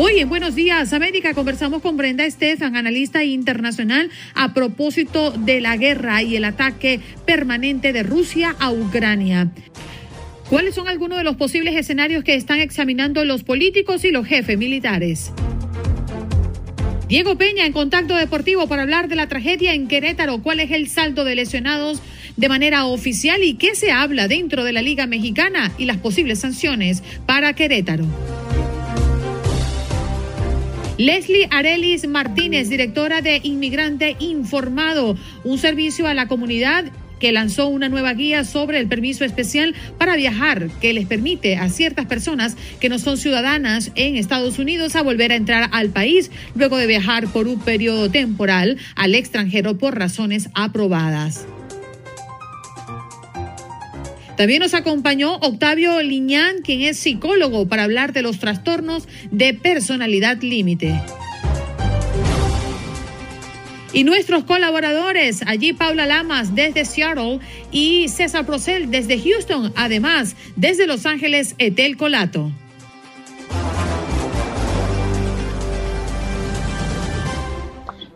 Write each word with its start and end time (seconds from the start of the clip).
Hoy 0.00 0.20
en 0.20 0.28
Buenos 0.28 0.54
Días 0.54 0.92
América 0.92 1.34
conversamos 1.34 1.82
con 1.82 1.96
Brenda 1.96 2.24
Estefan, 2.24 2.76
analista 2.76 3.24
internacional, 3.24 4.10
a 4.32 4.54
propósito 4.54 5.32
de 5.32 5.60
la 5.60 5.76
guerra 5.76 6.22
y 6.22 6.36
el 6.36 6.44
ataque 6.44 7.00
permanente 7.26 7.92
de 7.92 8.04
Rusia 8.04 8.54
a 8.60 8.70
Ucrania. 8.70 9.50
¿Cuáles 10.48 10.76
son 10.76 10.86
algunos 10.86 11.18
de 11.18 11.24
los 11.24 11.34
posibles 11.34 11.74
escenarios 11.74 12.22
que 12.22 12.36
están 12.36 12.60
examinando 12.60 13.24
los 13.24 13.42
políticos 13.42 14.04
y 14.04 14.12
los 14.12 14.24
jefes 14.24 14.56
militares? 14.56 15.32
Diego 17.08 17.36
Peña 17.36 17.66
en 17.66 17.72
Contacto 17.72 18.14
Deportivo 18.14 18.68
para 18.68 18.82
hablar 18.82 19.08
de 19.08 19.16
la 19.16 19.26
tragedia 19.26 19.74
en 19.74 19.88
Querétaro. 19.88 20.40
¿Cuál 20.44 20.60
es 20.60 20.70
el 20.70 20.86
saldo 20.86 21.24
de 21.24 21.34
lesionados 21.34 22.00
de 22.36 22.48
manera 22.48 22.84
oficial 22.84 23.42
y 23.42 23.54
qué 23.54 23.74
se 23.74 23.90
habla 23.90 24.28
dentro 24.28 24.62
de 24.62 24.72
la 24.72 24.80
Liga 24.80 25.08
Mexicana 25.08 25.72
y 25.76 25.86
las 25.86 25.96
posibles 25.96 26.38
sanciones 26.38 27.02
para 27.26 27.52
Querétaro? 27.54 28.04
Leslie 30.98 31.46
Arelis 31.52 32.08
Martínez, 32.08 32.68
directora 32.68 33.22
de 33.22 33.40
Inmigrante 33.44 34.16
Informado, 34.18 35.16
un 35.44 35.56
servicio 35.56 36.08
a 36.08 36.14
la 36.14 36.26
comunidad 36.26 36.86
que 37.20 37.30
lanzó 37.30 37.68
una 37.68 37.88
nueva 37.88 38.14
guía 38.14 38.42
sobre 38.42 38.80
el 38.80 38.88
permiso 38.88 39.24
especial 39.24 39.76
para 39.96 40.16
viajar 40.16 40.68
que 40.80 40.92
les 40.92 41.06
permite 41.06 41.56
a 41.56 41.68
ciertas 41.68 42.06
personas 42.06 42.56
que 42.80 42.88
no 42.88 42.98
son 42.98 43.16
ciudadanas 43.16 43.92
en 43.94 44.16
Estados 44.16 44.58
Unidos 44.58 44.96
a 44.96 45.02
volver 45.02 45.30
a 45.30 45.36
entrar 45.36 45.68
al 45.72 45.90
país 45.90 46.32
luego 46.56 46.76
de 46.76 46.88
viajar 46.88 47.28
por 47.28 47.46
un 47.46 47.60
periodo 47.60 48.10
temporal 48.10 48.76
al 48.96 49.14
extranjero 49.14 49.78
por 49.78 49.96
razones 49.96 50.48
aprobadas. 50.54 51.46
También 54.38 54.60
nos 54.60 54.72
acompañó 54.72 55.34
Octavio 55.38 56.00
Liñán, 56.00 56.62
quien 56.62 56.82
es 56.82 56.96
psicólogo, 56.96 57.66
para 57.66 57.82
hablar 57.82 58.12
de 58.12 58.22
los 58.22 58.38
trastornos 58.38 59.08
de 59.32 59.52
personalidad 59.52 60.40
límite. 60.42 61.02
Y 63.92 64.04
nuestros 64.04 64.44
colaboradores, 64.44 65.42
allí 65.44 65.72
Paula 65.72 66.06
Lamas 66.06 66.54
desde 66.54 66.84
Seattle 66.84 67.40
y 67.72 68.06
César 68.06 68.46
Procel 68.46 68.92
desde 68.92 69.20
Houston, 69.20 69.72
además 69.74 70.36
desde 70.54 70.86
Los 70.86 71.04
Ángeles, 71.04 71.56
Etel 71.58 71.96
Colato. 71.96 72.52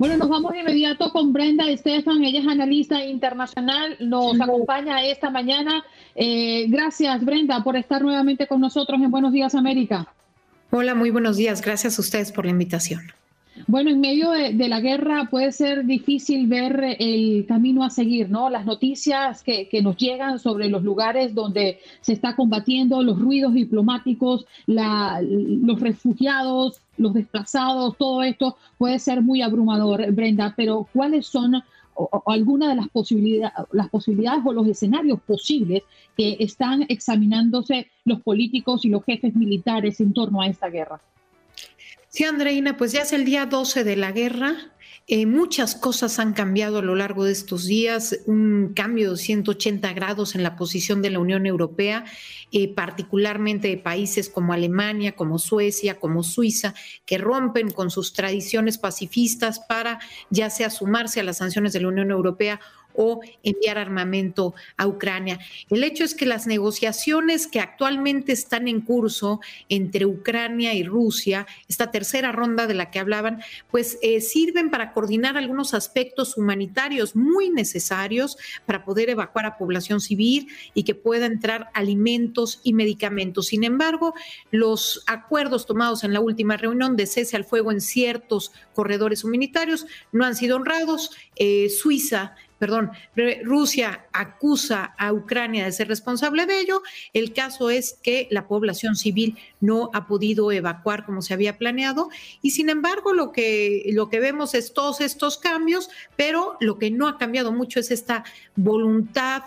Bueno, 0.02 0.16
nos 0.16 0.30
vamos 0.30 0.50
de 0.50 0.58
inmediato 0.58 1.12
con 1.12 1.32
Brenda 1.32 1.70
Estefan, 1.70 2.24
ella 2.24 2.40
es 2.40 2.48
analista 2.48 3.04
internacional, 3.04 3.96
nos 4.00 4.40
acompaña 4.40 5.00
esta 5.06 5.30
mañana. 5.30 5.84
Eh, 6.16 6.66
gracias, 6.66 7.24
Brenda, 7.24 7.62
por 7.62 7.76
estar 7.76 8.02
nuevamente 8.02 8.48
con 8.48 8.60
nosotros 8.60 9.00
en 9.00 9.12
Buenos 9.12 9.32
Días 9.32 9.54
América. 9.54 10.12
Hola, 10.72 10.96
muy 10.96 11.10
buenos 11.10 11.36
días. 11.36 11.62
Gracias 11.62 11.98
a 11.98 12.02
ustedes 12.02 12.32
por 12.32 12.46
la 12.46 12.50
invitación. 12.50 13.12
Bueno, 13.66 13.90
en 13.90 14.00
medio 14.00 14.30
de, 14.30 14.68
la 14.68 14.80
guerra 14.80 15.28
puede 15.30 15.52
ser 15.52 15.84
difícil 15.84 16.46
ver 16.46 16.96
el 16.98 17.44
camino 17.46 17.84
a 17.84 17.90
seguir, 17.90 18.30
¿no? 18.30 18.48
Las 18.48 18.64
noticias 18.64 19.42
que, 19.42 19.68
nos 19.82 19.96
llegan 19.96 20.38
sobre 20.38 20.68
los 20.68 20.82
lugares 20.82 21.34
donde 21.34 21.80
se 22.00 22.12
está 22.12 22.34
combatiendo, 22.34 23.02
los 23.02 23.18
ruidos 23.18 23.52
diplomáticos, 23.54 24.46
los 24.66 25.80
refugiados, 25.80 26.80
los 26.96 27.14
desplazados, 27.14 27.96
todo 27.98 28.22
esto 28.22 28.56
puede 28.78 28.98
ser 28.98 29.22
muy 29.22 29.42
abrumador, 29.42 30.10
Brenda, 30.12 30.54
pero 30.56 30.88
¿cuáles 30.92 31.26
son 31.26 31.62
algunas 32.26 32.70
de 32.70 32.76
las 32.76 32.88
posibilidades, 32.88 33.54
las 33.72 33.90
posibilidades 33.90 34.42
o 34.46 34.52
los 34.52 34.66
escenarios 34.66 35.20
posibles 35.20 35.82
que 36.16 36.36
están 36.40 36.86
examinándose 36.88 37.88
los 38.04 38.22
políticos 38.22 38.84
y 38.84 38.88
los 38.88 39.04
jefes 39.04 39.34
militares 39.34 40.00
en 40.00 40.12
torno 40.12 40.40
a 40.40 40.46
esta 40.46 40.68
guerra? 40.68 41.00
Sí, 42.14 42.24
Andreina, 42.24 42.76
pues 42.76 42.92
ya 42.92 43.00
es 43.00 43.14
el 43.14 43.24
día 43.24 43.46
12 43.46 43.84
de 43.84 43.96
la 43.96 44.12
guerra. 44.12 44.54
Eh, 45.06 45.24
muchas 45.24 45.74
cosas 45.74 46.18
han 46.18 46.34
cambiado 46.34 46.78
a 46.78 46.82
lo 46.82 46.94
largo 46.94 47.24
de 47.24 47.32
estos 47.32 47.64
días, 47.64 48.20
un 48.26 48.74
cambio 48.76 49.12
de 49.12 49.16
180 49.16 49.90
grados 49.94 50.34
en 50.34 50.42
la 50.42 50.54
posición 50.54 51.00
de 51.00 51.08
la 51.08 51.20
Unión 51.20 51.46
Europea, 51.46 52.04
eh, 52.52 52.72
particularmente 52.74 53.68
de 53.68 53.78
países 53.78 54.28
como 54.28 54.52
Alemania, 54.52 55.16
como 55.16 55.38
Suecia, 55.38 55.98
como 55.98 56.22
Suiza, 56.22 56.74
que 57.06 57.16
rompen 57.16 57.70
con 57.70 57.90
sus 57.90 58.12
tradiciones 58.12 58.76
pacifistas 58.76 59.60
para 59.60 59.98
ya 60.28 60.50
sea 60.50 60.68
sumarse 60.68 61.20
a 61.20 61.24
las 61.24 61.38
sanciones 61.38 61.72
de 61.72 61.80
la 61.80 61.88
Unión 61.88 62.10
Europea 62.10 62.60
o 62.94 63.20
enviar 63.42 63.78
armamento 63.78 64.54
a 64.76 64.86
Ucrania. 64.86 65.38
El 65.70 65.84
hecho 65.84 66.04
es 66.04 66.14
que 66.14 66.26
las 66.26 66.46
negociaciones 66.46 67.46
que 67.46 67.60
actualmente 67.60 68.32
están 68.32 68.68
en 68.68 68.80
curso 68.80 69.40
entre 69.68 70.06
Ucrania 70.06 70.74
y 70.74 70.82
Rusia, 70.82 71.46
esta 71.68 71.90
tercera 71.90 72.32
ronda 72.32 72.66
de 72.66 72.74
la 72.74 72.90
que 72.90 72.98
hablaban, 72.98 73.42
pues 73.70 73.98
eh, 74.02 74.20
sirven 74.20 74.70
para 74.70 74.92
coordinar 74.92 75.36
algunos 75.36 75.74
aspectos 75.74 76.36
humanitarios 76.36 77.16
muy 77.16 77.50
necesarios 77.50 78.36
para 78.66 78.84
poder 78.84 79.10
evacuar 79.10 79.46
a 79.46 79.58
población 79.58 80.00
civil 80.00 80.48
y 80.74 80.84
que 80.84 80.94
pueda 80.94 81.26
entrar 81.26 81.70
alimentos 81.74 82.60
y 82.62 82.72
medicamentos. 82.72 83.46
Sin 83.48 83.64
embargo, 83.64 84.14
los 84.50 85.02
acuerdos 85.06 85.66
tomados 85.66 86.04
en 86.04 86.12
la 86.12 86.20
última 86.20 86.56
reunión 86.56 86.96
de 86.96 87.06
cese 87.06 87.36
al 87.36 87.44
fuego 87.44 87.72
en 87.72 87.80
ciertos 87.80 88.52
corredores 88.74 89.24
humanitarios 89.24 89.86
no 90.12 90.24
han 90.24 90.36
sido 90.36 90.56
honrados. 90.56 91.10
Eh, 91.36 91.68
Suiza 91.70 92.34
perdón, 92.62 92.92
Rusia 93.42 94.06
acusa 94.12 94.94
a 94.96 95.12
Ucrania 95.12 95.64
de 95.64 95.72
ser 95.72 95.88
responsable 95.88 96.46
de 96.46 96.60
ello. 96.60 96.80
El 97.12 97.32
caso 97.32 97.70
es 97.70 97.98
que 98.04 98.28
la 98.30 98.46
población 98.46 98.94
civil 98.94 99.36
no 99.60 99.90
ha 99.94 100.06
podido 100.06 100.52
evacuar 100.52 101.04
como 101.04 101.22
se 101.22 101.34
había 101.34 101.58
planeado 101.58 102.08
y 102.40 102.52
sin 102.52 102.68
embargo 102.68 103.14
lo 103.14 103.32
que, 103.32 103.90
lo 103.92 104.08
que 104.08 104.20
vemos 104.20 104.54
es 104.54 104.74
todos 104.74 105.00
estos 105.00 105.38
cambios, 105.38 105.90
pero 106.14 106.56
lo 106.60 106.78
que 106.78 106.92
no 106.92 107.08
ha 107.08 107.18
cambiado 107.18 107.50
mucho 107.50 107.80
es 107.80 107.90
esta 107.90 108.22
voluntad 108.54 109.42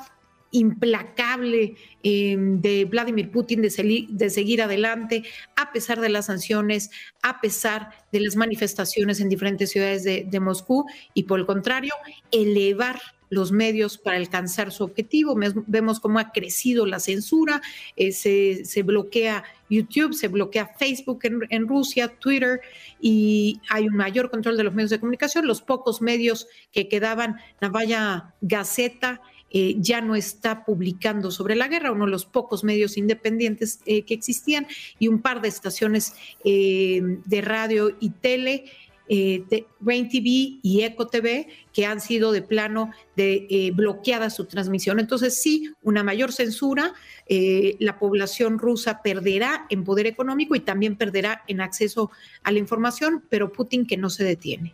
implacable 0.55 1.75
em, 2.01 2.61
de 2.61 2.85
Vladimir 2.85 3.29
Putin 3.29 3.61
de, 3.61 4.05
de, 4.09 4.29
seguir 4.29 4.61
adelante 4.61 5.23
a 5.55 5.71
pesar 5.71 5.99
de 5.99 6.09
las 6.09 6.27
sanciones, 6.27 6.89
a 7.21 7.41
pesar 7.41 7.89
de 8.11 8.21
las 8.21 8.35
manifestaciones 8.35 9.19
en 9.19 9.29
diferentes 9.29 9.71
ciudades 9.71 10.03
de, 10.03 10.39
Moscú 10.39 10.85
y 11.13 11.23
por 11.23 11.39
el 11.39 11.45
contrario, 11.45 11.93
elevar 12.31 13.01
los 13.29 13.51
medios 13.51 13.97
para 13.97 14.17
alcanzar 14.17 14.71
su 14.71 14.83
objetivo. 14.83 15.35
Vemos 15.67 15.99
cómo 15.99 16.19
ha 16.19 16.31
crecido 16.31 16.85
la 16.85 16.99
censura, 16.99 17.61
eh, 17.95 18.11
se, 18.11 18.83
bloquea 18.83 19.43
YouTube, 19.69 20.13
se 20.13 20.27
bloquea 20.27 20.73
Facebook 20.77 21.19
en, 21.23 21.39
en, 21.49 21.67
Rusia, 21.67 22.07
Twitter, 22.07 22.61
y 23.01 23.59
hay 23.69 23.87
un 23.87 23.95
mayor 23.95 24.29
control 24.29 24.55
de 24.57 24.63
los 24.63 24.73
medios 24.73 24.91
de 24.91 24.99
comunicación. 24.99 25.47
Los 25.47 25.61
pocos 25.61 26.01
medios 26.01 26.47
que 26.71 26.87
quedaban, 26.87 27.37
Navaya 27.59 28.35
Gaceta, 28.41 29.21
eh, 29.51 29.75
ya 29.77 30.01
no 30.01 30.15
está 30.15 30.65
publicando 30.65 31.31
sobre 31.31 31.55
la 31.55 31.67
guerra, 31.67 31.91
uno 31.91 32.05
de 32.05 32.11
los 32.11 32.25
pocos 32.25 32.63
medios 32.63 32.97
independientes 32.97 33.79
eh, 33.85 34.01
que 34.01 34.13
existían 34.13 34.67
y 34.99 35.07
un 35.07 35.21
par 35.21 35.41
de 35.41 35.47
estaciones 35.47 36.13
eh, 36.43 37.01
de 37.25 37.41
radio 37.41 37.95
y 37.99 38.09
tele. 38.09 38.65
de 39.07 39.67
Rain 39.81 40.09
TV 40.09 40.57
y 40.63 40.81
Eco 40.81 41.05
TV 41.05 41.47
que 41.71 41.85
han 41.85 42.01
sido 42.01 42.31
de 42.31 42.41
plano 42.41 42.89
de 43.15 43.71
bloqueada 43.75 44.31
su 44.31 44.45
transmisión. 44.45 44.99
Entonces 44.99 45.39
sí, 45.39 45.71
una 45.83 46.01
mayor 46.01 46.31
censura, 46.33 46.95
la 47.29 47.99
población 47.99 48.57
rusa 48.57 49.03
perderá 49.03 49.67
en 49.69 49.83
poder 49.83 50.07
económico 50.07 50.55
y 50.55 50.61
también 50.61 50.95
perderá 50.95 51.43
en 51.47 51.61
acceso 51.61 52.09
a 52.41 52.51
la 52.51 52.57
información, 52.57 53.23
pero 53.29 53.51
Putin 53.51 53.85
que 53.85 53.95
no 53.95 54.09
se 54.09 54.23
detiene. 54.23 54.73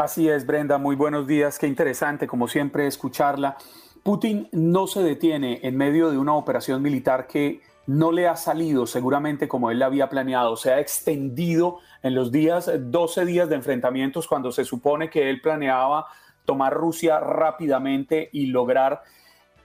Así 0.00 0.30
es, 0.30 0.46
Brenda, 0.46 0.78
muy 0.78 0.96
buenos 0.96 1.26
días, 1.26 1.58
qué 1.58 1.66
interesante 1.66 2.26
como 2.26 2.48
siempre 2.48 2.86
escucharla. 2.86 3.58
Putin 4.02 4.48
no 4.50 4.86
se 4.86 5.02
detiene 5.02 5.60
en 5.62 5.76
medio 5.76 6.10
de 6.10 6.16
una 6.16 6.32
operación 6.32 6.80
militar 6.80 7.26
que 7.26 7.60
no 7.86 8.10
le 8.10 8.26
ha 8.26 8.34
salido 8.34 8.86
seguramente 8.86 9.46
como 9.46 9.70
él 9.70 9.78
la 9.78 9.84
había 9.84 10.08
planeado, 10.08 10.56
se 10.56 10.72
ha 10.72 10.80
extendido 10.80 11.80
en 12.02 12.14
los 12.14 12.32
días, 12.32 12.70
12 12.78 13.26
días 13.26 13.50
de 13.50 13.56
enfrentamientos 13.56 14.26
cuando 14.26 14.52
se 14.52 14.64
supone 14.64 15.10
que 15.10 15.28
él 15.28 15.42
planeaba 15.42 16.06
tomar 16.46 16.72
Rusia 16.72 17.20
rápidamente 17.20 18.30
y 18.32 18.46
lograr 18.46 19.02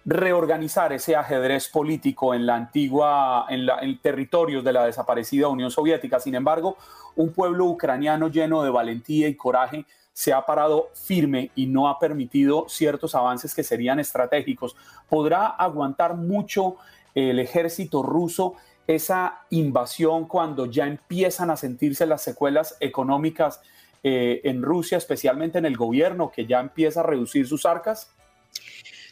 reorganizar 0.03 0.91
ese 0.91 1.15
ajedrez 1.15 1.69
político 1.69 2.33
en 2.33 2.45
la 2.45 2.55
antigua, 2.55 3.45
en, 3.47 3.65
la, 3.65 3.79
en 3.79 4.01
territorios 4.01 4.65
de 4.65 4.73
la 4.73 4.85
desaparecida 4.85 5.47
Unión 5.47 5.71
Soviética. 5.71 6.19
Sin 6.19 6.35
embargo, 6.35 6.75
un 7.15 7.31
pueblo 7.31 7.67
ucraniano 7.67 8.27
lleno 8.27 8.63
de 8.63 8.69
valentía 8.69 9.29
y 9.29 9.35
coraje 9.35 9.85
se 10.15 10.31
ha 10.31 10.45
parado 10.45 10.91
firme 10.93 11.51
y 11.55 11.65
no 11.65 11.89
ha 11.89 11.99
permitido 11.99 12.67
ciertos 12.69 13.15
avances 13.15 13.53
que 13.53 13.63
serían 13.63 13.99
estratégicos. 13.99 14.73
¿Podrá 15.09 15.47
aguantar 15.47 16.15
mucho 16.15 16.77
el 17.13 17.37
ejército 17.37 18.01
ruso 18.01 18.55
esa 18.87 19.41
invasión 19.49 20.25
cuando 20.25 20.67
ya 20.67 20.87
empiezan 20.87 21.49
a 21.49 21.57
sentirse 21.57 22.05
las 22.05 22.23
secuelas 22.23 22.77
económicas 22.79 23.59
eh, 24.03 24.39
en 24.45 24.63
Rusia, 24.63 24.97
especialmente 24.97 25.57
en 25.57 25.65
el 25.65 25.75
gobierno, 25.75 26.31
que 26.31 26.45
ya 26.45 26.61
empieza 26.61 27.01
a 27.01 27.03
reducir 27.03 27.45
sus 27.45 27.65
arcas? 27.65 28.15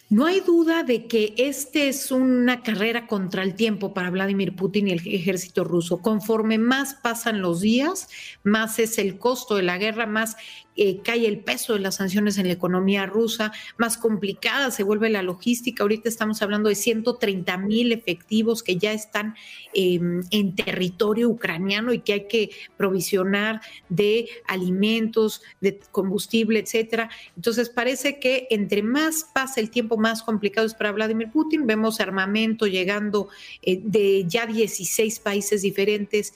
No 0.10 0.28
hay 0.28 0.42
duda 0.42 0.84
de 0.84 1.08
que 1.08 1.34
este 1.38 1.88
es 1.88 2.12
una 2.12 2.62
carrera 2.62 3.08
contra 3.08 3.42
el 3.42 3.56
tiempo 3.56 3.96
para 3.96 4.12
Vladimir 4.12 4.56
Putin 4.56 4.88
y 4.88 4.92
el 4.92 5.02
ejército 5.08 5.64
ruso. 5.64 6.04
Conforme 6.04 6.60
más 6.60 6.94
pasan 6.94 7.42
los 7.42 7.62
días, 7.62 8.10
más 8.44 8.78
es 8.78 9.00
el 9.00 9.18
costo 9.18 9.56
de 9.56 9.64
la 9.64 9.80
guerra, 9.80 10.06
más 10.06 10.36
eh, 10.76 11.02
cae 11.04 11.28
el 11.28 11.40
peso 11.40 11.74
de 11.74 11.80
las 11.80 11.96
sanciones 11.96 12.38
en 12.38 12.48
la 12.48 12.54
economía 12.54 13.06
rusa, 13.06 13.52
más 13.78 13.98
complicada 13.98 14.72
se 14.72 14.84
vuelve 14.84 15.10
la 15.10 15.22
logística. 15.22 15.84
Ahorita 15.84 16.10
estamos 16.10 16.42
hablando 16.42 16.70
de 16.70 16.76
130 16.76 17.58
mil 17.58 17.92
efectivos 17.92 18.64
que 18.64 18.78
ya 18.78 18.92
están 18.92 19.36
em, 19.74 20.22
en 20.32 20.56
territorio 20.56 21.30
ucraniano 21.30 21.94
y 21.94 22.00
que 22.00 22.14
hay 22.14 22.28
que 22.28 22.50
provisionar 22.78 23.62
de 23.90 24.28
alimentos, 24.48 25.42
de 25.62 25.80
combustible, 25.92 26.60
etcétera. 26.60 27.10
Entonces 27.36 27.70
parece 27.70 28.20
que 28.20 28.48
entre 28.50 28.84
más 28.84 29.26
pasa 29.34 29.60
el 29.60 29.70
tiempo, 29.70 29.98
más 29.98 30.24
complicado 30.24 30.66
es 30.66 30.74
para 30.74 30.92
Vladimir 30.92 31.32
Putin. 31.32 31.68
Vemos 31.68 32.00
armamento 32.00 32.68
llegando 32.68 33.30
eh, 33.62 33.80
de 33.84 34.26
ya 34.28 34.46
16 34.46 35.20
países 35.20 35.62
diferentes 35.62 36.34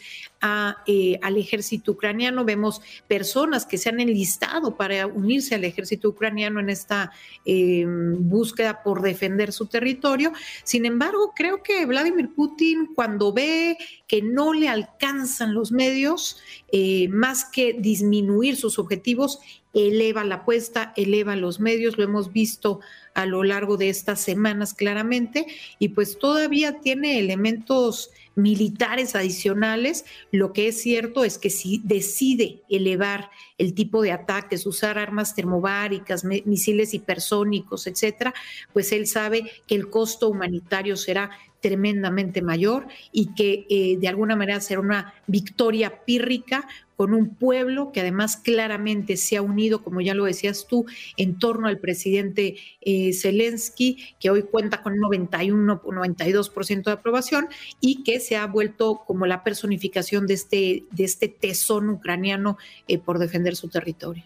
eh, 0.86 1.20
al 1.24 1.38
ejército 1.38 1.94
ucraniano. 1.94 2.46
Vemos 2.46 2.82
personas 3.08 3.66
que 3.66 3.78
se 3.78 3.90
han 3.90 4.00
enlistado 4.00 4.78
para 4.78 5.08
unirse 5.08 5.56
al 5.56 5.64
ejército 5.64 6.10
ucraniano 6.10 6.60
en 6.60 6.70
esta 6.70 7.12
em, 7.44 8.30
búsqueda 8.30 8.84
por 8.84 9.02
defender 9.02 9.52
su 9.52 9.66
territorio. 9.66 10.32
Sin 10.64 10.86
embargo, 10.86 11.34
creo 11.36 11.64
que 11.64 11.86
Vladimir 11.86 12.30
Putin, 12.36 12.90
cuando 12.94 13.34
ve 13.34 13.78
que 14.08 14.22
no 14.22 14.54
le 14.54 14.70
alcanzan 14.70 15.54
los 15.54 15.72
medios, 15.72 16.38
eh, 16.72 17.08
más 17.10 17.46
que 17.46 17.74
disminuir 17.74 18.58
sus 18.58 18.78
objetivos, 18.78 19.40
eleva 19.74 20.24
la 20.24 20.36
apuesta, 20.36 20.94
eleva 20.96 21.36
los 21.36 21.60
medios, 21.60 21.98
lo 21.98 22.04
hemos 22.04 22.32
visto 22.32 22.80
a 23.14 23.26
lo 23.26 23.44
largo 23.44 23.78
de 23.78 23.90
estas 23.90 24.22
semanas 24.22 24.74
claramente, 24.74 25.46
y 25.80 25.90
pues 25.90 26.20
todavía 26.20 26.80
tiene 26.80 27.20
elementos 27.20 28.12
militares 28.38 29.16
adicionales, 29.16 30.06
lo 30.32 30.54
que 30.54 30.68
es 30.68 30.82
cierto 30.82 31.24
es 31.24 31.38
que 31.38 31.50
si 31.50 31.82
decide 31.84 32.62
elevar 32.70 33.32
el 33.58 33.74
tipo 33.74 34.02
de 34.02 34.12
ataques, 34.12 34.66
usar 34.66 34.98
armas 34.98 35.36
termobáricas, 35.36 36.24
misiles 36.24 36.94
hipersónicos, 36.94 37.88
etcétera, 37.88 38.34
pues 38.74 38.92
él 38.92 39.08
sabe 39.08 39.52
que 39.68 39.76
el 39.76 39.90
costo 39.90 40.30
humanitario 40.30 40.96
será 40.96 41.32
tremendamente 41.68 42.42
mayor 42.42 42.88
y 43.12 43.34
que 43.34 43.66
eh, 43.70 43.98
de 44.00 44.08
alguna 44.08 44.38
manera 44.38 44.62
será 44.62 44.80
una 44.80 45.14
victoria 45.28 46.06
pírrica 46.06 46.66
con 46.96 47.14
un 47.14 47.36
pueblo 47.36 47.92
que 47.92 48.00
además 48.00 48.38
claramente 48.38 49.18
se 49.18 49.36
ha 49.36 49.42
unido, 49.42 49.84
como 49.84 50.00
ya 50.00 50.14
lo 50.14 50.24
decías 50.24 50.66
tú, 50.66 50.86
en 51.18 51.38
torno 51.38 51.68
al 51.68 51.78
presidente 51.80 52.56
eh, 52.80 53.12
Zelensky, 53.14 54.16
que 54.18 54.30
hoy 54.30 54.44
cuenta 54.44 54.82
con 54.82 54.98
91 54.98 55.82
o 55.84 55.92
92% 55.92 56.84
de 56.86 56.92
aprobación 56.92 57.50
y 57.82 58.04
que 58.04 58.22
se 58.22 58.38
ha 58.38 58.48
vuelto 58.48 59.04
como 59.06 59.26
la 59.26 59.44
personificación 59.44 60.26
de 60.26 60.36
este, 60.36 60.84
de 60.92 61.04
este 61.04 61.28
tesón 61.28 61.90
ucraniano 61.90 62.58
eh, 62.88 62.98
por 62.98 63.20
defender 63.20 63.58
su 63.58 63.68
territorio. 63.68 64.24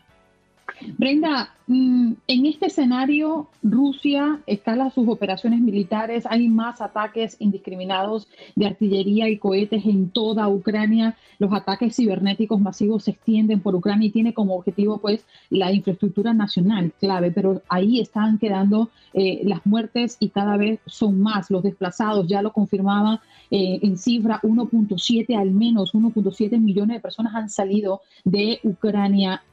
Brenda, 0.97 1.53
mm, 1.67 2.13
en 2.27 2.45
este 2.45 2.67
escenario, 2.67 3.47
Rusia 3.61 4.39
escala 4.47 4.89
sus 4.89 5.07
operaciones 5.07 5.59
militares, 5.59 6.25
hay 6.29 6.47
más 6.47 6.81
ataques 6.81 7.37
indiscriminados 7.39 8.27
de 8.55 8.67
artillería 8.67 9.29
y 9.29 9.37
cohetes 9.37 9.85
en 9.85 10.09
toda 10.09 10.47
Ucrania, 10.49 11.15
los 11.39 11.53
ataques 11.53 11.95
cibernéticos 11.95 12.59
masivos 12.59 13.03
se 13.03 13.11
extienden 13.11 13.61
por 13.61 13.75
Ucrania 13.75 14.07
y 14.07 14.11
tiene 14.11 14.33
como 14.33 14.55
objetivo 14.55 14.97
pues 14.97 15.25
la 15.49 15.71
infraestructura 15.71 16.33
nacional 16.33 16.93
clave, 16.99 17.31
pero 17.31 17.61
ahí 17.69 17.99
están 17.99 18.37
quedando 18.37 18.89
eh, 19.13 19.41
las 19.43 19.65
muertes 19.65 20.17
y 20.19 20.29
cada 20.29 20.57
vez 20.57 20.79
son 20.85 21.21
más. 21.21 21.51
Los 21.51 21.63
desplazados, 21.63 22.27
ya 22.27 22.41
lo 22.41 22.53
confirmaba 22.53 23.21
eh, 23.49 23.79
en 23.81 23.97
cifra 23.97 24.39
1.7 24.41 25.37
al 25.37 25.51
menos, 25.51 25.93
1.7 25.93 26.59
millones 26.59 26.97
de 26.97 27.01
personas 27.01 27.35
han 27.35 27.49
salido 27.49 28.01
de 28.23 28.59
Ucrania 28.63 29.43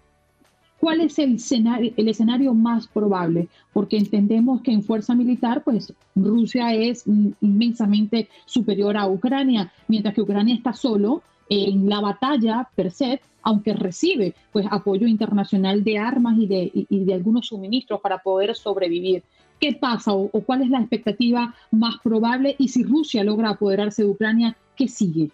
¿Cuál 0.80 1.00
es 1.00 1.18
el 1.18 1.34
escenario, 1.34 1.92
el 1.96 2.08
escenario 2.08 2.54
más 2.54 2.86
probable? 2.86 3.48
Porque 3.72 3.96
entendemos 3.96 4.62
que 4.62 4.72
en 4.72 4.82
fuerza 4.82 5.14
militar, 5.14 5.64
pues 5.64 5.92
Rusia 6.14 6.72
es 6.72 7.04
inmensamente 7.40 8.28
superior 8.46 8.96
a 8.96 9.08
Ucrania, 9.08 9.72
mientras 9.88 10.14
que 10.14 10.22
Ucrania 10.22 10.54
está 10.54 10.72
solo 10.72 11.22
en 11.48 11.88
la 11.88 12.00
batalla 12.00 12.68
per 12.76 12.90
se, 12.90 13.20
aunque 13.42 13.72
recibe 13.72 14.34
pues 14.52 14.66
apoyo 14.70 15.06
internacional 15.06 15.82
de 15.82 15.98
armas 15.98 16.38
y 16.38 16.46
de, 16.46 16.70
y 16.74 17.04
de 17.04 17.14
algunos 17.14 17.46
suministros 17.46 18.00
para 18.00 18.18
poder 18.18 18.54
sobrevivir. 18.54 19.22
¿Qué 19.58 19.72
pasa 19.72 20.12
o, 20.12 20.30
o 20.32 20.40
cuál 20.42 20.62
es 20.62 20.70
la 20.70 20.78
expectativa 20.78 21.54
más 21.72 21.96
probable? 22.04 22.54
Y 22.58 22.68
si 22.68 22.84
Rusia 22.84 23.24
logra 23.24 23.50
apoderarse 23.50 24.02
de 24.02 24.10
Ucrania, 24.10 24.56
¿qué 24.76 24.86
sigue? 24.86 25.30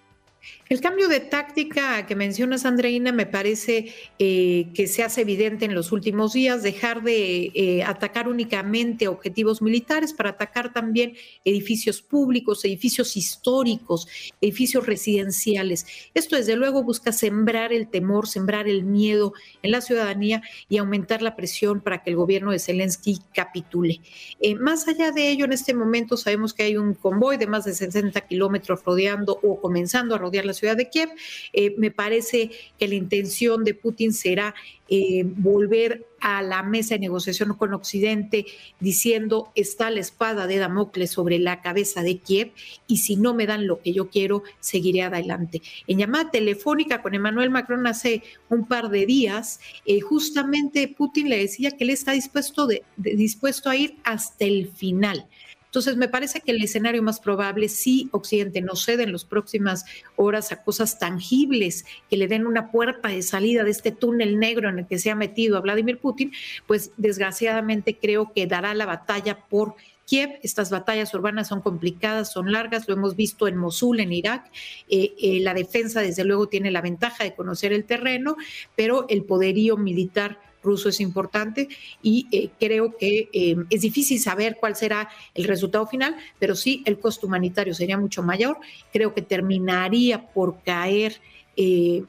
El 0.70 0.80
cambio 0.80 1.08
de 1.08 1.20
táctica 1.20 2.06
que 2.06 2.16
mencionas, 2.16 2.64
Andreina, 2.64 3.12
me 3.12 3.26
parece 3.26 3.92
eh, 4.18 4.68
que 4.74 4.86
se 4.86 5.02
hace 5.02 5.20
evidente 5.20 5.66
en 5.66 5.74
los 5.74 5.92
últimos 5.92 6.32
días, 6.32 6.62
dejar 6.62 7.02
de 7.02 7.52
eh, 7.54 7.82
atacar 7.84 8.28
únicamente 8.28 9.06
objetivos 9.06 9.60
militares 9.60 10.14
para 10.14 10.30
atacar 10.30 10.72
también 10.72 11.14
edificios 11.44 12.00
públicos, 12.00 12.64
edificios 12.64 13.16
históricos, 13.16 14.08
edificios 14.40 14.86
residenciales. 14.86 15.86
Esto 16.14 16.36
desde 16.36 16.56
luego 16.56 16.82
busca 16.82 17.12
sembrar 17.12 17.72
el 17.72 17.88
temor, 17.88 18.26
sembrar 18.26 18.66
el 18.66 18.84
miedo 18.84 19.34
en 19.62 19.70
la 19.70 19.82
ciudadanía 19.82 20.42
y 20.68 20.78
aumentar 20.78 21.20
la 21.20 21.36
presión 21.36 21.82
para 21.82 22.02
que 22.02 22.10
el 22.10 22.16
gobierno 22.16 22.52
de 22.52 22.58
Zelensky 22.58 23.18
capitule. 23.34 24.00
Eh, 24.40 24.54
más 24.54 24.88
allá 24.88 25.10
de 25.10 25.28
ello, 25.28 25.44
en 25.44 25.52
este 25.52 25.74
momento 25.74 26.16
sabemos 26.16 26.54
que 26.54 26.62
hay 26.62 26.76
un 26.78 26.94
convoy 26.94 27.36
de 27.36 27.46
más 27.46 27.64
de 27.66 27.74
60 27.74 28.18
kilómetros 28.22 28.82
rodeando 28.82 29.38
o 29.42 29.60
comenzando 29.60 30.14
a 30.14 30.18
rodear 30.18 30.33
la 30.42 30.54
ciudad 30.54 30.76
de 30.76 30.88
Kiev. 30.88 31.10
Eh, 31.52 31.74
me 31.78 31.90
parece 31.90 32.50
que 32.78 32.88
la 32.88 32.94
intención 32.94 33.64
de 33.64 33.74
Putin 33.74 34.12
será 34.12 34.54
eh, 34.88 35.22
volver 35.24 36.06
a 36.20 36.42
la 36.42 36.62
mesa 36.62 36.94
de 36.94 37.00
negociación 37.00 37.54
con 37.54 37.72
Occidente 37.72 38.44
diciendo 38.80 39.50
está 39.54 39.90
la 39.90 40.00
espada 40.00 40.46
de 40.46 40.58
Damocles 40.58 41.10
sobre 41.10 41.38
la 41.38 41.62
cabeza 41.62 42.02
de 42.02 42.18
Kiev 42.18 42.52
y 42.86 42.98
si 42.98 43.16
no 43.16 43.32
me 43.32 43.46
dan 43.46 43.66
lo 43.66 43.80
que 43.80 43.94
yo 43.94 44.10
quiero, 44.10 44.42
seguiré 44.60 45.02
adelante. 45.02 45.62
En 45.86 45.98
llamada 45.98 46.30
telefónica 46.30 47.00
con 47.00 47.14
Emmanuel 47.14 47.48
Macron 47.48 47.86
hace 47.86 48.22
un 48.50 48.66
par 48.66 48.90
de 48.90 49.06
días, 49.06 49.60
eh, 49.86 50.00
justamente 50.00 50.88
Putin 50.88 51.30
le 51.30 51.38
decía 51.38 51.70
que 51.70 51.84
él 51.84 51.90
está 51.90 52.12
dispuesto, 52.12 52.68
dispuesto 52.96 53.70
a 53.70 53.76
ir 53.76 53.96
hasta 54.04 54.44
el 54.44 54.68
final. 54.68 55.26
Entonces, 55.74 55.96
me 55.96 56.06
parece 56.06 56.40
que 56.40 56.52
el 56.52 56.62
escenario 56.62 57.02
más 57.02 57.18
probable, 57.18 57.68
si 57.68 58.08
Occidente 58.12 58.60
no 58.60 58.76
cede 58.76 59.02
en 59.02 59.10
las 59.10 59.24
próximas 59.24 59.84
horas 60.14 60.52
a 60.52 60.62
cosas 60.62 61.00
tangibles 61.00 61.84
que 62.08 62.16
le 62.16 62.28
den 62.28 62.46
una 62.46 62.70
puerta 62.70 63.08
de 63.08 63.22
salida 63.22 63.64
de 63.64 63.72
este 63.72 63.90
túnel 63.90 64.38
negro 64.38 64.68
en 64.68 64.78
el 64.78 64.86
que 64.86 65.00
se 65.00 65.10
ha 65.10 65.16
metido 65.16 65.56
a 65.56 65.62
Vladimir 65.62 65.98
Putin, 65.98 66.30
pues 66.68 66.92
desgraciadamente 66.96 67.98
creo 67.98 68.32
que 68.32 68.46
dará 68.46 68.72
la 68.72 68.86
batalla 68.86 69.48
por 69.48 69.74
Kiev. 70.06 70.38
Estas 70.44 70.70
batallas 70.70 71.12
urbanas 71.12 71.48
son 71.48 71.60
complicadas, 71.60 72.30
son 72.30 72.52
largas, 72.52 72.86
lo 72.86 72.94
hemos 72.94 73.16
visto 73.16 73.48
en 73.48 73.56
Mosul, 73.56 73.98
en 73.98 74.12
Irak. 74.12 74.52
Eh, 74.88 75.16
eh, 75.20 75.40
la 75.40 75.54
defensa, 75.54 76.02
desde 76.02 76.22
luego, 76.22 76.48
tiene 76.48 76.70
la 76.70 76.82
ventaja 76.82 77.24
de 77.24 77.34
conocer 77.34 77.72
el 77.72 77.84
terreno, 77.84 78.36
pero 78.76 79.06
el 79.08 79.24
poderío 79.24 79.76
militar 79.76 80.38
ruso 80.64 80.88
es 80.88 81.00
importante 81.00 81.68
y 82.02 82.26
eh, 82.32 82.50
creo 82.58 82.96
que 82.96 83.28
eh, 83.32 83.56
es 83.70 83.82
difícil 83.82 84.18
saber 84.18 84.56
cuál 84.58 84.74
será 84.74 85.08
el 85.34 85.44
resultado 85.44 85.86
final, 85.86 86.16
pero 86.38 86.56
sí 86.56 86.82
el 86.86 86.98
costo 86.98 87.26
humanitario 87.26 87.74
sería 87.74 87.98
mucho 87.98 88.22
mayor. 88.22 88.58
Creo 88.92 89.14
que 89.14 89.22
terminaría 89.22 90.26
por 90.26 90.62
caer 90.62 91.20
eh, 91.56 92.02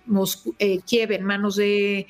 Kiev 0.86 1.12
en 1.12 1.24
manos 1.24 1.58
de 1.58 2.08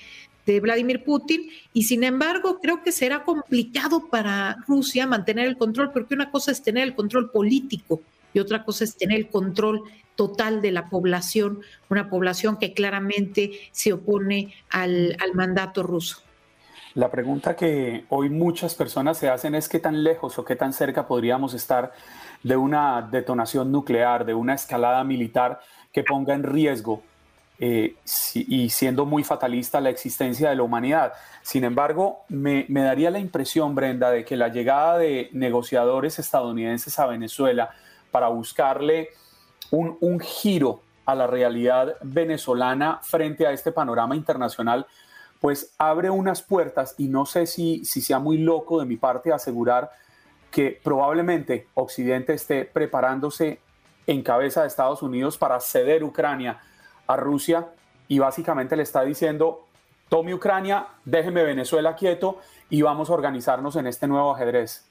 Vladimir 0.62 1.04
Putin 1.04 1.50
y 1.74 1.84
sin 1.84 2.04
embargo 2.04 2.60
creo 2.62 2.84
que 2.84 2.92
será 2.92 3.24
complicado 3.24 4.08
para 4.10 4.58
Rusia 4.68 5.08
mantener 5.08 5.48
el 5.48 5.58
control 5.58 5.92
porque 5.92 6.14
una 6.14 6.30
cosa 6.32 6.52
es 6.52 6.62
tener 6.62 6.84
el 6.84 6.96
control 6.96 7.32
político 7.32 8.02
y 8.34 8.40
otra 8.40 8.64
cosa 8.64 8.84
es 8.84 8.96
tener 8.96 9.18
el 9.18 9.30
control 9.30 9.84
total 10.16 10.62
de 10.62 10.72
la 10.72 10.90
población, 10.90 11.62
una 11.90 12.10
población 12.10 12.58
que 12.58 12.74
claramente 12.74 13.52
se 13.72 13.94
opone 13.94 14.54
al 14.70 15.18
mandato 15.34 15.84
ruso. 15.84 16.25
La 16.96 17.12
pregunta 17.12 17.58
que 17.58 18.06
hoy 18.08 18.30
muchas 18.30 18.74
personas 18.74 19.18
se 19.18 19.30
hacen 19.30 19.54
es 19.54 19.68
qué 19.68 19.80
tan 19.80 20.02
lejos 20.02 20.40
o 20.40 20.46
qué 20.46 20.56
tan 20.56 20.72
cerca 20.72 21.06
podríamos 21.06 21.54
estar 21.54 21.92
de 22.42 22.56
una 22.56 23.02
detonación 23.02 23.70
nuclear, 23.70 24.26
de 24.26 24.34
una 24.34 24.54
escalada 24.54 25.04
militar 25.04 25.60
que 25.92 26.04
ponga 26.04 26.34
en 26.34 26.44
riesgo 26.44 27.04
eh, 27.60 27.96
y 28.34 28.70
siendo 28.70 29.06
muy 29.06 29.26
fatalista 29.26 29.82
la 29.82 29.90
existencia 29.90 30.50
de 30.50 30.56
la 30.56 30.64
humanidad. 30.64 31.12
Sin 31.42 31.66
embargo, 31.66 32.22
me, 32.30 32.66
daría 32.70 33.12
la 33.12 33.20
impresión, 33.20 33.76
Brenda, 33.76 34.10
de 34.10 34.24
que 34.24 34.38
la 34.38 34.48
llegada 34.48 34.98
de 34.98 35.30
negociadores 35.34 36.18
estadounidenses 36.18 36.98
a 36.98 37.08
Venezuela 37.08 37.72
para 38.10 38.30
buscarle 38.30 39.10
un, 39.70 39.98
un 40.00 40.22
giro 40.22 40.80
a 41.06 41.14
la 41.14 41.28
realidad 41.28 41.96
venezolana 42.02 43.02
frente 43.04 43.46
a 43.46 43.52
este 43.52 43.74
panorama 43.74 44.16
internacional, 44.16 44.88
pues 45.40 45.74
abre 45.78 46.10
unas 46.10 46.42
puertas 46.42 46.96
y 46.98 47.08
no 47.08 47.26
sé 47.26 47.46
si, 47.46 47.86
si 47.86 48.02
sea 48.02 48.20
muy 48.20 48.38
loco 48.38 48.80
de 48.80 48.86
mi 48.86 48.98
parte 48.98 49.32
asegurar 49.32 49.92
que 50.52 50.80
probablemente 50.84 51.68
Occidente 51.74 52.34
esté 52.34 52.66
preparándose 52.66 53.60
en 54.08 54.24
cabeza 54.24 54.62
de 54.62 54.68
Estados 54.68 55.02
Unidos 55.02 55.38
para 55.38 55.60
ceder 55.60 56.04
Ucrania 56.04 56.60
a 57.08 57.16
Rusia 57.18 57.68
y 58.08 58.20
básicamente 58.20 58.76
le 58.76 58.84
está 58.84 59.04
diciendo, 59.04 59.66
tome 60.10 60.34
Ucrania, 60.34 60.88
déjeme 61.04 61.44
Venezuela 61.44 61.96
quieto 61.96 62.40
y 62.70 62.82
vamos 62.82 63.10
a 63.10 63.14
organizarnos 63.14 63.76
en 63.76 63.88
este 63.88 64.08
nuevo 64.08 64.34
ajedrez. 64.34 64.88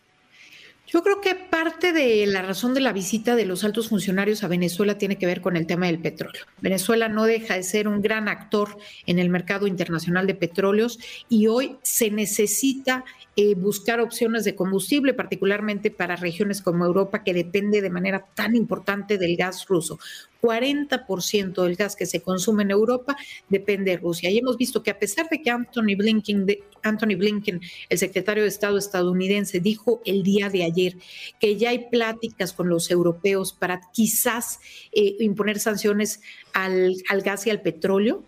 Yo 0.87 1.03
creo 1.03 1.21
que 1.21 1.35
parte 1.35 1.93
de 1.93 2.26
la 2.26 2.43
razón 2.43 2.75
de 2.75 2.81
la 2.81 2.93
visita 2.93 3.35
de 3.37 3.47
los 3.47 3.64
altos 3.64 3.88
funcionarios 3.88 4.45
a 4.45 4.49
Venezuela 4.49 4.99
tiene 4.99 5.17
que 5.17 5.26
ver 5.26 5.41
con 5.41 5.57
el 5.57 5.67
tema 5.67 5.87
del 5.87 5.99
petróleo. 5.99 6.43
Venezuela 6.61 7.09
no 7.09 7.25
deja 7.25 7.55
de 7.55 7.62
ser 7.62 7.88
un 7.88 8.03
gran 8.03 8.29
actor 8.29 8.76
en 9.07 9.19
el 9.19 9.31
mercado 9.31 9.67
internacional 9.67 10.26
de 10.26 10.35
petróleos 10.35 10.99
y 11.29 11.47
hoy 11.47 11.76
se 11.83 12.11
necesita 12.11 13.05
eh, 13.37 13.55
buscar 13.55 14.00
opciones 14.00 14.45
de 14.45 14.55
combustible, 14.55 15.14
particularmente 15.14 15.91
para 15.91 16.17
regiones 16.17 16.61
como 16.61 16.85
Europa, 16.85 17.25
que 17.25 17.35
depende 17.35 17.81
de 17.81 17.91
manera 17.91 18.26
tan 18.35 18.55
importante 18.55 19.19
del 19.19 19.37
gas 19.37 19.67
ruso. 19.67 19.99
40% 20.45 21.63
del 21.63 21.75
gas 21.75 21.97
que 21.97 22.05
se 22.05 22.21
consume 22.21 22.65
en 22.65 22.71
Europa 22.71 23.17
depende 23.49 23.93
de 23.93 23.97
Rusia. 23.97 24.31
Y 24.31 24.37
hemos 24.37 24.59
visto 24.59 24.83
que 24.83 24.91
a 24.91 24.99
pesar 24.99 25.27
de 25.31 25.41
que 25.41 25.49
Anthony 25.49 25.97
Blinken, 25.97 26.47
Anthony 26.83 27.17
Blinken, 27.17 27.63
el 27.89 27.99
secretario 27.99 28.43
de 28.43 28.51
Estado 28.51 28.77
estadounidense, 28.77 29.61
dijo 29.61 30.03
el 30.05 30.23
día 30.23 30.51
de 30.51 30.65
ayer 30.65 30.97
que 31.41 31.57
ya 31.57 31.71
hay 31.71 31.87
pláticas 31.91 32.53
con 32.53 32.69
los 32.69 32.91
europeos 32.91 33.55
para 33.55 33.81
quizás 33.91 34.61
eh, 34.93 35.17
imponer 35.21 35.59
sanciones 35.59 36.21
al, 36.53 36.95
al 37.09 37.23
gas 37.23 37.47
y 37.47 37.51
al 37.51 37.63
petróleo, 37.63 38.25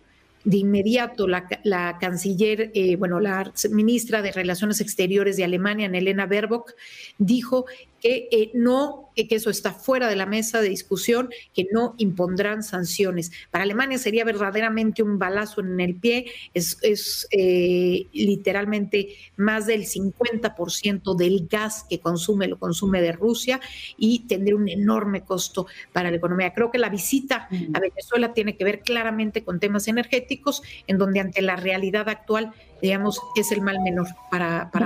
de 0.47 0.57
inmediato 0.57 1.27
la, 1.27 1.97
canciller, 1.99 2.71
eh, 2.73 2.95
bueno, 2.95 3.19
la 3.19 3.51
ministra 3.69 4.21
de 4.21 4.31
Relaciones 4.31 4.79
Exteriores 4.79 5.35
de 5.35 5.43
Alemania, 5.43 5.87
Elena 5.87 6.25
Baerbock, 6.25 6.73
dijo 7.17 7.65
que 8.01 8.27
eh, 8.31 8.51
no, 8.53 9.09
que 9.15 9.27
eso 9.35 9.49
está 9.49 9.73
fuera 9.73 10.07
de 10.07 10.15
la 10.15 10.25
mesa 10.25 10.61
de 10.61 10.69
discusión, 10.69 11.29
que 11.53 11.67
no 11.71 11.95
impondrán 11.97 12.63
sanciones. 12.63 13.31
Para 13.51 13.63
Alemania 13.63 13.97
sería 13.97 14.23
verdaderamente 14.23 15.01
un 15.01 15.17
balazo 15.17 15.61
en 15.61 15.79
el 15.79 15.95
pie, 15.95 16.27
es, 16.53 16.77
es 16.81 17.27
eh, 17.31 18.07
literalmente 18.13 19.15
más 19.35 19.65
del 19.65 19.85
50% 19.85 21.15
del 21.15 21.47
gas 21.47 21.85
que 21.89 21.99
consume, 21.99 22.47
lo 22.47 22.59
consume 22.59 23.01
de 23.01 23.11
Rusia 23.11 23.59
y 23.97 24.27
tendría 24.27 24.55
un 24.55 24.69
enorme 24.69 25.21
costo 25.21 25.67
para 25.93 26.11
la 26.11 26.17
economía. 26.17 26.53
Creo 26.53 26.71
que 26.71 26.77
la 26.77 26.89
visita 26.89 27.47
a 27.73 27.79
Venezuela 27.79 28.33
tiene 28.33 28.55
que 28.55 28.63
ver 28.63 28.81
claramente 28.81 29.43
con 29.43 29.59
temas 29.59 29.87
energéticos, 29.87 30.61
en 30.87 30.97
donde 30.97 31.19
ante 31.19 31.41
la 31.41 31.55
realidad 31.55 32.09
actual, 32.09 32.53
digamos, 32.81 33.19
es 33.35 33.51
el 33.51 33.61
mal 33.61 33.79
menor 33.81 34.07
para, 34.29 34.69
para 34.71 34.85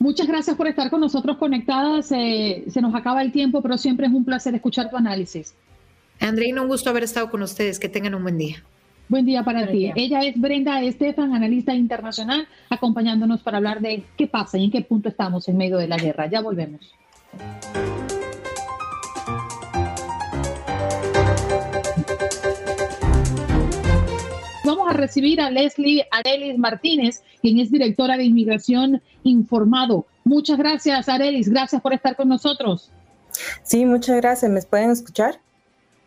Muchas 0.00 0.26
gracias 0.26 0.56
por 0.56 0.66
estar 0.66 0.88
con 0.88 1.00
nosotros 1.00 1.36
conectadas. 1.36 2.06
se 2.06 2.80
nos 2.80 2.94
acaba 2.94 3.20
el 3.20 3.32
tiempo, 3.32 3.60
pero 3.60 3.76
siempre 3.76 4.06
es 4.06 4.12
un 4.12 4.24
placer 4.24 4.54
escuchar 4.54 4.88
tu 4.88 4.96
análisis. 4.96 5.54
Andreina, 6.18 6.62
un 6.62 6.68
gusto 6.68 6.88
haber 6.88 7.04
estado 7.04 7.30
con 7.30 7.42
ustedes. 7.42 7.78
Que 7.78 7.90
tengan 7.90 8.14
un 8.14 8.22
buen 8.22 8.38
día. 8.38 8.64
Buen 9.10 9.26
día 9.26 9.42
para 9.42 9.70
ti. 9.70 9.92
Ella 9.94 10.20
es 10.20 10.40
Brenda 10.40 10.80
Estefan, 10.82 11.34
analista 11.34 11.74
internacional, 11.74 12.48
acompañándonos 12.70 13.42
para 13.42 13.58
hablar 13.58 13.80
de 13.80 14.04
qué 14.16 14.26
pasa 14.26 14.56
y 14.56 14.64
en 14.64 14.70
qué 14.70 14.80
punto 14.80 15.10
estamos 15.10 15.48
en 15.48 15.58
medio 15.58 15.76
de 15.76 15.88
la 15.88 15.98
guerra. 15.98 16.28
Ya 16.28 16.40
volvemos. 16.40 16.94
Recibir 25.00 25.40
a 25.40 25.50
Leslie 25.50 26.04
Arelis 26.10 26.58
Martínez, 26.58 27.22
quien 27.40 27.58
es 27.58 27.72
directora 27.72 28.16
de 28.16 28.24
Inmigración 28.24 29.02
Informado. 29.24 30.06
Muchas 30.24 30.58
gracias, 30.58 31.08
Arelis. 31.08 31.48
Gracias 31.48 31.80
por 31.82 31.92
estar 31.92 32.14
con 32.14 32.28
nosotros. 32.28 32.90
Sí, 33.62 33.84
muchas 33.84 34.16
gracias. 34.16 34.50
¿Me 34.50 34.62
pueden 34.62 34.90
escuchar? 34.90 35.40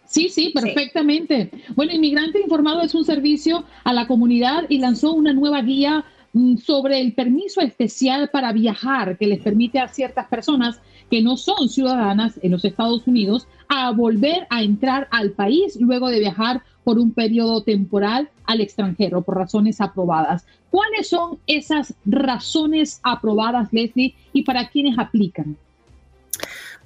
Sí, 0.06 0.30
sí, 0.30 0.52
perfectamente. 0.54 1.50
Bueno, 1.76 1.92
Inmigrante 1.92 2.40
Informado 2.40 2.82
es 2.82 2.94
un 2.94 3.04
servicio 3.04 3.66
a 3.84 3.94
la 3.94 4.06
comunidad 4.06 4.66
y 4.70 4.78
lanzó 4.78 5.14
una 5.14 5.34
nueva 5.34 5.62
guía 5.62 6.06
mm, 6.34 6.58
sobre 6.58 7.02
el 7.02 7.14
permiso 7.14 7.62
especial 7.62 8.30
para 8.30 8.54
viajar 8.54 9.18
que 9.18 9.28
les 9.28 9.40
permite 9.40 9.80
a 9.80 9.88
ciertas 9.88 10.28
personas 10.28 10.80
que 11.10 11.22
no 11.22 11.36
son 11.38 11.68
ciudadanas 11.70 12.40
en 12.44 12.52
los 12.52 12.64
Estados 12.64 13.08
Unidos 13.08 13.48
a 13.68 13.92
volver 13.92 14.46
a 14.50 14.62
entrar 14.62 15.08
al 15.12 15.32
país 15.32 15.78
luego 15.80 16.10
de 16.10 16.20
viajar 16.20 16.62
por 16.84 17.00
un 17.00 17.12
periodo 17.12 17.64
temporal 17.64 18.30
al 18.46 18.62
extranjero 18.62 19.22
por 19.22 19.38
razones 19.38 19.82
aprobadas. 19.82 20.46
¿Cuáles 20.70 21.10
son 21.10 21.40
esas 21.48 21.94
razones 22.06 23.00
aprobadas, 23.04 23.72
Leslie, 23.72 24.16
y 24.34 24.44
para 24.44 24.70
quiénes 24.70 24.98
aplican? 24.98 25.56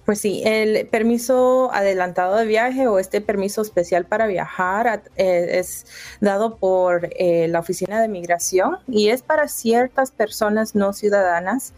Pues 0.08 0.22
sí, 0.22 0.42
el 0.46 0.88
permiso 0.88 1.70
adelantado 1.74 2.38
de 2.38 2.46
viaje 2.46 2.88
o 2.88 2.98
este 2.98 3.20
permiso 3.20 3.62
especial 3.62 4.06
para 4.06 4.26
viajar 4.26 5.04
eh, 5.18 5.60
es 5.60 5.86
dado 6.22 6.56
por 6.56 7.10
eh, 7.20 7.50
la 7.50 7.60
Oficina 7.60 8.02
de 8.02 8.08
Migración 8.08 8.78
y 8.88 9.10
es 9.10 9.22
para 9.22 9.50
ciertas 9.50 10.12
personas 10.12 10.76
no 10.76 10.94
ciudadanas 10.94 11.74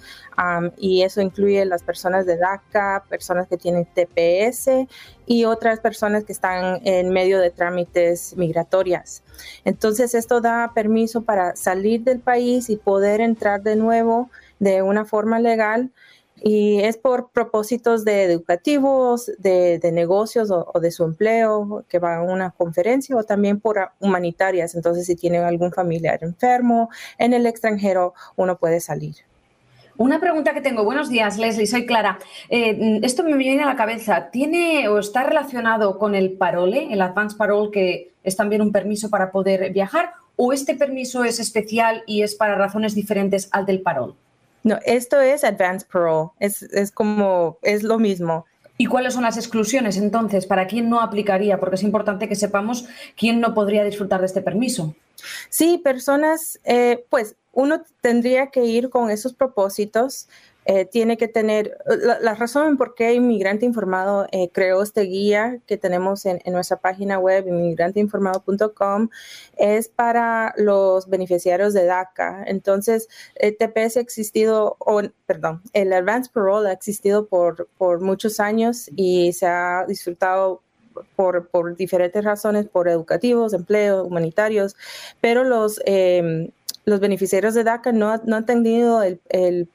y 0.78 1.02
eso 1.02 1.22
incluye 1.22 1.66
las 1.66 1.82
personas 1.82 2.28
de 2.28 2.38
DACA, 2.38 3.04
personas 3.10 3.48
que 3.48 3.58
tienen 3.58 3.86
TPS 3.86 4.88
y 5.26 5.46
otras 5.46 5.80
personas 5.80 6.24
que 6.24 6.32
están 6.32 6.82
en 6.86 7.10
medio 7.10 7.40
de 7.40 7.50
trámites 7.50 8.38
migratorias. 8.38 9.24
Entonces 9.66 10.14
esto 10.14 10.40
da 10.40 10.72
permiso 10.76 11.24
para 11.24 11.56
salir 11.56 12.04
del 12.04 12.20
país 12.20 12.70
y 12.70 12.78
poder 12.78 13.22
entrar 13.22 13.64
de 13.64 13.76
nuevo 13.76 14.30
de 14.60 14.84
una 14.84 15.04
forma 15.04 15.40
legal 15.40 15.90
y 16.44 16.80
es 16.82 16.98
por 16.98 17.32
propósitos 17.32 18.06
de 18.06 18.24
educativos, 18.24 19.32
de, 19.38 19.80
negocios 19.92 20.50
o, 20.52 20.80
de 20.80 20.92
su 20.92 21.04
empleo, 21.04 21.86
que 21.90 22.00
va 22.00 22.18
a 22.18 22.22
una 22.22 22.52
conferencia 22.52 23.16
o 23.16 23.24
también 23.24 23.60
por 23.60 23.92
humanitarias. 24.00 24.76
Entonces, 24.76 25.06
si 25.06 25.16
tiene 25.16 25.40
algún 25.40 25.72
familiar 25.72 26.20
enfermo 26.22 26.90
en 27.18 27.34
el 27.34 27.46
extranjero, 27.46 28.14
uno 28.36 28.58
puede 28.58 28.80
salir. 28.80 29.16
Una 29.98 30.22
pregunta 30.22 30.54
que 30.54 30.62
tengo. 30.62 30.86
Buenos 30.86 31.10
días, 31.10 31.38
Leslie. 31.38 31.68
Soy 31.68 31.86
Clara. 31.86 32.20
Eh, 32.48 33.02
esto 33.04 33.22
me 33.24 33.36
viene 33.36 33.64
a 33.64 33.66
la 33.66 33.76
cabeza. 33.76 34.30
¿Tiene 34.32 34.88
o 34.88 34.98
está 34.98 35.24
relacionado 35.24 35.98
con 35.98 36.16
el 36.16 36.38
parole, 36.38 36.88
el 36.92 37.02
advance 37.02 37.36
parole, 37.36 37.70
que 37.72 38.14
es 38.24 38.38
también 38.38 38.62
un 38.62 38.72
permiso 38.72 39.10
para 39.10 39.30
poder 39.30 39.74
viajar? 39.74 40.14
¿O 40.38 40.54
este 40.54 40.76
permiso 40.76 41.26
es 41.26 41.42
especial 41.42 42.04
y 42.08 42.22
es 42.22 42.34
para 42.34 42.56
razones 42.56 42.96
diferentes 42.96 43.50
al 43.52 43.66
del 43.66 43.82
parole? 43.82 44.14
No, 44.64 44.78
esto 44.86 45.20
es 45.22 45.44
Advanced 45.44 45.88
Parole, 45.92 46.30
es, 46.40 46.64
es 46.64 46.92
como, 46.92 47.58
es 47.62 47.84
lo 47.84 48.00
mismo. 48.00 48.46
¿Y 48.78 48.86
cuáles 48.86 49.14
son 49.14 49.24
las 49.24 49.36
exclusiones 49.38 49.98
entonces? 49.98 50.46
¿Para 50.46 50.66
quién 50.66 50.90
no 50.90 51.02
aplicaría? 51.02 51.60
Porque 51.60 51.76
es 51.76 51.84
importante 51.84 52.30
que 52.30 52.36
sepamos 52.36 52.86
quién 53.18 53.42
no 53.42 53.54
podría 53.54 53.84
disfrutar 53.84 54.22
de 54.22 54.28
este 54.28 54.42
permiso. 54.42 54.96
Sí, 55.50 55.78
personas, 55.78 56.60
eh, 56.64 57.06
pues 57.10 57.36
uno 57.52 57.82
tendría 58.00 58.48
que 58.48 58.64
ir 58.64 58.90
con 58.90 59.10
esos 59.10 59.34
propósitos 59.34 60.30
eh, 60.72 60.86
tiene 60.86 61.18
que 61.18 61.28
tener, 61.28 61.80
la, 62.22 62.36
razón 62.36 62.78
por 62.78 62.94
qué 62.94 63.16
Inmigrante 63.16 63.66
Informado 63.66 64.28
eh, 64.32 64.52
creó 64.52 64.84
este 64.84 65.02
guía 65.02 65.58
que 65.66 65.78
tenemos 65.80 66.28
en, 66.28 66.40
nuestra 66.46 66.78
página 66.78 67.18
web, 67.18 67.48
inmigranteinformado.com, 67.48 69.10
es 69.58 69.88
para 69.90 70.54
los 70.58 71.10
beneficiarios 71.10 71.74
de 71.74 71.86
DACA. 71.86 72.44
Entonces, 72.46 73.08
el 73.34 73.58
TPS 73.58 73.98
ha 73.98 74.02
existido, 74.02 74.78
o, 74.78 75.02
perdón, 75.26 75.64
el 75.74 75.92
Advance 75.92 76.30
Parole 76.32 76.70
ha 76.70 76.74
existido 76.74 77.26
por, 77.26 77.68
por 77.80 78.00
muchos 78.00 78.40
años 78.40 78.92
y 78.96 79.34
se 79.34 79.48
ha 79.48 79.86
disfrutado 79.88 80.62
por, 81.16 81.48
por, 81.48 81.78
diferentes 81.78 82.24
razones, 82.24 82.68
por 82.68 82.88
educativos, 82.90 83.54
empleos, 83.54 84.06
humanitarios, 84.06 84.76
pero 85.20 85.44
los, 85.44 85.82
eh, 85.88 86.52
los 86.86 87.00
beneficiarios 87.00 87.56
de 87.56 87.64
DACA 87.64 87.92
no, 87.92 88.16
no 88.24 88.36
han 88.36 88.46
tenido 88.46 89.02
el 89.02 89.68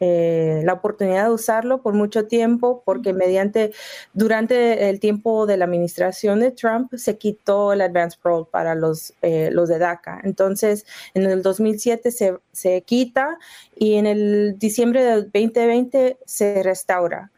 eh, 0.00 0.60
la 0.64 0.72
oportunidad 0.72 1.26
de 1.26 1.30
usarlo 1.30 1.80
por 1.80 1.94
mucho 1.94 2.26
tiempo 2.26 2.82
porque 2.84 3.12
mediante 3.12 3.72
durante 4.12 4.90
el 4.90 4.98
tiempo 4.98 5.46
de 5.46 5.56
la 5.56 5.66
administración 5.66 6.40
de 6.40 6.50
Trump 6.50 6.92
se 6.96 7.16
quitó 7.16 7.72
el 7.72 7.80
Advance 7.80 8.18
Parole 8.20 8.46
para 8.50 8.74
los, 8.74 9.14
eh, 9.22 9.50
los 9.52 9.68
de 9.68 9.78
DACA. 9.78 10.20
Entonces, 10.24 10.84
en 11.14 11.24
el 11.24 11.42
2007 11.42 12.10
se, 12.10 12.36
se 12.52 12.82
quita 12.82 13.38
y 13.76 13.94
en 13.94 14.06
el 14.06 14.58
diciembre 14.58 15.02
del 15.04 15.30
2020 15.32 16.18
se 16.26 16.62
restaura. 16.62 17.30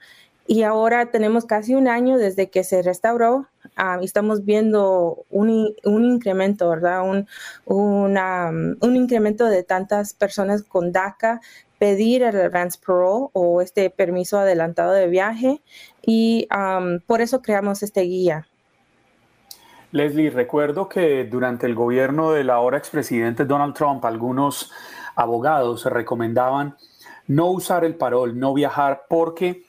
Y 0.46 0.62
ahora 0.62 1.10
tenemos 1.10 1.44
casi 1.44 1.74
un 1.74 1.88
año 1.88 2.18
desde 2.18 2.48
que 2.50 2.64
se 2.64 2.82
restauró 2.82 3.48
ah, 3.76 3.98
estamos 4.02 4.44
viendo 4.44 5.24
un, 5.30 5.74
un 5.84 6.04
incremento, 6.04 6.68
¿verdad? 6.68 7.02
Un, 7.02 7.26
una, 7.64 8.48
un 8.48 8.96
incremento 8.96 9.46
de 9.46 9.62
tantas 9.62 10.14
personas 10.14 10.62
con 10.62 10.92
DACA 10.92 11.40
pedir 11.78 12.22
el 12.22 12.36
advance 12.36 12.78
parole 12.84 13.28
o 13.32 13.60
este 13.60 13.90
permiso 13.90 14.38
adelantado 14.38 14.92
de 14.92 15.08
viaje 15.08 15.62
y 16.02 16.48
por 17.06 17.20
eso 17.20 17.42
creamos 17.42 17.82
este 17.82 18.02
guía. 18.02 18.46
Leslie, 19.92 20.30
recuerdo 20.30 20.88
que 20.88 21.24
durante 21.24 21.66
el 21.66 21.74
gobierno 21.74 22.32
del 22.32 22.50
ahora 22.50 22.76
expresidente 22.76 23.44
Donald 23.44 23.74
Trump, 23.74 24.04
algunos 24.04 24.72
abogados 25.14 25.84
recomendaban 25.86 26.76
no 27.28 27.50
usar 27.50 27.84
el 27.84 27.94
parol, 27.94 28.38
no 28.38 28.52
viajar, 28.52 29.04
porque 29.08 29.64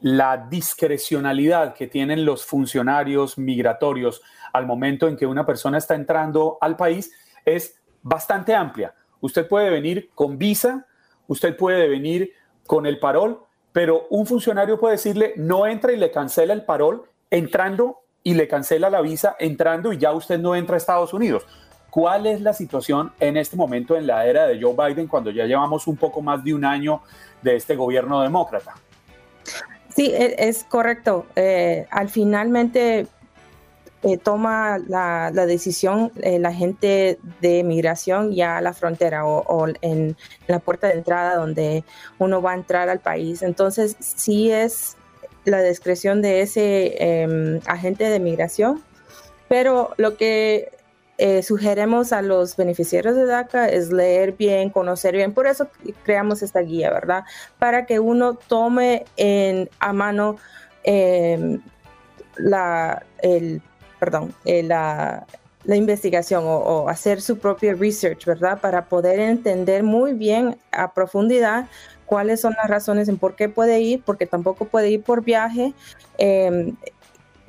la 0.00 0.46
discrecionalidad 0.48 1.74
que 1.74 1.86
tienen 1.86 2.24
los 2.24 2.44
funcionarios 2.44 3.38
migratorios 3.38 4.22
al 4.52 4.66
momento 4.66 5.06
en 5.06 5.16
que 5.16 5.26
una 5.26 5.46
persona 5.46 5.78
está 5.78 5.94
entrando 5.94 6.58
al 6.60 6.76
país 6.76 7.12
es 7.44 7.80
bastante 8.02 8.54
amplia. 8.54 8.94
Usted 9.20 9.46
puede 9.46 9.70
venir 9.70 10.10
con 10.14 10.38
visa, 10.38 10.86
usted 11.30 11.56
puede 11.56 11.88
venir 11.88 12.32
con 12.66 12.86
el 12.86 12.98
parol, 12.98 13.40
pero 13.72 14.06
un 14.10 14.26
funcionario 14.26 14.80
puede 14.80 14.96
decirle 14.96 15.32
no 15.36 15.64
entra 15.64 15.92
y 15.92 15.96
le 15.96 16.10
cancela 16.10 16.52
el 16.52 16.64
parol 16.64 17.04
entrando 17.30 18.00
y 18.24 18.34
le 18.34 18.48
cancela 18.48 18.90
la 18.90 19.00
visa 19.00 19.36
entrando 19.38 19.92
y 19.92 19.98
ya 19.98 20.12
usted 20.12 20.40
no 20.40 20.56
entra 20.56 20.74
a 20.74 20.78
Estados 20.78 21.14
Unidos. 21.14 21.46
¿Cuál 21.88 22.26
es 22.26 22.40
la 22.40 22.52
situación 22.52 23.12
en 23.20 23.36
este 23.36 23.56
momento 23.56 23.96
en 23.96 24.08
la 24.08 24.26
era 24.26 24.46
de 24.48 24.60
Joe 24.60 24.74
Biden 24.74 25.06
cuando 25.06 25.30
ya 25.30 25.46
llevamos 25.46 25.86
un 25.86 25.96
poco 25.96 26.20
más 26.20 26.42
de 26.42 26.52
un 26.52 26.64
año 26.64 27.00
de 27.42 27.54
este 27.54 27.76
gobierno 27.76 28.20
demócrata? 28.22 28.74
Sí, 29.94 30.06
e, 30.12 30.34
es, 30.48 30.64
correcto. 30.64 31.26
Eh, 31.36 31.86
al 31.90 32.08
finalmente 32.08 33.06
eh, 34.02 34.16
toma 34.16 34.78
la, 34.78 35.30
decisión 35.30 36.10
eh, 36.22 36.38
la 36.38 36.54
gente 36.54 37.18
de 37.42 37.62
migración 37.62 38.32
ya 38.32 38.56
a 38.56 38.62
la 38.62 38.72
frontera 38.72 39.26
o, 39.26 39.66
en 39.82 40.16
la 40.46 40.58
puerta 40.58 40.86
de 40.86 40.94
entrada 40.94 41.36
donde 41.36 41.84
uno 42.18 42.40
va 42.40 42.52
a 42.52 42.54
entrar 42.54 42.88
al 42.88 43.00
país. 43.00 43.42
Entonces, 43.42 43.96
sí 43.98 44.50
es 44.50 44.96
la 45.44 45.62
discreción 45.62 46.22
de 46.22 46.40
ese 46.40 46.96
em, 46.98 47.60
agente 47.66 48.04
de 48.04 48.20
migración, 48.20 48.82
pero 49.48 49.92
lo 49.98 50.16
que 50.16 50.70
eh, 51.18 51.42
sugerimos 51.42 52.14
a 52.14 52.22
los 52.22 52.56
beneficiarios 52.56 53.14
de 53.16 53.26
DACA 53.26 53.68
es 53.68 53.92
leer 53.92 54.32
bien, 54.32 54.70
conocer 54.70 55.14
bien. 55.14 55.34
Por 55.34 55.46
eso 55.46 55.68
creamos 56.04 56.42
esta 56.42 56.60
guía, 56.60 56.90
¿verdad? 56.90 57.24
Para 57.58 57.84
que 57.84 58.00
uno 58.00 58.32
tome 58.34 59.04
en, 59.18 59.68
a 59.78 59.92
mano 59.92 60.38
em, 60.84 61.60
la, 62.38 63.04
el, 63.22 63.60
perdón, 64.00 64.34
eh, 64.44 64.62
la, 64.62 65.26
investigación 65.66 66.44
o, 66.46 66.88
hacer 66.88 67.20
su 67.20 67.38
propio 67.38 67.74
research, 67.74 68.24
¿verdad? 68.24 68.60
Para 68.60 68.86
poder 68.86 69.20
entender 69.20 69.84
muy 69.84 70.14
bien 70.14 70.56
a 70.72 70.92
profundidad 70.92 71.68
cuáles 72.06 72.40
son 72.40 72.54
las 72.56 72.68
razones 72.68 73.08
en 73.08 73.18
por 73.18 73.36
qué 73.36 73.48
puede 73.48 73.80
ir, 73.80 74.02
porque 74.04 74.26
tampoco 74.26 74.64
puede 74.64 74.90
ir 74.90 75.02
por 75.02 75.22
viaje. 75.22 75.74
Eh, 76.18 76.72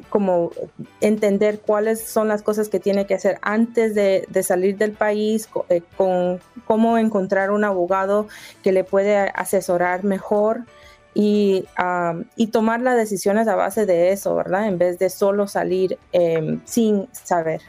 como 0.09 0.51
entender 0.99 1.61
cuáles 1.61 2.01
son 2.01 2.27
las 2.27 2.41
cosas 2.41 2.67
que 2.67 2.81
tiene 2.81 3.07
que 3.07 3.13
hacer 3.13 3.39
antes 3.41 3.95
de, 3.95 4.27
salir 4.43 4.77
del 4.77 4.91
país, 4.91 5.47
eh, 5.69 5.81
con 5.95 6.41
cómo 6.65 6.97
encontrar 6.97 7.49
un 7.49 7.63
abogado 7.63 8.27
que 8.61 8.73
le 8.73 8.83
puede 8.83 9.17
asesorar 9.17 10.03
mejor 10.03 10.65
y, 11.13 11.65
y, 12.35 12.47
tomar 12.47 12.81
las 12.81 12.95
decisiones 12.95 13.47
a 13.47 13.55
base 13.55 13.85
de 13.85 14.11
eso, 14.11 14.35
¿verdad? 14.35 14.67
En 14.67 14.77
vez 14.77 14.97
de 14.97 15.09
solo 15.09 15.47
salir 15.47 15.97
em, 16.13 16.61
sin 16.65 17.07
saber. 17.11 17.61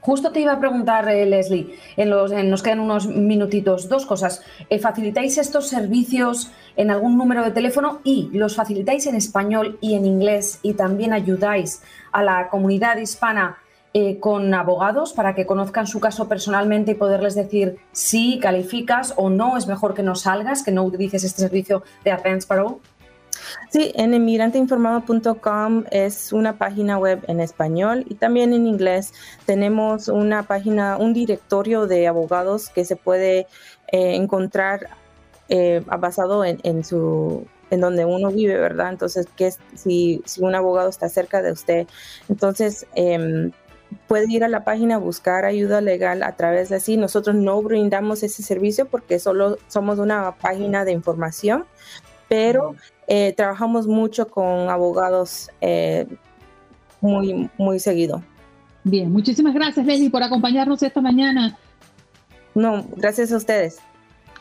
Justo 0.00 0.32
te 0.32 0.40
iba 0.40 0.52
a 0.52 0.58
preguntar, 0.58 1.08
eh, 1.10 1.26
Leslie, 1.26 1.78
en 1.96 2.08
los, 2.08 2.32
nos 2.32 2.62
quedan 2.62 2.80
unos 2.80 3.06
minutitos, 3.06 3.88
dos 3.88 4.06
cosas. 4.06 4.42
Eh, 4.70 4.78
¿Facilitáis 4.78 5.36
estos 5.36 5.68
servicios 5.68 6.50
en 6.76 6.90
algún 6.90 7.18
número 7.18 7.44
de 7.44 7.50
teléfono 7.50 8.00
y 8.02 8.30
los 8.32 8.56
facilitáis 8.56 9.06
en 9.06 9.14
español 9.14 9.78
y 9.82 9.94
en 9.94 10.06
inglés 10.06 10.58
y 10.62 10.72
también 10.72 11.12
ayudáis 11.12 11.82
a 12.12 12.22
la 12.22 12.48
comunidad 12.48 12.96
hispana 12.96 13.58
eh, 13.92 14.18
con 14.20 14.54
abogados 14.54 15.12
para 15.12 15.34
que 15.34 15.46
conozcan 15.46 15.86
su 15.86 16.00
caso 16.00 16.28
personalmente 16.28 16.92
y 16.92 16.94
poderles 16.94 17.34
decir 17.34 17.78
si 17.92 18.38
calificas 18.38 19.12
o 19.16 19.28
no, 19.28 19.56
es 19.56 19.66
mejor 19.66 19.94
que 19.94 20.02
no 20.02 20.14
salgas, 20.14 20.62
que 20.62 20.70
no 20.70 20.84
utilices 20.84 21.24
este 21.24 21.42
servicio 21.42 21.82
de 22.04 22.12
Advance 22.12 22.46
Parole? 22.46 22.76
Sí, 23.70 23.92
en 23.94 24.14
emigranteinformado.com 24.14 25.84
es 25.90 26.32
una 26.32 26.56
página 26.56 26.98
web 26.98 27.24
en 27.28 27.40
español 27.40 28.04
y 28.08 28.14
también 28.14 28.52
en 28.52 28.66
inglés. 28.66 29.12
Tenemos 29.46 30.08
una 30.08 30.42
página, 30.42 30.96
un 30.96 31.12
directorio 31.12 31.86
de 31.86 32.06
abogados 32.06 32.68
que 32.68 32.84
se 32.84 32.96
puede 32.96 33.46
eh, 33.92 34.14
encontrar 34.14 34.88
eh, 35.48 35.82
basado 35.98 36.44
en, 36.44 36.84
su 36.84 37.46
en 37.70 37.80
donde 37.80 38.04
uno 38.04 38.30
vive, 38.30 38.56
¿verdad? 38.56 38.90
Entonces, 38.90 39.26
que 39.36 39.52
si, 39.74 40.22
si 40.24 40.42
un 40.42 40.54
abogado 40.54 40.88
está 40.88 41.08
cerca 41.08 41.42
de 41.42 41.52
usted, 41.52 41.86
entonces 42.28 42.86
em, 42.94 43.52
puede 44.06 44.26
ir 44.30 44.44
a 44.44 44.48
la 44.48 44.64
página 44.64 44.96
a 44.96 44.98
buscar 44.98 45.44
ayuda 45.44 45.80
legal 45.80 46.22
a 46.22 46.36
través 46.36 46.68
de 46.68 46.76
así. 46.76 46.96
Nosotros 46.96 47.36
no 47.36 47.60
brindamos 47.62 48.22
ese 48.22 48.42
servicio 48.42 48.86
porque 48.86 49.18
solo 49.18 49.58
somos 49.68 49.98
una 49.98 50.36
página 50.36 50.84
de 50.84 50.92
información, 50.92 51.64
pero 52.28 52.76
eh, 53.12 53.34
trabajamos 53.36 53.88
mucho 53.88 54.28
con 54.28 54.70
abogados 54.70 55.50
eh, 55.60 56.06
muy, 57.00 57.50
muy 57.58 57.80
seguido. 57.80 58.22
Bien, 58.84 59.10
muchísimas 59.10 59.52
gracias 59.52 59.84
Leslie 59.84 60.10
por 60.10 60.22
acompañarnos 60.22 60.80
esta 60.84 61.00
mañana. 61.00 61.58
No, 62.54 62.86
gracias 62.96 63.32
a 63.32 63.38
ustedes. 63.38 63.80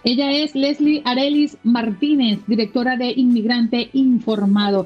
Ella 0.03 0.31
es 0.31 0.53
Leslie 0.53 1.01
Arelis 1.03 1.57
Martínez, 1.63 2.41
directora 2.45 2.95
de 2.95 3.09
Inmigrante 3.09 3.89
Informado. 3.93 4.85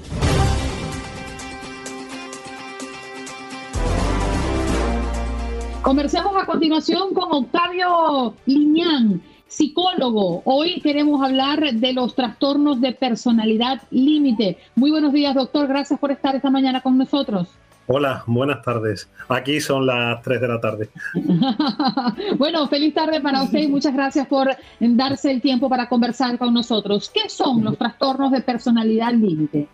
Conversemos 5.81 6.41
a 6.41 6.45
continuación 6.45 7.13
con 7.13 7.33
Octavio 7.33 8.33
Liñán 8.45 9.21
psicólogo. 9.53 10.41
Hoy 10.45 10.81
queremos 10.81 11.23
hablar 11.23 11.61
de 11.61 11.93
los 11.93 12.15
trastornos 12.15 12.81
de 12.81 12.91
personalidad 12.91 13.81
límite. 13.91 14.57
Muy 14.75 14.89
buenos 14.89 15.13
días, 15.13 15.35
doctor. 15.35 15.67
Gracias 15.67 15.99
por 15.99 16.11
estar 16.11 16.35
esta 16.35 16.49
mañana 16.49 16.81
con 16.81 16.97
nosotros. 16.97 17.49
Hola, 17.85 18.23
buenas 18.25 18.63
tardes. 18.63 19.09
Aquí 19.27 19.59
son 19.59 19.85
las 19.85 20.21
3 20.23 20.41
de 20.41 20.47
la 20.47 20.59
tarde. 20.59 20.89
bueno, 22.37 22.67
feliz 22.67 22.93
tarde 22.93 23.21
para 23.21 23.43
usted 23.43 23.59
y 23.59 23.67
muchas 23.67 23.93
gracias 23.93 24.25
por 24.25 24.49
darse 24.79 25.29
el 25.29 25.41
tiempo 25.41 25.69
para 25.69 25.87
conversar 25.87 26.37
con 26.39 26.53
nosotros. 26.53 27.11
¿Qué 27.13 27.29
son 27.29 27.63
los 27.63 27.77
trastornos 27.77 28.31
de 28.31 28.41
personalidad 28.41 29.13
límite? 29.13 29.67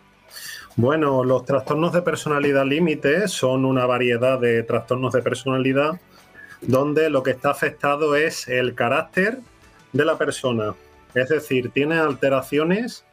Bueno, 0.76 1.24
los 1.24 1.46
trastornos 1.46 1.94
de 1.94 2.02
personalidad 2.02 2.66
límite 2.66 3.28
son 3.28 3.64
una 3.64 3.86
variedad 3.86 4.40
de 4.40 4.64
trastornos 4.64 5.14
de 5.14 5.22
personalidad 5.22 6.00
donde 6.62 7.10
lo 7.10 7.24
que 7.24 7.32
está 7.32 7.52
afectado 7.52 8.16
es 8.16 8.48
el 8.48 8.76
carácter, 8.76 9.40
de 9.94 10.06
la 10.06 10.18
persona. 10.18 10.76
Es 11.14 11.30
decir, 11.30 11.72
tiene 11.72 11.98
alteraciones 11.98 13.06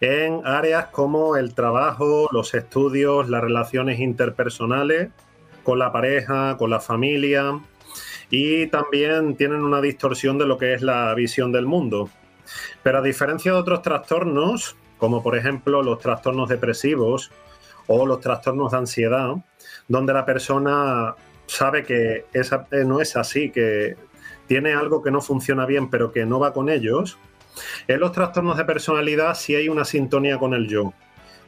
en 0.00 0.40
áreas 0.46 0.86
como 0.86 1.36
el 1.36 1.54
trabajo, 1.54 2.28
los 2.32 2.54
estudios, 2.54 3.28
las 3.28 3.42
relaciones 3.42 4.00
interpersonales 4.00 5.10
con 5.62 5.78
la 5.78 5.92
pareja, 5.92 6.56
con 6.56 6.70
la 6.70 6.80
familia 6.80 7.60
y 8.30 8.68
también 8.68 9.36
tienen 9.36 9.62
una 9.62 9.80
distorsión 9.80 10.38
de 10.38 10.46
lo 10.46 10.56
que 10.56 10.74
es 10.74 10.82
la 10.82 11.12
visión 11.14 11.52
del 11.52 11.66
mundo. 11.66 12.08
Pero 12.82 12.98
a 12.98 13.02
diferencia 13.02 13.52
de 13.52 13.58
otros 13.58 13.82
trastornos, 13.82 14.76
como 14.98 15.22
por 15.22 15.36
ejemplo 15.36 15.82
los 15.82 15.98
trastornos 15.98 16.48
depresivos 16.48 17.30
o 17.86 18.06
los 18.06 18.20
trastornos 18.20 18.72
de 18.72 18.78
ansiedad, 18.78 19.34
donde 19.88 20.12
la 20.12 20.24
persona 20.24 21.14
sabe 21.46 21.82
que 21.82 22.26
esa, 22.32 22.66
eh, 22.70 22.84
no 22.84 23.00
es 23.00 23.16
así, 23.16 23.50
que 23.50 23.96
tiene 24.50 24.72
algo 24.72 25.00
que 25.00 25.12
no 25.12 25.20
funciona 25.20 25.64
bien 25.64 25.90
pero 25.90 26.10
que 26.10 26.26
no 26.26 26.40
va 26.40 26.52
con 26.52 26.70
ellos, 26.70 27.16
en 27.86 28.00
los 28.00 28.10
trastornos 28.10 28.56
de 28.56 28.64
personalidad 28.64 29.36
sí 29.36 29.54
hay 29.54 29.68
una 29.68 29.84
sintonía 29.84 30.38
con 30.38 30.54
el 30.54 30.66
yo, 30.66 30.92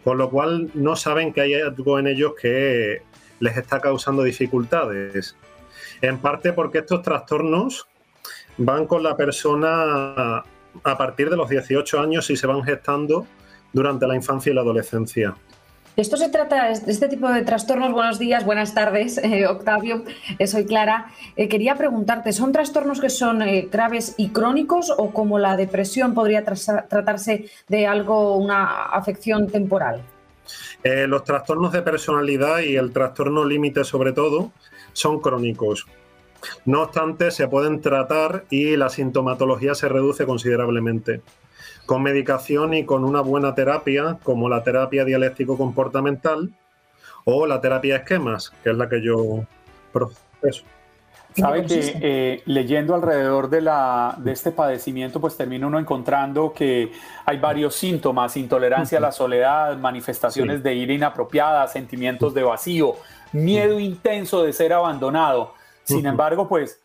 con 0.05 0.19
lo 0.19 0.31
cual 0.31 0.71
no 0.75 0.95
saben 0.95 1.33
que 1.33 1.41
hay 1.41 1.55
algo 1.55 1.99
en 1.99 2.07
ellos 2.07 2.35
que 2.41 3.03
les 3.41 3.57
está 3.57 3.81
causando 3.81 4.23
dificultades. 4.23 5.35
En 6.01 6.19
parte 6.19 6.53
porque 6.53 6.79
estos 6.79 7.03
trastornos 7.03 7.89
van 8.57 8.87
con 8.87 9.03
la 9.03 9.17
persona 9.17 10.45
a 10.85 10.97
partir 10.97 11.29
de 11.29 11.37
los 11.37 11.49
18 11.49 11.99
años 11.99 12.31
y 12.31 12.37
se 12.37 12.47
van 12.47 12.63
gestando 12.63 13.27
durante 13.73 14.07
la 14.07 14.15
infancia 14.15 14.53
y 14.53 14.55
la 14.55 14.61
adolescencia. 14.61 15.35
Esto 15.95 16.17
se 16.17 16.31
trata, 16.31 16.71
este 16.71 17.07
tipo 17.07 17.29
de 17.29 17.43
trastornos, 17.43 17.93
buenos 17.93 18.19
días, 18.19 18.47
buenas 18.47 18.73
tardes, 18.73 19.19
eh, 19.23 19.47
Octavio, 19.47 20.05
eh, 20.39 20.47
soy 20.47 20.65
Clara. 20.65 21.13
Eh, 21.37 21.49
quería 21.49 21.75
preguntarte, 21.75 22.33
¿son 22.33 22.51
trastornos 22.51 22.99
que 22.99 23.11
son 23.11 23.43
graves 23.71 24.15
y 24.17 24.31
crónicos 24.31 24.91
o 24.97 25.11
como 25.11 25.39
la 25.39 25.57
depresión 25.57 26.15
podría 26.15 26.45
tratarse 26.45 27.51
de 27.69 27.87
algo, 27.87 28.37
una 28.39 28.85
afección 28.87 29.49
temporal? 29.49 30.01
Los 30.83 31.23
trastornos 31.25 31.73
de 31.73 31.83
personalidad 31.83 32.61
y 32.61 32.75
el 32.75 32.93
trastorno 32.93 33.45
límite 33.45 33.85
sobre 33.85 34.13
todo 34.13 34.51
son 34.93 35.21
crónicos. 35.21 35.87
No 36.65 36.83
obstante, 36.83 37.31
se 37.31 37.47
pueden 37.47 37.81
tratar 37.81 38.45
y 38.51 38.77
la 38.77 38.89
sintomatología 38.89 39.75
se 39.77 39.89
reduce 39.89 40.27
considerablemente. 40.27 41.21
Con 41.87 42.03
medicación 42.03 42.75
y 42.75 42.85
con 42.85 43.05
una 43.05 43.21
buena 43.21 43.55
terapia, 43.55 44.19
como 44.23 44.49
la 44.49 44.63
terapia 44.63 45.05
dialéctico-comportamental 45.05 46.51
o 47.25 47.47
la 47.47 47.61
terapia 47.61 47.97
esquemas, 47.97 48.53
que 48.63 48.71
es 48.71 48.77
la 48.77 48.89
que 48.89 49.03
yo 49.03 49.45
proceso. 49.93 50.65
Sabe 51.35 51.65
que 51.65 51.99
eh, 52.03 52.43
leyendo 52.45 52.95
alrededor 52.95 53.49
de, 53.49 53.63
la, 53.63 54.15
de 54.19 54.33
este 54.33 54.53
padecimiento, 54.53 55.19
pues 55.19 55.37
termina 55.37 55.67
uno 55.67 55.79
encontrando 55.79 56.53
que 56.53 56.93
hay 57.25 57.39
varios 57.39 57.75
síntomas, 57.75 58.37
intolerancia 58.37 58.99
a 58.99 59.01
la 59.01 59.13
soledad, 59.13 59.77
manifestaciones 59.79 60.63
de 60.63 60.75
ira 60.75 60.93
inapropiada, 60.93 61.67
sentimientos 61.69 62.35
de 62.35 62.43
vacío, 62.43 62.97
miedo 63.33 63.81
intenso 63.81 64.43
de 64.43 64.53
ser 64.53 64.75
abandonado. 64.75 65.55
Sin 65.85 66.05
embargo, 66.05 66.49
pues 66.49 66.81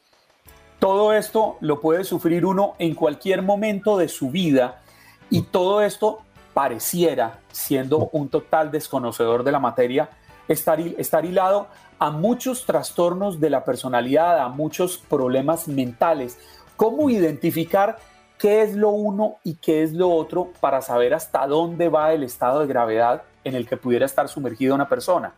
todo 0.80 1.14
esto 1.14 1.58
lo 1.60 1.82
puede 1.82 2.06
sufrir 2.06 2.46
uno 2.46 2.76
en 2.80 2.96
cualquier 2.96 3.42
momento 3.42 3.98
de 3.98 4.08
su 4.08 4.32
vida 4.32 4.82
y 5.30 5.44
todo 5.44 5.82
esto 5.82 6.20
pareciera, 6.54 7.40
siendo 7.52 8.10
un 8.12 8.30
total 8.30 8.72
desconocedor 8.72 9.44
de 9.44 9.52
la 9.52 9.60
materia, 9.60 10.10
estar, 10.48 10.80
estar 10.80 11.26
hilado 11.26 11.68
a 12.00 12.12
muchos 12.12 12.66
trastornos 12.66 13.40
de 13.40 13.50
la 13.50 13.64
personalidad, 13.64 14.40
a 14.40 14.50
muchos 14.50 14.98
problemas 14.98 15.68
mentales. 15.68 16.38
¿Cómo 16.76 17.10
identificar 17.10 17.98
qué 18.38 18.62
es 18.62 18.76
lo 18.76 18.90
uno 18.90 19.38
y 19.44 19.56
qué 19.56 19.84
es 19.84 19.94
lo 19.94 20.10
otro 20.10 20.52
para 20.60 20.82
saber 20.82 21.14
hasta 21.14 21.46
dónde 21.48 21.90
va 21.90 22.14
el 22.14 22.24
estado 22.24 22.62
de 22.62 22.68
gravedad 22.68 23.24
en 23.44 23.56
el 23.56 23.68
que 23.68 23.78
pudiera 23.78 24.06
estar 24.06 24.30
sumergida 24.30 24.76
una 24.76 24.88
persona? 24.88 25.34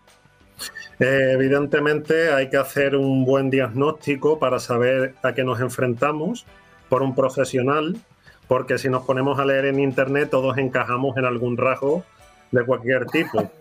Eh, 1.00 1.32
evidentemente 1.34 2.34
hay 2.34 2.50
que 2.50 2.58
hacer 2.58 2.96
un 2.96 3.24
buen 3.24 3.50
diagnóstico 3.50 4.38
para 4.38 4.60
saber 4.60 5.16
a 5.24 5.34
qué 5.34 5.44
nos 5.44 5.62
enfrentamos 5.62 6.46
por 6.90 7.02
un 7.02 7.16
profesional, 7.16 7.96
porque 8.50 8.80
si 8.80 8.90
nos 8.90 9.06
ponemos 9.06 9.40
a 9.40 9.46
leer 9.46 9.66
en 9.66 9.80
internet 9.80 10.30
todos 10.32 10.58
encajamos 10.58 11.16
en 11.18 11.24
algún 11.24 11.56
rasgo 11.56 12.04
de 12.52 12.66
cualquier 12.66 13.06
tipo. 13.06 13.50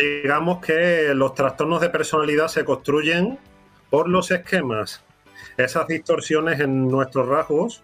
Eh, 0.00 0.22
digamos 0.22 0.58
que 0.58 1.12
los 1.14 1.34
trastornos 1.34 1.80
de 1.80 1.90
personalidad 1.90 2.48
se 2.48 2.64
construyen 2.64 3.38
por 3.88 4.08
los 4.08 4.30
esquemas, 4.32 5.02
esas 5.56 5.86
distorsiones 5.86 6.58
en 6.60 6.88
nuestros 6.88 7.28
rasgos 7.28 7.82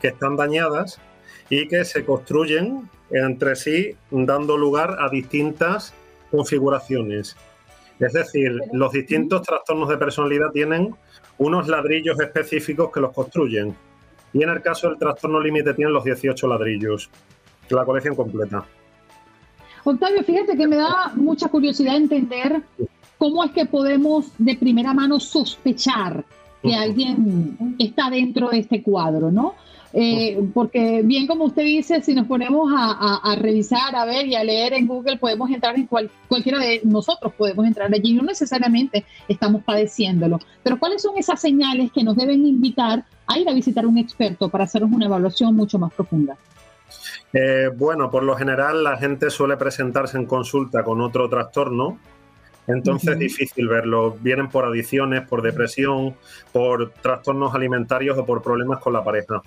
que 0.00 0.08
están 0.08 0.36
dañadas 0.36 1.00
y 1.48 1.68
que 1.68 1.84
se 1.84 2.04
construyen 2.04 2.88
entre 3.10 3.56
sí 3.56 3.96
dando 4.10 4.56
lugar 4.56 4.96
a 5.00 5.08
distintas 5.08 5.94
configuraciones. 6.30 7.36
Es 7.98 8.12
decir, 8.12 8.58
los 8.72 8.92
distintos 8.92 9.42
trastornos 9.42 9.88
de 9.88 9.98
personalidad 9.98 10.50
tienen 10.52 10.94
unos 11.38 11.68
ladrillos 11.68 12.20
específicos 12.20 12.90
que 12.92 13.00
los 13.00 13.12
construyen. 13.12 13.74
Y 14.32 14.42
en 14.42 14.50
el 14.50 14.62
caso 14.62 14.88
del 14.88 14.98
trastorno 14.98 15.40
límite 15.40 15.74
tienen 15.74 15.92
los 15.92 16.04
18 16.04 16.46
ladrillos, 16.46 17.10
la 17.68 17.84
colección 17.84 18.14
completa. 18.14 18.64
Octavio, 19.84 20.22
fíjate 20.22 20.56
que 20.56 20.66
me 20.66 20.76
da 20.76 21.12
mucha 21.14 21.48
curiosidad 21.48 21.96
entender 21.96 22.62
cómo 23.18 23.44
es 23.44 23.50
que 23.52 23.66
podemos 23.66 24.32
de 24.38 24.56
primera 24.56 24.92
mano 24.94 25.18
sospechar 25.20 26.24
que 26.62 26.74
alguien 26.74 27.76
está 27.78 28.10
dentro 28.10 28.50
de 28.50 28.58
este 28.58 28.82
cuadro, 28.82 29.30
¿no? 29.30 29.54
Eh, 29.92 30.40
porque 30.54 31.02
bien 31.02 31.26
como 31.26 31.44
usted 31.44 31.62
dice, 31.62 32.00
si 32.02 32.14
nos 32.14 32.26
ponemos 32.26 32.72
a, 32.74 33.34
revisar, 33.36 33.94
a 33.96 34.04
ver 34.04 34.26
y 34.26 34.34
a 34.34 34.44
leer 34.44 34.74
en 34.74 34.86
Google, 34.86 35.16
podemos 35.16 35.50
entrar 35.50 35.74
en 35.76 35.86
cualquiera 35.86 36.58
de 36.58 36.80
nosotros, 36.84 37.32
podemos 37.36 37.66
entrar 37.66 37.92
allí, 37.92 38.12
no 38.12 38.22
necesariamente 38.22 39.04
estamos 39.28 39.64
padeciéndolo. 39.64 40.38
Pero 40.62 40.78
¿cuáles 40.78 41.02
son 41.02 41.16
esas 41.18 41.40
señales 41.40 41.90
que 41.92 42.04
nos 42.04 42.16
deben 42.16 42.46
invitar 42.46 43.04
a 43.26 43.38
ir 43.38 43.48
a 43.48 43.52
visitar 43.52 43.84
a 43.84 43.88
un 43.88 43.98
experto 43.98 44.48
para 44.48 44.64
hacernos 44.64 44.92
una 44.92 45.06
evaluación 45.06 45.54
mucho 45.54 45.78
más 45.78 45.92
profunda? 45.92 46.36
Eh, 47.32 47.70
bueno, 47.76 48.10
por 48.10 48.22
lo 48.22 48.36
general 48.36 48.82
la 48.82 48.96
gente 48.96 49.30
suele 49.30 49.56
presentarse 49.56 50.16
en 50.18 50.26
consulta 50.26 50.82
con 50.82 51.00
otro 51.00 51.28
trastorno, 51.28 51.98
entonces 52.66 53.10
es 53.10 53.18
difícil 53.18 53.68
verlo. 53.68 54.16
Vienen 54.20 54.48
por 54.48 54.64
adicciones, 54.64 55.26
por 55.26 55.42
depresión, 55.42 56.14
por 56.52 56.90
trastornos 56.90 57.54
alimentarios 57.54 58.18
o 58.18 58.24
por 58.24 58.42
problemas 58.42 58.78
con 58.80 58.92
la 58.92 59.02
pareja. 59.02 59.42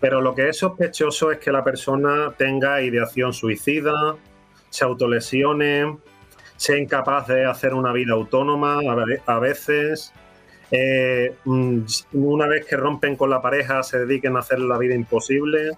Pero 0.00 0.20
lo 0.20 0.34
que 0.34 0.48
es 0.48 0.58
sospechoso 0.58 1.30
es 1.30 1.38
que 1.38 1.52
la 1.52 1.64
persona 1.64 2.32
tenga 2.36 2.82
ideación 2.82 3.32
suicida, 3.32 4.16
se 4.68 4.84
autolesione, 4.84 5.98
sea 6.56 6.76
incapaz 6.76 7.28
de 7.28 7.44
hacer 7.46 7.74
una 7.74 7.92
vida 7.92 8.12
autónoma 8.12 8.80
a 9.26 9.38
veces. 9.38 10.12
Eh, 10.70 11.34
mm, 11.44 11.80
una 12.12 12.46
vez 12.46 12.66
que 12.66 12.76
rompen 12.76 13.16
con 13.16 13.30
la 13.30 13.42
pareja 13.42 13.82
se 13.82 13.98
dediquen 13.98 14.36
a 14.36 14.40
hacer 14.40 14.60
la 14.60 14.78
vida 14.78 14.94
imposible 14.94 15.72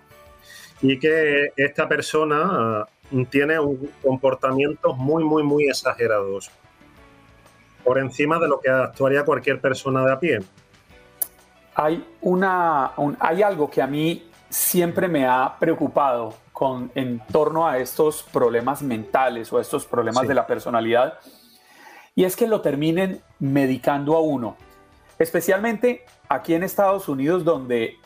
y 0.82 0.98
que 0.98 1.52
esta 1.56 1.88
persona 1.88 2.84
uh, 3.10 3.24
tiene 3.26 3.56
comportamientos 4.02 4.96
muy, 4.98 5.24
muy, 5.24 5.42
muy 5.44 5.68
exagerados, 5.68 6.50
por 7.84 7.98
encima 7.98 8.38
de 8.38 8.48
lo 8.48 8.60
que 8.60 8.68
actuaría 8.68 9.24
cualquier 9.24 9.60
persona 9.60 10.04
de 10.04 10.12
a 10.12 10.18
pie. 10.18 10.38
Hay, 11.74 12.06
una, 12.20 12.92
hay 13.18 13.42
algo 13.42 13.70
que 13.70 13.80
a 13.80 13.86
mí 13.86 14.28
siempre 14.50 15.08
me 15.08 15.26
ha 15.26 15.56
preocupado 15.58 16.34
con, 16.52 16.90
en 16.94 17.20
torno 17.32 17.66
a 17.66 17.78
estos 17.78 18.22
problemas 18.22 18.82
mentales 18.82 19.52
o 19.52 19.58
estos 19.58 19.86
problemas 19.86 20.28
de 20.28 20.34
la 20.34 20.46
personalidad, 20.46 21.18
y 22.14 22.24
es 22.24 22.36
que 22.36 22.46
lo 22.46 22.60
terminen 22.60 23.22
medicando 23.38 24.14
a 24.14 24.20
uno, 24.20 24.56
especialmente 25.18 26.04
aquí 26.28 26.54
en 26.54 26.62
Estados 26.62 27.08
Unidos, 27.08 27.44
donde 27.44 27.96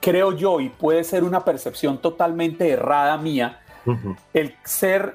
creo 0.00 0.32
yo, 0.32 0.60
y 0.60 0.68
puede 0.68 1.02
ser 1.02 1.24
una 1.24 1.44
percepción 1.44 1.98
totalmente 1.98 2.70
errada 2.70 3.16
mía, 3.16 3.60
el 4.32 4.54
ser 4.64 5.14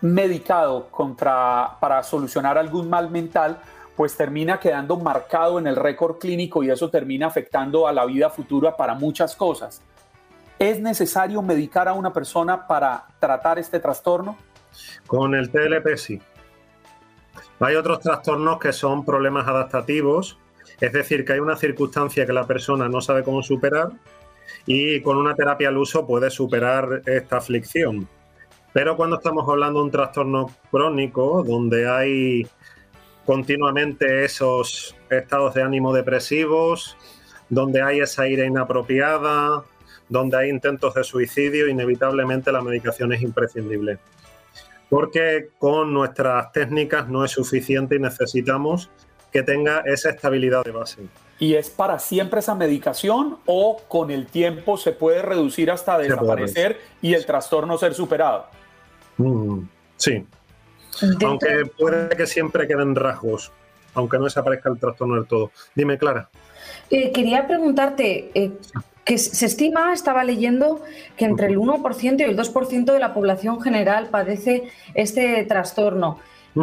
medicado 0.00 0.88
contra, 0.90 1.76
para 1.80 2.02
solucionar 2.02 2.58
algún 2.58 2.90
mal 2.90 3.10
mental, 3.10 3.58
pues 3.96 4.16
termina 4.16 4.58
quedando 4.58 4.96
marcado 4.96 5.58
en 5.58 5.66
el 5.66 5.76
récord 5.76 6.18
clínico 6.18 6.62
y 6.62 6.70
eso 6.70 6.90
termina 6.90 7.26
afectando 7.26 7.86
a 7.86 7.92
la 7.92 8.04
vida 8.06 8.30
futura 8.30 8.76
para 8.76 8.94
muchas 8.94 9.36
cosas. 9.36 9.82
¿Es 10.58 10.80
necesario 10.80 11.42
medicar 11.42 11.88
a 11.88 11.92
una 11.92 12.12
persona 12.12 12.66
para 12.66 13.06
tratar 13.18 13.58
este 13.58 13.80
trastorno? 13.80 14.36
Con 15.06 15.34
el 15.34 15.50
TLP 15.50 15.96
sí. 15.96 16.20
Hay 17.60 17.74
otros 17.74 18.00
trastornos 18.00 18.58
que 18.58 18.72
son 18.72 19.04
problemas 19.04 19.46
adaptativos, 19.46 20.38
es 20.80 20.92
decir, 20.92 21.24
que 21.24 21.34
hay 21.34 21.40
una 21.40 21.56
circunstancia 21.56 22.26
que 22.26 22.32
la 22.32 22.46
persona 22.46 22.88
no 22.88 23.00
sabe 23.00 23.22
cómo 23.22 23.42
superar 23.42 23.90
y 24.66 25.00
con 25.02 25.16
una 25.16 25.34
terapia 25.34 25.68
al 25.68 25.78
uso 25.78 26.06
puede 26.06 26.30
superar 26.30 27.02
esta 27.06 27.38
aflicción. 27.38 28.08
Pero 28.72 28.96
cuando 28.96 29.16
estamos 29.16 29.48
hablando 29.48 29.80
de 29.80 29.84
un 29.86 29.90
trastorno 29.90 30.50
crónico, 30.70 31.42
donde 31.42 31.88
hay 31.88 32.46
continuamente 33.30 34.24
esos 34.24 34.96
estados 35.08 35.54
de 35.54 35.62
ánimo 35.62 35.92
depresivos, 35.92 36.96
donde 37.48 37.80
hay 37.80 38.00
esa 38.00 38.26
ira 38.26 38.44
inapropiada, 38.44 39.62
donde 40.08 40.36
hay 40.36 40.50
intentos 40.50 40.94
de 40.94 41.04
suicidio, 41.04 41.68
inevitablemente 41.68 42.50
la 42.50 42.60
medicación 42.60 43.12
es 43.12 43.22
imprescindible. 43.22 44.00
Porque 44.88 45.50
con 45.60 45.94
nuestras 45.94 46.50
técnicas 46.50 47.08
no 47.08 47.24
es 47.24 47.30
suficiente 47.30 47.94
y 47.94 48.00
necesitamos 48.00 48.90
que 49.30 49.44
tenga 49.44 49.84
esa 49.86 50.10
estabilidad 50.10 50.64
de 50.64 50.72
base. 50.72 51.02
¿Y 51.38 51.54
es 51.54 51.70
para 51.70 52.00
siempre 52.00 52.40
esa 52.40 52.56
medicación 52.56 53.38
o 53.46 53.80
con 53.86 54.10
el 54.10 54.26
tiempo 54.26 54.76
se 54.76 54.90
puede 54.90 55.22
reducir 55.22 55.70
hasta 55.70 55.98
desaparecer 55.98 56.80
y 57.00 57.14
el 57.14 57.24
trastorno 57.24 57.78
ser 57.78 57.94
superado? 57.94 58.46
Mm, 59.18 59.60
sí. 59.96 60.26
Aunque 61.24 61.66
puede 61.78 62.16
que 62.16 62.26
siempre 62.26 62.66
queden 62.66 62.94
rasgos, 62.94 63.52
aunque 63.94 64.18
no 64.18 64.24
desaparezca 64.24 64.70
el 64.70 64.78
trastorno 64.78 65.14
del 65.14 65.26
todo. 65.26 65.50
Dime, 65.74 65.98
Clara. 65.98 66.28
Eh, 66.90 67.12
quería 67.12 67.46
preguntarte, 67.46 68.30
eh, 68.34 68.52
que 69.04 69.18
se 69.18 69.46
estima, 69.46 69.92
estaba 69.92 70.24
leyendo, 70.24 70.82
que 71.16 71.24
entre 71.24 71.46
el 71.48 71.58
1% 71.58 72.20
y 72.20 72.22
el 72.22 72.36
2% 72.36 72.92
de 72.92 72.98
la 72.98 73.14
población 73.14 73.60
general 73.60 74.08
padece 74.10 74.64
este 74.94 75.44
trastorno. 75.44 76.18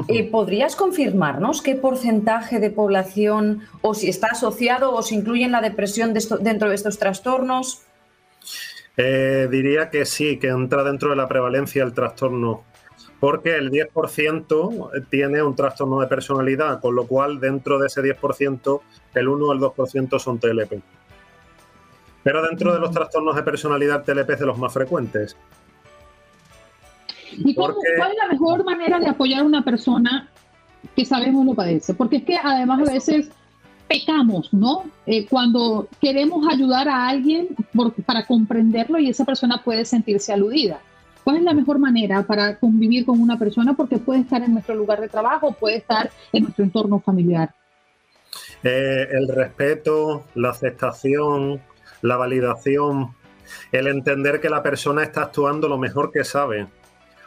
Eh, 0.10 0.30
¿Podrías 0.30 0.76
confirmarnos 0.76 1.62
qué 1.62 1.76
porcentaje 1.76 2.60
de 2.60 2.70
población 2.70 3.62
o 3.82 3.94
si 3.94 4.10
está 4.10 4.28
asociado 4.28 4.94
o 4.94 5.02
si 5.02 5.16
incluye 5.16 5.48
la 5.48 5.62
depresión 5.62 6.14
dentro 6.14 6.70
de 6.70 6.76
estos 6.76 7.00
trastornos? 7.00 7.84
Diría 8.98 9.90
que 9.90 10.06
sí, 10.06 10.40
que 10.40 10.48
entra 10.48 10.84
dentro 10.84 11.12
de 11.12 11.16
la 11.16 11.28
prevalencia 11.28 11.84
el 11.84 11.94
trastorno, 11.94 12.64
porque 13.20 13.56
el 13.56 13.72
10% 13.72 15.08
tiene 15.10 15.42
un 15.42 15.56
trastorno 15.56 16.00
de 16.00 16.08
personalidad, 16.08 16.80
con 16.80 16.96
lo 16.96 17.08
cual 17.08 17.40
dentro 17.40 17.80
de 17.80 17.88
ese 17.88 18.02
10%, 18.02 18.82
el 19.16 19.28
1 19.28 19.46
o 19.46 19.54
el 19.54 19.60
2% 19.60 20.20
son 20.20 20.40
TLP. 20.40 20.82
Pero 22.24 22.44
dentro 22.44 22.74
de 22.74 22.80
los 22.80 22.92
trastornos 22.92 23.36
de 23.36 23.44
personalidad, 23.44 24.04
TLP 24.04 24.32
es 24.32 24.40
de 24.40 24.46
los 24.46 24.58
más 24.58 24.74
frecuentes. 24.74 25.36
¿Y 27.32 27.56
cuál 27.56 27.76
es 27.82 28.18
la 28.22 28.28
mejor 28.32 28.64
manera 28.64 29.00
de 29.00 29.08
apoyar 29.08 29.42
a 29.42 29.44
una 29.44 29.64
persona 29.64 30.30
que 30.96 31.06
sabemos 31.06 31.46
lo 31.46 31.54
padece? 31.54 31.94
Porque 31.94 32.18
es 32.18 32.24
que 32.24 32.36
además 32.36 32.88
a 32.88 32.92
veces 32.92 33.30
pecamos, 33.88 34.54
¿no? 34.54 34.84
Eh, 35.06 35.26
cuando 35.28 35.88
queremos 36.02 36.46
ayudar 36.52 36.88
a 36.90 37.08
alguien 37.08 37.50
para 38.06 38.26
comprenderlo 38.26 39.00
y 39.00 39.10
esa 39.10 39.26
persona 39.26 39.64
puede 39.64 39.86
sentirse 39.86 40.34
aludida. 40.34 40.82
¿Cuál 41.28 41.40
es 41.40 41.44
la 41.44 41.54
mejor 41.54 41.78
manera 41.78 42.24
para 42.24 42.58
convivir 42.58 43.06
con 43.06 43.20
una 43.20 43.38
persona? 43.38 43.74
Porque 43.74 43.98
puede 43.98 44.22
estar 44.22 44.42
en 44.44 44.54
nuestro 44.54 44.76
lugar 44.76 45.02
de 45.02 45.10
trabajo, 45.10 45.52
puede 45.52 45.76
estar 45.76 46.10
en 46.32 46.44
nuestro 46.44 46.64
entorno 46.64 47.02
familiar. 47.02 47.54
Eh, 48.64 49.10
el 49.12 49.28
respeto, 49.28 50.24
la 50.36 50.52
aceptación, 50.52 51.62
la 52.02 52.16
validación, 52.16 53.14
el 53.74 53.88
entender 53.88 54.40
que 54.40 54.50
la 54.50 54.64
persona 54.64 55.04
está 55.04 55.24
actuando 55.24 55.68
lo 55.68 55.78
mejor 55.78 56.14
que 56.14 56.24
sabe. 56.24 56.68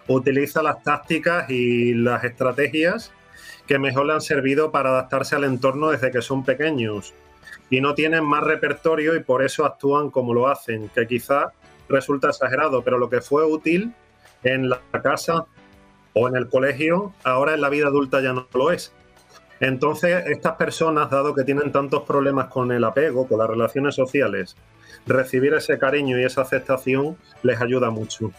Utiliza 0.09 0.63
las 0.63 0.83
tácticas 0.83 1.51
y 1.51 1.93
las 1.93 2.25
estrategias 2.25 3.13
que 3.67 3.79
mejor 3.79 4.07
le 4.07 4.15
han 4.15 4.23
servido 4.23 4.73
para 4.73 4.89
adaptarse 4.89 5.37
al 5.37 5.45
entorno 5.45 5.91
desde 5.91 6.11
que 6.11 6.23
son 6.23 6.43
pequeños. 6.43 7.13
Y 7.69 7.83
no 7.83 7.93
tienen 7.93 8.25
más 8.25 8.45
repertorio 8.45 9.15
y 9.15 9.23
por 9.23 9.45
eso 9.45 9.67
actúan 9.67 10.09
como 10.09 10.33
lo 10.33 10.49
hacen, 10.49 10.89
que 10.89 11.07
quizá 11.07 11.53
resulta 11.91 12.29
exagerado, 12.29 12.83
pero 12.83 12.99
lo 12.99 13.11
que 13.11 13.21
fue 13.21 13.45
útil 13.45 13.93
en 14.43 14.71
la 14.71 14.81
casa 15.03 15.45
o 16.15 16.29
en 16.29 16.37
el 16.37 16.49
colegio, 16.49 17.13
ahora 17.25 17.55
en 17.55 17.61
la 17.61 17.69
vida 17.69 17.89
adulta 17.89 18.21
ya 18.21 18.33
no 18.33 18.47
lo 18.55 18.71
es. 18.71 18.93
Entonces, 19.61 20.25
estas 20.27 20.55
personas, 20.55 21.11
dado 21.11 21.35
que 21.35 21.45
tienen 21.45 21.71
tantos 21.71 22.05
problemas 22.05 22.49
con 22.49 22.73
el 22.73 22.83
apego, 22.83 23.29
con 23.29 23.39
las 23.39 23.49
relaciones 23.49 23.95
sociales, 23.95 24.57
recibir 25.07 25.53
ese 25.53 25.79
cariño 25.79 26.19
y 26.19 26.25
esa 26.25 26.43
aceptación 26.43 27.17
les 27.43 27.61
ayuda 27.61 27.91
mucho. 27.91 28.31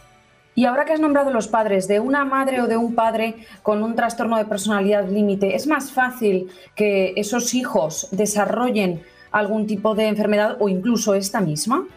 Y 0.54 0.66
ahora 0.66 0.84
que 0.84 0.94
has 0.94 1.00
nombrado 1.00 1.32
los 1.32 1.48
padres, 1.48 1.88
de 1.88 2.00
una 2.00 2.26
madre 2.26 2.62
o 2.62 2.68
de 2.68 2.76
un 2.76 2.94
padre 2.94 3.36
con 3.62 3.84
un 3.84 3.96
trastorno 3.96 4.38
de 4.38 4.46
personalidad 4.46 5.08
límite, 5.08 5.56
¿es 5.56 5.66
más 5.66 5.92
fácil 5.92 6.50
que 6.76 7.14
esos 7.16 7.54
hijos 7.54 8.10
desarrollen 8.12 9.02
algún 9.32 9.66
tipo 9.66 9.96
de 9.96 10.08
enfermedad 10.08 10.58
o 10.60 10.68
incluso 10.68 11.14
esta 11.14 11.40
misma? 11.40 11.88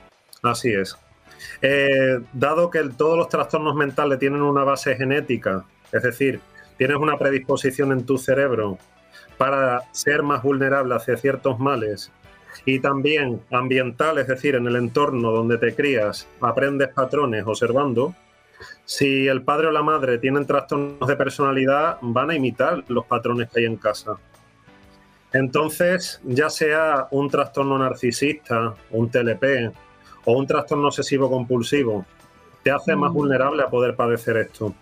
Así 0.42 0.72
es. 0.72 0.96
Eh, 1.62 2.20
dado 2.32 2.70
que 2.70 2.80
todos 2.96 3.16
los 3.16 3.28
trastornos 3.28 3.74
mentales 3.74 4.18
tienen 4.18 4.42
una 4.42 4.64
base 4.64 4.96
genética, 4.96 5.64
es 5.92 6.02
decir, 6.02 6.40
tienes 6.76 6.96
una 6.96 7.16
predisposición 7.18 7.92
en 7.92 8.04
tu 8.04 8.18
cerebro 8.18 8.78
para 9.38 9.82
ser 9.92 10.22
más 10.22 10.42
vulnerable 10.42 10.94
hacia 10.94 11.16
ciertos 11.16 11.58
males 11.58 12.10
y 12.64 12.78
también 12.80 13.42
ambiental, 13.50 14.18
es 14.18 14.26
decir, 14.26 14.54
en 14.54 14.66
el 14.66 14.76
entorno 14.76 15.30
donde 15.30 15.58
te 15.58 15.74
crías, 15.74 16.28
aprendes 16.40 16.88
patrones 16.88 17.44
observando, 17.46 18.14
si 18.84 19.26
el 19.26 19.42
padre 19.42 19.68
o 19.68 19.70
la 19.70 19.82
madre 19.82 20.18
tienen 20.18 20.46
trastornos 20.46 21.08
de 21.08 21.16
personalidad, 21.16 21.98
van 22.00 22.30
a 22.30 22.34
imitar 22.34 22.84
los 22.88 23.06
patrones 23.06 23.48
que 23.50 23.60
hay 23.60 23.66
en 23.66 23.76
casa. 23.76 24.16
Entonces, 25.32 26.20
ya 26.22 26.48
sea 26.48 27.08
un 27.10 27.28
trastorno 27.28 27.76
narcisista, 27.76 28.74
un 28.90 29.10
TLP 29.10 29.72
o 30.24 30.32
un 30.32 30.46
trastorno 30.46 30.88
obsesivo 30.88 31.30
compulsivo, 31.30 32.04
te 32.62 32.70
hace 32.70 32.96
más 32.96 33.10
mm. 33.10 33.14
vulnerable 33.14 33.62
a 33.62 33.68
poder 33.68 33.94
padecer 33.94 34.36
esto. 34.36 34.74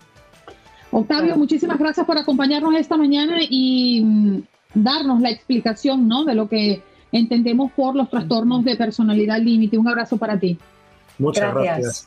Octavio, 0.91 1.37
muchísimas 1.37 1.79
gracias 1.79 2.07
por 2.07 2.19
acompañarnos 2.19 2.75
esta 2.75 2.97
mañana 2.97 3.39
y 3.41 4.03
mm, 4.05 4.43
darnos 4.75 5.21
la 5.21 5.31
explicación 5.31 6.07
¿no? 6.07 6.25
de 6.25 6.35
lo 6.35 6.49
que 6.49 6.83
entendemos 7.11 7.73
por 7.73 7.95
los 7.95 8.11
trastornos 8.11 8.65
de 8.65 8.77
personalidad 8.77 9.39
límite. 9.39 9.79
Un 9.79 9.89
abrazo 9.89 10.17
para 10.17 10.39
ti. 10.39 10.59
Muchas 11.19 11.55
gracias. 11.55 12.07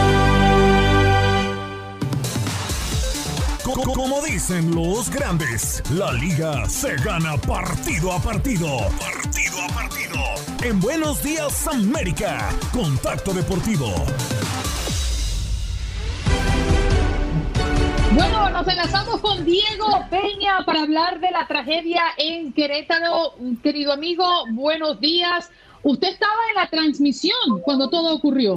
Dicen 4.41 4.73
los 4.73 5.07
grandes, 5.11 5.83
la 5.91 6.11
liga 6.13 6.67
se 6.67 6.95
gana 6.95 7.37
partido 7.37 8.11
a 8.11 8.19
partido. 8.19 8.79
Partido 8.99 9.61
a 9.61 9.67
partido. 9.67 10.17
En 10.63 10.79
Buenos 10.79 11.21
Días 11.21 11.67
América, 11.67 12.49
Contacto 12.73 13.35
Deportivo. 13.35 13.93
Bueno, 18.15 18.49
nos 18.49 18.67
enlazamos 18.67 19.21
con 19.21 19.45
Diego 19.45 20.05
Peña 20.09 20.65
para 20.65 20.81
hablar 20.81 21.19
de 21.19 21.29
la 21.29 21.45
tragedia 21.45 22.01
en 22.17 22.51
Querétaro. 22.51 23.35
Querido 23.61 23.93
amigo, 23.93 24.25
buenos 24.53 24.99
días. 24.99 25.51
Usted 25.83 26.07
estaba 26.07 26.33
en 26.49 26.55
la 26.55 26.67
transmisión 26.67 27.61
cuando 27.63 27.91
todo 27.91 28.15
ocurrió. 28.15 28.55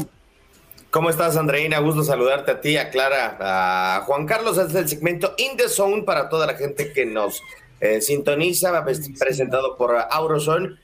¿Cómo 0.95 1.11
estás, 1.11 1.37
Andreina? 1.37 1.81
Gusto 1.81 2.05
saludarte 2.05 2.53
a 2.53 2.61
ti, 2.61 2.77
a 2.77 2.89
Clara, 2.89 3.37
a 3.41 4.03
Juan 4.03 4.27
Carlos. 4.27 4.57
Este 4.59 4.75
es 4.75 4.79
el 4.79 4.89
segmento 4.89 5.35
In 5.39 5.57
the 5.57 5.69
Zone 5.69 6.05
para 6.05 6.29
toda 6.29 6.47
la 6.47 6.55
gente 6.55 6.93
que 6.93 7.05
nos 7.05 7.43
eh, 7.81 8.01
sintoniza, 8.01 8.85
presentado 9.19 9.77
por 9.77 9.97
Auroson. 10.09 10.79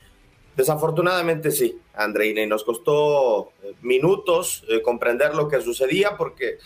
Desafortunadamente 0.57 1.49
sí, 1.49 1.79
Andreina, 1.93 2.41
y 2.41 2.45
nos 2.45 2.65
costó 2.65 3.53
eh, 3.63 3.73
minutos 3.83 4.65
eh, 4.67 4.81
comprender 4.81 5.33
lo 5.33 5.47
que 5.47 5.61
sucedía 5.61 6.17
porque 6.17 6.57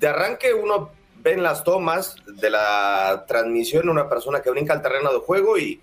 de 0.00 0.08
arranque 0.08 0.52
uno 0.52 0.90
ve 1.22 1.34
en 1.34 1.44
las 1.44 1.62
tomas 1.62 2.16
de 2.26 2.50
la 2.50 3.26
transmisión 3.28 3.90
una 3.90 4.08
persona 4.08 4.42
que 4.42 4.50
brinca 4.50 4.72
al 4.72 4.82
terreno 4.82 5.12
de 5.12 5.20
juego 5.20 5.56
y, 5.56 5.80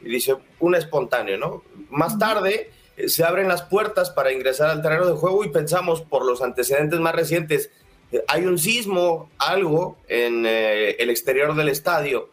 y 0.00 0.08
dice 0.08 0.34
un 0.60 0.74
espontáneo, 0.76 1.36
¿no? 1.36 1.62
Más 1.90 2.18
tarde 2.18 2.70
se 3.06 3.24
abren 3.24 3.48
las 3.48 3.62
puertas 3.62 4.10
para 4.10 4.32
ingresar 4.32 4.70
al 4.70 4.82
terreno 4.82 5.06
de 5.06 5.12
juego 5.12 5.44
y 5.44 5.50
pensamos 5.50 6.02
por 6.02 6.24
los 6.24 6.42
antecedentes 6.42 6.98
más 7.00 7.14
recientes, 7.14 7.70
eh, 8.10 8.24
hay 8.26 8.46
un 8.46 8.58
sismo, 8.58 9.30
algo 9.38 9.98
en 10.08 10.44
eh, 10.46 10.96
el 10.98 11.10
exterior 11.10 11.54
del 11.54 11.68
estadio, 11.68 12.30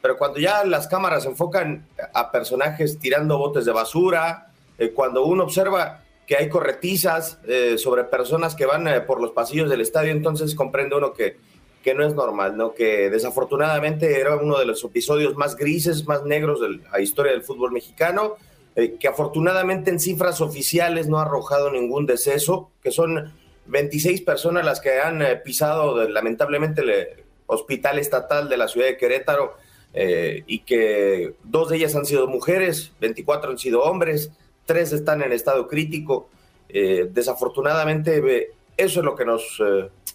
pero 0.00 0.16
cuando 0.16 0.38
ya 0.38 0.64
las 0.64 0.88
cámaras 0.88 1.26
enfocan 1.26 1.86
a 2.14 2.30
personajes 2.30 2.98
tirando 2.98 3.36
botes 3.36 3.64
de 3.64 3.72
basura, 3.72 4.52
eh, 4.78 4.92
cuando 4.92 5.24
uno 5.24 5.44
observa 5.44 6.04
que 6.26 6.36
hay 6.36 6.48
corretizas 6.48 7.40
sobre 7.76 8.04
personas 8.04 8.54
que 8.54 8.64
van 8.64 9.04
por 9.04 9.20
los 9.20 9.32
pasillos 9.32 9.68
del 9.68 9.80
estadio, 9.80 10.12
entonces 10.12 10.54
comprende 10.54 10.94
uno 10.94 11.12
que, 11.12 11.38
que 11.82 11.92
no 11.92 12.06
es 12.06 12.14
normal, 12.14 12.56
¿no? 12.56 12.72
que 12.72 13.10
desafortunadamente 13.10 14.20
era 14.20 14.36
uno 14.36 14.56
de 14.56 14.64
los 14.64 14.84
episodios 14.84 15.34
más 15.34 15.56
grises, 15.56 16.06
más 16.06 16.22
negros 16.22 16.60
de 16.60 16.78
la 16.88 17.00
historia 17.00 17.32
del 17.32 17.42
fútbol 17.42 17.72
mexicano 17.72 18.36
eh, 18.76 18.96
que 19.00 19.08
afortunadamente 19.08 19.90
en 19.90 19.98
cifras 19.98 20.40
oficiales 20.40 21.08
no 21.08 21.18
ha 21.18 21.22
arrojado 21.22 21.72
ningún 21.72 22.06
deceso, 22.06 22.70
que 22.82 22.92
son 22.92 23.32
26 23.66 24.22
personas 24.22 24.64
las 24.64 24.80
que 24.80 25.00
han 25.00 25.22
eh, 25.22 25.36
pisado 25.36 26.08
lamentablemente 26.08 26.82
el 26.82 27.24
hospital 27.46 27.98
estatal 27.98 28.48
de 28.48 28.56
la 28.56 28.68
ciudad 28.68 28.86
de 28.86 28.96
Querétaro 28.96 29.54
eh, 29.92 30.44
y 30.46 30.60
que 30.60 31.34
dos 31.42 31.70
de 31.70 31.78
ellas 31.78 31.96
han 31.96 32.06
sido 32.06 32.28
mujeres, 32.28 32.92
24 33.00 33.50
han 33.50 33.58
sido 33.58 33.82
hombres, 33.82 34.30
tres 34.66 34.92
están 34.92 35.22
en 35.22 35.32
estado 35.32 35.66
crítico. 35.66 36.28
desafortunadamente 36.68 38.52
eso 38.76 39.00
es 39.00 39.04
lo 39.04 39.16
que 39.16 39.24
nos 39.24 39.60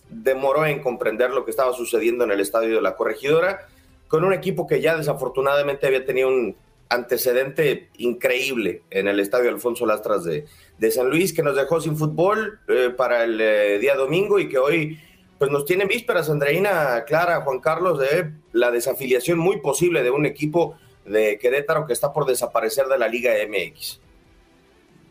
demoró 0.10 0.66
en 0.66 0.82
comprender 0.82 1.32
lo 1.32 1.44
que 1.44 1.52
estaba 1.52 1.74
sucediendo 1.74 2.24
en 2.24 2.32
el 2.32 2.40
estadio 2.40 2.76
de 2.76 2.82
la 2.82 2.96
corregidora, 2.96 3.68
con 4.08 4.24
un 4.24 4.32
equipo 4.32 4.66
que 4.66 4.80
ya 4.80 4.96
desafortunadamente 4.96 5.88
había 5.88 6.06
tenido 6.06 6.30
un 6.30 6.56
antecedente 6.90 7.90
increíble 7.98 8.84
en 8.90 9.08
el 9.08 9.20
estadio 9.20 9.50
Alfonso 9.50 9.86
Lastras 9.86 10.24
de, 10.24 10.46
San 10.92 11.10
Luis, 11.10 11.34
que 11.34 11.44
nos 11.44 11.56
dejó 11.56 11.82
sin 11.82 11.98
fútbol 11.98 12.60
eh, 12.68 12.92
para 12.96 13.24
el 13.24 13.40
eh, 13.42 13.80
día 13.80 13.96
domingo 13.96 14.40
y 14.40 14.48
que 14.48 14.58
hoy 14.58 15.00
pues 15.38 15.52
nos 15.52 15.66
tiene 15.66 15.86
vísperas, 15.86 16.30
Andreina, 16.30 17.04
Clara, 17.06 17.42
Juan 17.42 17.60
Carlos, 17.60 18.00
de 18.00 18.32
la 18.54 18.72
desafiliación 18.72 19.38
muy 19.38 19.60
posible 19.60 20.02
de 20.02 20.12
un 20.12 20.26
equipo 20.26 20.78
de 21.06 21.38
Querétaro 21.40 21.86
que 21.86 21.94
está 21.94 22.14
por 22.14 22.26
desaparecer 22.26 22.86
de 22.88 22.98
la 22.98 23.08
Liga 23.08 23.34
MX. 23.48 24.00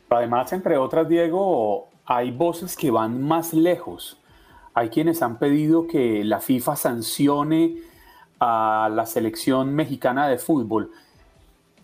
Además, 0.08 0.52
entre 0.52 0.78
otras, 0.78 1.08
Diego, 1.08 1.88
hay 2.06 2.30
voces 2.30 2.76
que 2.76 2.90
van 2.90 3.22
más 3.22 3.52
lejos. 3.52 4.18
Hay 4.72 4.88
quienes 4.88 5.22
han 5.22 5.38
pedido 5.38 5.86
que 5.86 6.24
la 6.24 6.40
FIFA 6.40 6.76
sancione 6.76 7.76
a 8.40 8.90
la 8.92 9.06
selección 9.06 9.74
mexicana 9.74 10.28
de 10.28 10.38
fútbol 10.38 10.90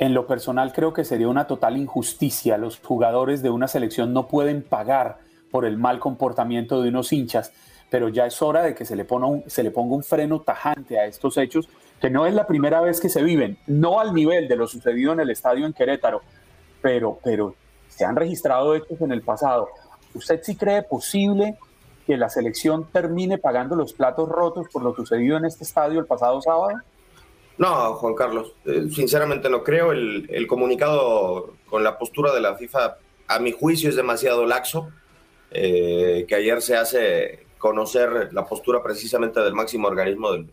en 0.01 0.15
lo 0.15 0.27
personal 0.27 0.73
creo 0.73 0.95
que 0.95 1.05
sería 1.05 1.29
una 1.29 1.47
total 1.47 1.77
injusticia. 1.77 2.57
Los 2.57 2.81
jugadores 2.81 3.43
de 3.43 3.51
una 3.51 3.69
selección 3.69 4.15
no 4.15 4.27
pueden 4.27 4.63
pagar 4.63 5.19
por 5.51 5.67
el 5.67 5.77
mal 5.77 6.01
comportamiento 6.01 6.81
de 6.81 6.89
unos 6.89 7.13
hinchas, 7.13 7.53
pero 7.91 8.09
ya 8.09 8.25
es 8.25 8.41
hora 8.41 8.63
de 8.63 8.75
que 8.75 8.87
se 8.87 8.97
le, 8.97 9.05
ponga 9.05 9.27
un, 9.27 9.45
se 9.47 9.63
le 9.63 9.71
ponga 9.71 9.95
un 9.95 10.03
freno 10.03 10.41
tajante 10.41 10.99
a 10.99 11.05
estos 11.05 11.37
hechos, 11.37 11.69
que 12.01 12.09
no 12.09 12.25
es 12.25 12.33
la 12.33 12.47
primera 12.47 12.81
vez 12.81 12.99
que 12.99 13.11
se 13.11 13.23
viven, 13.23 13.59
no 13.67 14.01
al 14.01 14.15
nivel 14.15 14.49
de 14.49 14.57
lo 14.57 14.67
sucedido 14.67 15.13
en 15.13 15.21
el 15.21 15.29
estadio 15.29 15.67
en 15.67 15.75
Querétaro, 15.75 16.23
pero, 16.81 17.19
pero 17.23 17.55
se 17.89 18.07
han 18.07 18.17
registrado 18.17 18.75
hechos 18.75 18.99
en 19.03 19.13
el 19.13 19.21
pasado. 19.21 19.69
¿Usted 20.15 20.41
sí 20.43 20.57
cree 20.57 20.83
posible 20.83 21.59
que 22.07 22.17
la 22.17 22.31
selección 22.31 22.87
termine 22.91 23.37
pagando 23.37 23.77
los 23.77 23.93
platos 23.93 24.31
rotos 24.31 24.67
por 24.73 24.83
lo 24.83 24.95
sucedido 24.95 25.37
en 25.37 25.45
este 25.45 25.65
estadio 25.65 26.01
el 26.01 26.07
pasado 26.07 26.41
sábado? 26.41 26.79
No, 27.61 27.93
Juan 27.93 28.15
Carlos, 28.15 28.55
eh, 28.65 28.89
sinceramente 28.91 29.51
no 29.51 29.63
creo. 29.63 29.93
El, 29.93 30.47
comunicado 30.47 31.57
con 31.69 31.85
la 31.85 31.99
postura 31.99 32.33
de 32.33 32.41
la 32.41 32.57
FIFA, 32.57 32.97
a 33.29 33.39
mi 33.39 33.53
juicio, 33.53 33.91
es 33.91 33.97
demasiado 33.97 34.47
laxo. 34.47 34.91
Eh, 35.51 36.25
que 36.27 36.37
ayer 36.37 36.63
se 36.63 36.77
hace 36.77 37.45
conocer 37.59 38.33
la 38.33 38.47
postura 38.47 38.83
precisamente 38.83 39.41
del 39.41 39.53
máximo 39.53 39.89
organismo 39.89 40.33
del, 40.33 40.49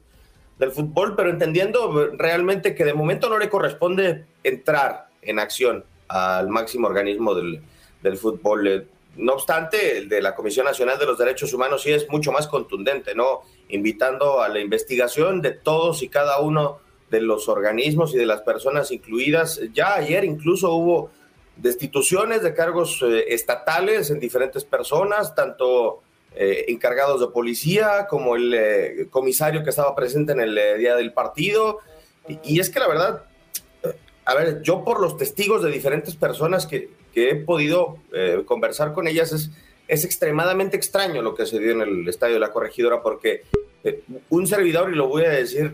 del 0.60 0.72
fútbol, 0.72 1.16
pero 1.16 1.30
entendiendo 1.30 2.10
realmente 2.18 2.76
que 2.76 2.84
de 2.84 2.94
momento 2.94 3.30
no 3.30 3.38
le 3.38 3.48
corresponde 3.48 4.26
entrar 4.44 5.08
en 5.22 5.40
acción 5.40 5.86
al 6.10 6.50
máximo 6.50 6.88
organismo 6.88 7.34
del, 7.36 7.62
del 8.04 8.18
fútbol. 8.18 8.68
Eh, 8.68 8.88
no 9.16 9.36
obstante, 9.36 10.00
el 10.00 10.10
de 10.10 10.22
la 10.22 10.36
Comisión 10.36 10.66
Nacional 10.66 11.00
de 11.00 11.06
los 11.06 11.18
Derechos 11.18 11.54
Humanos 11.54 11.84
sí 11.84 11.92
es 11.94 12.10
mucho 12.10 12.34
más 12.34 12.48
contundente, 12.48 13.16
¿no? 13.16 13.44
Invitando 13.70 14.42
a 14.42 14.50
la 14.50 14.60
investigación 14.60 15.42
de 15.42 15.52
todos 15.52 16.04
y 16.04 16.10
cada 16.10 16.42
uno 16.42 16.86
de 17.10 17.22
los 17.22 17.48
organismos 17.48 18.14
y 18.14 18.18
de 18.18 18.26
las 18.26 18.42
personas 18.42 18.92
incluidas. 18.92 19.62
Ya 19.74 19.96
ayer 19.96 20.26
incluso 20.26 20.74
hubo 20.74 21.12
destituciones 21.56 22.44
de 22.44 22.54
cargos 22.54 23.02
eh, 23.02 23.26
estatales 23.30 24.10
en 24.12 24.20
diferentes 24.20 24.64
personas, 24.64 25.34
tanto 25.36 26.02
eh, 26.36 26.66
encargados 26.68 27.20
de 27.20 27.28
policía 27.28 28.08
como 28.10 28.36
el 28.36 28.54
eh, 28.54 29.08
comisario 29.10 29.64
que 29.64 29.70
estaba 29.70 29.96
presente 29.96 30.34
en 30.34 30.42
el 30.42 30.60
día 30.78 30.96
del 30.96 31.14
partido. 31.14 31.80
Y, 32.44 32.60
es 32.60 32.70
que 32.70 32.80
la 32.80 32.90
verdad, 32.90 33.24
a 34.26 34.36
ver, 34.36 34.62
yo 34.62 34.84
por 34.84 35.00
los 35.00 35.16
testigos 35.16 35.64
de 35.64 35.72
diferentes 35.72 36.16
personas 36.16 36.68
que, 36.68 36.90
que 37.14 37.30
he 37.30 37.36
podido 37.36 38.00
conversar 38.46 38.92
con 38.92 39.08
ellas, 39.08 39.32
es, 39.32 39.50
es 39.88 40.04
extremadamente 40.04 40.76
extraño 40.76 41.22
lo 41.22 41.34
que 41.36 41.46
se 41.46 41.58
dio 41.58 41.72
en 41.72 41.82
el 41.82 42.10
estadio 42.10 42.34
de 42.34 42.42
la 42.42 42.52
corregidora, 42.52 43.02
porque 43.02 43.44
un 44.30 44.46
servidor, 44.46 44.92
y 44.92 44.96
lo 44.96 45.08
voy 45.08 45.24
a 45.24 45.30
decir 45.30 45.72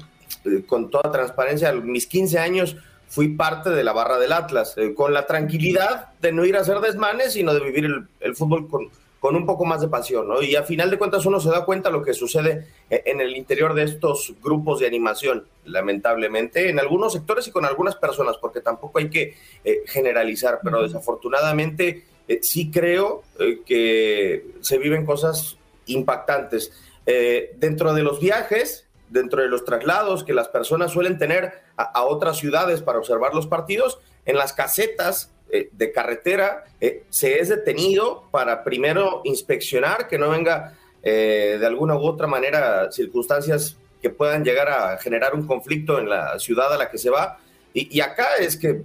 con 0.68 0.90
toda 0.90 1.12
transparencia, 1.12 1.70
a 1.70 1.74
mis 1.74 2.08
15 2.08 2.40
años 2.40 2.76
fui 3.14 3.30
parte 3.30 3.70
de 3.70 3.84
la 3.84 3.94
barra 3.94 4.18
del 4.18 4.32
Atlas, 4.32 4.74
eh, 4.76 4.96
con 4.96 5.14
la 5.14 5.28
tranquilidad 5.28 6.14
de 6.20 6.32
no 6.32 6.46
ir 6.46 6.58
a 6.58 6.62
hacer 6.62 6.80
desmanes, 6.80 7.34
sino 7.34 7.54
de 7.54 7.60
vivir 7.60 7.86
el, 8.20 8.36
fútbol 8.36 8.68
con, 8.68 8.90
con, 9.20 9.36
un 9.36 9.46
poco 9.46 9.66
más 9.66 9.82
de 9.82 9.88
pasión, 9.88 10.28
¿no? 10.28 10.42
Y 10.42 10.56
a 10.56 10.64
final 10.64 10.90
de 10.90 10.98
cuentas 10.98 11.24
uno 11.28 11.40
se 11.40 11.52
da 11.52 11.64
cuenta 11.64 11.92
lo 11.92 12.02
que 12.02 12.16
sucede 12.16 12.66
eh, 12.90 13.04
en 13.06 13.22
el 13.22 13.38
interior 13.38 13.76
de 13.76 13.84
estos 13.84 14.34
grupos 14.42 14.80
de 14.80 14.88
animación, 14.88 15.46
lamentablemente, 15.66 16.70
en 16.70 16.80
algunos 16.80 17.14
sectores 17.14 17.48
y 17.48 17.52
con 17.52 17.66
algunas 17.66 17.98
personas, 17.98 18.38
porque 18.38 18.62
tampoco 18.62 18.98
hay 18.98 19.12
que 19.12 19.38
generalizar, 19.86 20.60
pero 20.64 20.82
desafortunadamente 20.82 22.06
sí 22.42 22.72
creo 22.72 23.22
que 23.66 24.46
se 24.62 24.78
viven 24.80 25.06
cosas 25.06 25.58
impactantes. 25.86 26.72
dentro 27.06 27.94
de 27.94 28.02
los 28.02 28.20
viajes, 28.20 28.83
dentro 29.14 29.42
de 29.42 29.48
los 29.48 29.64
traslados 29.64 30.24
que 30.24 30.34
las 30.34 30.50
personas 30.50 30.92
suelen 30.92 31.18
tener 31.18 31.54
a, 31.78 32.04
otras 32.04 32.38
ciudades 32.38 32.82
para 32.82 32.98
observar 32.98 33.34
los 33.34 33.48
partidos, 33.48 34.00
en 34.26 34.36
las 34.36 34.54
casetas 34.54 35.32
eh, 35.50 35.70
de 35.72 35.92
carretera 35.92 36.66
eh, 36.82 37.04
se 37.10 37.40
es 37.40 37.50
detenido 37.50 38.28
para 38.32 38.64
primero 38.64 39.22
inspeccionar 39.24 40.08
que 40.08 40.18
no 40.18 40.30
venga 40.30 40.74
eh, 41.04 41.58
de 41.60 41.66
alguna 41.66 41.96
u 41.96 42.04
otra 42.04 42.28
manera 42.28 42.92
circunstancias 42.92 43.78
que 44.02 44.10
puedan 44.10 44.44
llegar 44.44 44.70
a 44.70 44.98
generar 44.98 45.36
un 45.36 45.46
conflicto 45.46 46.00
en 46.00 46.10
la 46.10 46.40
ciudad 46.40 46.74
a 46.74 46.78
la 46.78 46.90
que 46.90 46.98
se 46.98 47.10
va. 47.10 47.38
y 47.74 48.02
acá 48.02 48.36
es 48.40 48.58
que 48.58 48.84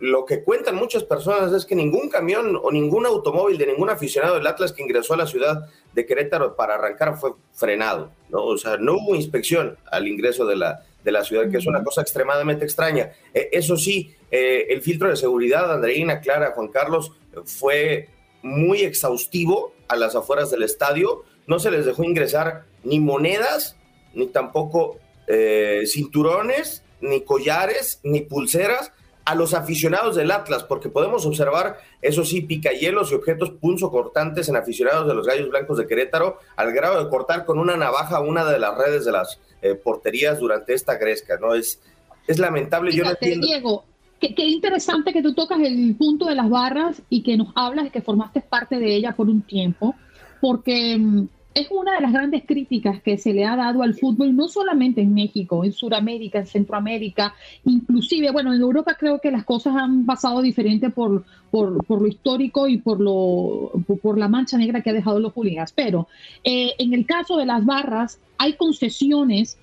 lo 0.00 0.24
que 0.24 0.42
cuentan 0.42 0.76
muchas 0.76 1.04
personas 1.04 1.52
es 1.52 1.64
que 1.64 1.74
ningún 1.74 2.08
camión 2.08 2.58
o 2.62 2.70
ningún 2.70 3.06
automóvil 3.06 3.58
de 3.58 3.66
ningún 3.66 3.90
aficionado 3.90 4.34
del 4.34 4.46
Atlas 4.46 4.72
que 4.72 4.82
ingresó 4.82 5.14
a 5.14 5.18
la 5.18 5.26
ciudad 5.26 5.68
de 5.92 6.06
Querétaro 6.06 6.56
para 6.56 6.74
arrancar 6.74 7.16
fue 7.18 7.32
frenado, 7.52 8.10
¿no? 8.28 8.44
O 8.44 8.58
sea, 8.58 8.76
no 8.76 8.94
hubo 8.94 9.14
inspección 9.14 9.76
al 9.90 10.06
ingreso 10.06 10.46
de 10.46 10.56
la, 10.56 10.84
de 11.04 11.12
la 11.12 11.24
ciudad, 11.24 11.50
que 11.50 11.58
es 11.58 11.66
una 11.66 11.82
cosa 11.82 12.02
extremadamente 12.02 12.64
extraña. 12.64 13.12
Eh, 13.34 13.48
eso 13.52 13.76
sí, 13.76 14.14
eh, 14.30 14.66
el 14.70 14.82
filtro 14.82 15.08
de 15.08 15.16
seguridad, 15.16 15.72
Andreina, 15.72 16.20
Clara, 16.20 16.52
Juan 16.54 16.68
Carlos, 16.68 17.12
fue 17.44 18.08
muy 18.42 18.82
exhaustivo 18.82 19.72
a 19.88 19.96
las 19.96 20.14
afueras 20.14 20.50
del 20.50 20.62
estadio. 20.62 21.24
No 21.46 21.58
se 21.58 21.70
les 21.70 21.86
dejó 21.86 22.04
ingresar 22.04 22.64
ni 22.84 23.00
monedas, 23.00 23.76
ni 24.14 24.26
tampoco 24.26 24.98
eh, 25.26 25.82
cinturones, 25.86 26.84
ni 27.00 27.22
collares, 27.22 28.00
ni 28.02 28.20
pulseras 28.20 28.92
a 29.28 29.34
los 29.34 29.52
aficionados 29.52 30.16
del 30.16 30.30
Atlas, 30.30 30.64
porque 30.64 30.88
podemos 30.88 31.26
observar, 31.26 31.76
eso 32.00 32.24
sí, 32.24 32.40
picahielos 32.40 33.12
y 33.12 33.14
objetos 33.14 33.50
punzocortantes 33.50 34.48
en 34.48 34.56
aficionados 34.56 35.06
de 35.06 35.12
los 35.12 35.26
Gallos 35.26 35.50
Blancos 35.50 35.76
de 35.76 35.86
Querétaro, 35.86 36.38
al 36.56 36.72
grado 36.72 37.04
de 37.04 37.10
cortar 37.10 37.44
con 37.44 37.58
una 37.58 37.76
navaja 37.76 38.20
una 38.20 38.50
de 38.50 38.58
las 38.58 38.74
redes 38.78 39.04
de 39.04 39.12
las 39.12 39.38
eh, 39.60 39.74
porterías 39.74 40.38
durante 40.38 40.72
esta 40.72 40.96
gresca, 40.96 41.36
¿no? 41.38 41.54
Es, 41.54 41.78
es 42.26 42.38
lamentable. 42.38 42.90
yo 42.90 43.04
no 43.04 43.10
Diego, 43.20 43.84
qué, 44.18 44.34
qué, 44.34 44.46
interesante 44.46 45.12
que 45.12 45.20
tú 45.20 45.34
tocas 45.34 45.60
el 45.60 45.94
punto 45.98 46.24
de 46.24 46.34
las 46.34 46.48
barras 46.48 47.02
y 47.10 47.22
que 47.22 47.36
nos 47.36 47.48
hablas 47.54 47.84
de 47.84 47.90
que 47.90 48.00
formaste 48.00 48.40
parte 48.40 48.78
de 48.78 48.94
ella 48.94 49.14
por 49.14 49.28
un 49.28 49.42
tiempo, 49.42 49.94
porque 50.40 50.96
mm, 50.96 51.28
es 51.54 51.68
una 51.70 51.94
de 51.96 52.02
las 52.02 52.12
grandes 52.12 52.44
críticas 52.44 53.02
que 53.02 53.18
se 53.18 53.32
le 53.32 53.44
ha 53.44 53.56
dado 53.56 53.82
al 53.82 53.94
fútbol, 53.94 54.36
no 54.36 54.48
solamente 54.48 55.00
en 55.00 55.14
México, 55.14 55.64
en 55.64 55.72
Sudamérica, 55.72 56.38
en 56.38 56.46
Centroamérica, 56.46 57.34
inclusive, 57.64 58.30
bueno, 58.30 58.54
en 58.54 58.60
Europa 58.60 58.96
creo 58.98 59.20
que 59.20 59.30
las 59.30 59.44
cosas 59.44 59.74
han 59.76 60.06
pasado 60.06 60.40
diferente 60.42 60.90
por, 60.90 61.24
por, 61.50 61.84
lo 61.88 62.06
histórico 62.06 62.68
y 62.68 62.78
por, 62.78 63.00
lo, 63.00 63.72
por, 64.02 64.18
la 64.18 64.28
mancha 64.28 64.56
negra 64.56 64.82
que 64.82 64.90
ha 64.90 64.92
dejado 64.92 65.18
los 65.18 65.32
hooligans, 65.32 65.72
pero 65.72 66.06
eh, 66.44 66.74
en 66.78 66.94
el 66.94 67.06
caso 67.06 67.36
de 67.36 67.46
las 67.46 67.64
barras 67.64 68.20
hay 68.36 68.54
concesiones 68.54 69.58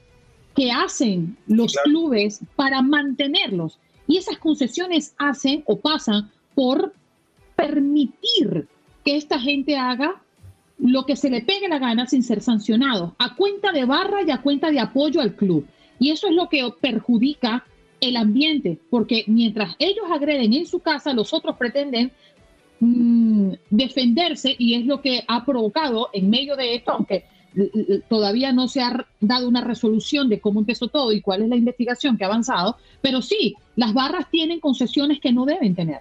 que 0.55 0.71
hacen 0.71 1.37
los 1.47 1.75
clubes 1.83 2.41
para 2.55 2.81
mantenerlos. 2.81 3.79
Y 4.07 4.17
esas 4.17 4.37
concesiones 4.37 5.13
hacen 5.17 5.63
o 5.65 5.79
pasan 5.79 6.31
por 6.53 6.93
permitir 7.55 8.67
que 9.03 9.17
esta 9.17 9.39
gente 9.39 9.77
haga 9.77 10.21
lo 10.77 11.05
que 11.05 11.15
se 11.15 11.29
le 11.29 11.41
pegue 11.41 11.67
la 11.67 11.79
gana 11.79 12.07
sin 12.07 12.23
ser 12.23 12.41
sancionado, 12.41 13.15
a 13.17 13.35
cuenta 13.35 13.71
de 13.71 13.85
barra 13.85 14.23
y 14.25 14.31
a 14.31 14.41
cuenta 14.41 14.71
de 14.71 14.79
apoyo 14.79 15.21
al 15.21 15.35
club. 15.35 15.65
Y 15.99 16.11
eso 16.11 16.27
es 16.27 16.33
lo 16.33 16.49
que 16.49 16.67
perjudica 16.81 17.65
el 18.01 18.17
ambiente, 18.17 18.79
porque 18.89 19.23
mientras 19.27 19.75
ellos 19.79 20.05
agreden 20.11 20.53
en 20.53 20.65
su 20.65 20.79
casa, 20.79 21.13
los 21.13 21.33
otros 21.33 21.55
pretenden 21.57 22.11
mm, 22.79 23.53
defenderse 23.69 24.55
y 24.57 24.75
es 24.75 24.85
lo 24.85 25.01
que 25.01 25.23
ha 25.27 25.45
provocado 25.45 26.09
en 26.11 26.29
medio 26.29 26.55
de 26.55 26.75
esto, 26.75 26.91
aunque 26.91 27.25
todavía 28.09 28.51
no 28.51 28.67
se 28.67 28.81
ha 28.81 29.05
dado 29.21 29.47
una 29.47 29.61
resolución 29.61 30.27
de 30.27 30.41
cómo 30.41 30.59
empezó 30.59 30.89
todo 30.89 31.13
y 31.13 31.21
cuál 31.21 31.43
es 31.43 31.49
la 31.49 31.55
investigación 31.55 32.17
que 32.17 32.25
ha 32.25 32.27
avanzado, 32.27 32.77
pero 33.01 33.21
sí, 33.21 33.55
las 33.77 33.93
barras 33.93 34.29
tienen 34.29 34.59
concesiones 34.59 35.19
que 35.21 35.31
no 35.31 35.45
deben 35.45 35.73
tener. 35.73 35.99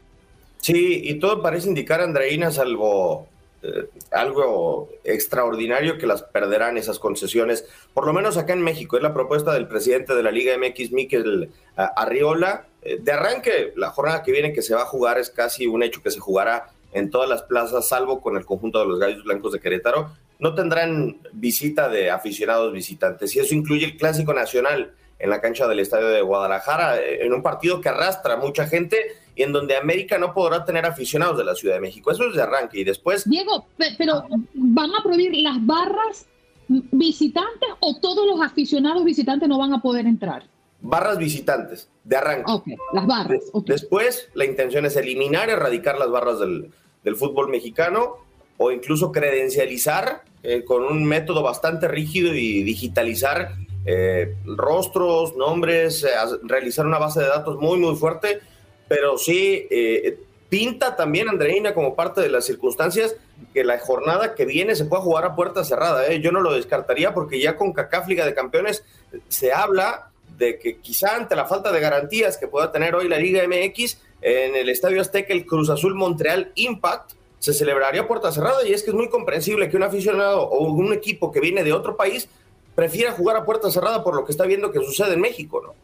Sí, 0.59 1.03
y 1.05 1.19
todo 1.19 1.43
parece 1.43 1.69
indicar, 1.69 2.01
Andreina, 2.01 2.51
salvo 2.51 3.29
eh, 3.67 3.89
algo 4.11 4.91
extraordinario 5.05 5.97
que 5.97 6.07
las 6.07 6.23
perderán 6.23 6.77
esas 6.77 6.99
concesiones, 6.99 7.65
por 7.95 8.05
lo 8.05 8.13
menos 8.13 8.37
acá 8.37 8.53
en 8.53 8.61
México. 8.61 8.99
Es 8.99 9.03
la 9.03 9.15
propuesta 9.15 9.55
del 9.55 9.67
presidente 9.67 10.15
de 10.15 10.23
la 10.23 10.31
Liga 10.31 10.55
MX, 10.59 10.93
Miquel 10.93 11.45
eh, 11.45 11.83
Arriola. 11.97 12.67
Eh, 12.83 12.99
de 13.01 13.13
arranque, 13.13 13.73
la 13.77 13.89
jornada 13.89 14.23
que 14.23 14.33
viene 14.33 14.53
que 14.53 14.61
se 14.61 14.75
va 14.75 14.83
a 14.83 14.87
jugar 14.87 15.19
es 15.19 15.31
casi 15.31 15.67
un 15.67 15.83
hecho 15.83 16.03
que 16.03 16.11
se 16.11 16.21
jugará 16.21 16.73
en 16.93 17.09
todas 17.09 17.29
las 17.29 17.43
plazas, 17.45 17.89
salvo 17.89 18.21
con 18.21 18.37
el 18.37 18.45
conjunto 18.45 18.81
de 18.81 18.87
los 18.87 18.99
Gallos 18.99 19.25
Blancos 19.25 19.53
de 19.53 19.61
Querétaro. 19.61 20.11
No 20.39 20.55
tendrán 20.55 21.21
visita 21.33 21.89
de 21.89 22.11
aficionados 22.11 22.71
visitantes 22.71 23.35
y 23.35 23.41
eso 23.41 23.55
incluye 23.55 23.87
el 23.87 23.97
Clásico 23.97 24.35
Nacional 24.35 24.93
en 25.19 25.31
la 25.31 25.41
cancha 25.41 25.67
del 25.67 25.81
Estadio 25.81 26.09
de 26.09 26.21
Guadalajara, 26.21 27.01
en 27.01 27.33
un 27.33 27.43
partido 27.43 27.81
que 27.81 27.89
arrastra 27.89 28.37
mucha 28.37 28.67
gente 28.67 28.99
y 29.37 29.43
en 29.43 29.53
donde 29.53 29.77
América 29.77 30.19
no 30.19 30.33
podrá 30.33 30.65
tener 30.65 30.87
aficionados 30.87 31.37
de 31.37 31.45
la 31.45 31.55
Ciudad 31.55 31.75
de 31.75 31.81
México. 31.81 32.11
Eso 32.11 32.29
es 32.29 32.35
de 32.37 32.43
arranque 32.43 32.81
y 32.81 32.85
después... 32.85 33.29
Diego, 33.29 33.67
pero 33.99 34.25
¿van 34.55 34.91
a 34.95 35.03
prohibir 35.03 35.35
las 35.43 35.65
barras 35.65 36.27
visitantes 36.69 37.69
o 37.81 37.99
todos 38.01 38.27
los 38.27 38.41
aficionados 38.41 39.05
visitantes 39.05 39.49
no 39.49 39.59
van 39.59 39.75
a 39.75 39.83
poder 39.83 40.07
entrar? 40.07 40.45
Barras 40.81 41.19
visitantes, 41.19 41.89
de 42.05 42.17
arranque. 42.17 42.51
Ok, 42.51 42.67
las 42.93 43.07
barras. 43.07 43.43
Después, 43.65 44.29
la 44.35 44.45
intención 44.45 44.85
es 44.85 44.97
eliminar, 44.97 45.49
erradicar 45.49 45.99
las 45.99 46.11
barras 46.11 46.39
del, 46.39 46.71
fútbol 47.17 47.49
mexicano 47.49 48.17
o 48.57 48.71
incluso 48.71 49.13
credencializar 49.13 50.23
eh, 50.43 50.65
con 50.65 50.85
un 50.85 51.05
método 51.05 51.43
bastante 51.43 51.89
rígido 51.89 52.35
y 52.35 52.63
digitalizar 52.63 53.53
eh, 53.85 54.35
rostros, 54.45 55.37
nombres, 55.37 56.05
eh, 56.05 56.09
realizar 56.45 56.87
una 56.87 56.99
base 56.99 57.21
de 57.21 57.27
datos 57.27 57.59
muy, 57.59 57.79
muy 57.79 57.95
fuerte 57.97 58.41
pero 58.89 59.19
sí 59.19 59.67
eh, 59.71 60.19
pinta 60.49 60.95
también 60.97 61.29
Andreina 61.29 61.75
como 61.75 61.95
parte 61.95 62.21
de 62.21 62.29
las 62.29 62.45
circunstancias 62.45 63.17
que 63.53 63.65
la 63.65 63.79
jornada 63.79 64.35
que 64.35 64.45
viene 64.45 64.77
se 64.77 64.85
pueda 64.85 65.03
jugar 65.03 65.25
a 65.25 65.35
puerta 65.35 65.65
cerrada. 65.65 66.07
¿eh? 66.07 66.21
Yo 66.21 66.33
no 66.33 66.41
lo 66.41 66.53
descartaría 66.53 67.13
porque 67.13 67.41
ya 67.41 67.57
con 67.57 67.73
CACAF 67.73 68.09
Liga 68.09 68.25
de 68.25 68.35
Campeones 68.35 68.85
se 69.29 69.53
habla 69.53 70.11
de 70.39 70.59
que 70.59 70.79
quizá 70.79 71.17
ante 71.17 71.37
la 71.37 71.47
falta 71.47 71.73
de 71.73 71.81
garantías 71.81 72.37
que 72.37 72.49
pueda 72.49 72.73
tener 72.73 72.95
hoy 72.95 73.09
la 73.09 73.19
Liga 73.19 73.43
MX 73.47 73.99
en 74.23 74.57
el 74.57 74.69
Estadio 74.69 75.01
Azteca, 75.01 75.33
el 75.33 75.45
Cruz 75.45 75.71
Azul 75.71 75.95
Montreal 75.95 76.53
Impact 76.55 77.13
se 77.39 77.53
celebraría 77.53 78.09
puerta 78.09 78.33
cerrada 78.33 78.67
y 78.67 78.73
es 78.73 78.83
que 78.83 78.91
es 78.91 78.97
muy 78.97 79.09
comprensible 79.09 79.69
que 79.69 79.77
un 79.77 79.83
aficionado 79.83 80.49
o 80.49 80.65
un 80.65 80.93
equipo 80.93 81.31
que 81.31 81.41
viene 81.41 81.63
de 81.63 81.73
otro 81.73 81.97
país 81.97 82.29
prefiera 82.75 83.13
jugar 83.13 83.37
a 83.37 83.45
puerta 83.45 83.71
cerrada 83.71 84.03
por 84.03 84.15
lo 84.17 84.25
que 84.25 84.33
está 84.33 84.47
viendo 84.47 84.73
que 84.73 84.79
sucede 84.79 85.13
en 85.15 85.21
México, 85.21 85.61
¿no? 85.63 85.75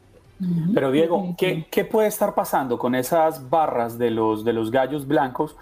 Pero 0.73 0.91
Diego, 0.91 1.35
¿qué, 1.37 1.67
¿qué, 1.71 1.85
puede 1.85 2.09
estar 2.09 2.35
pasando 2.35 2.79
con 2.79 2.95
esas 2.95 3.51
barras 3.51 3.99
de 3.99 4.11
los, 4.11 4.45
de 4.45 4.55
los 4.55 4.71
gallos 4.71 5.07
blancos 5.07 5.57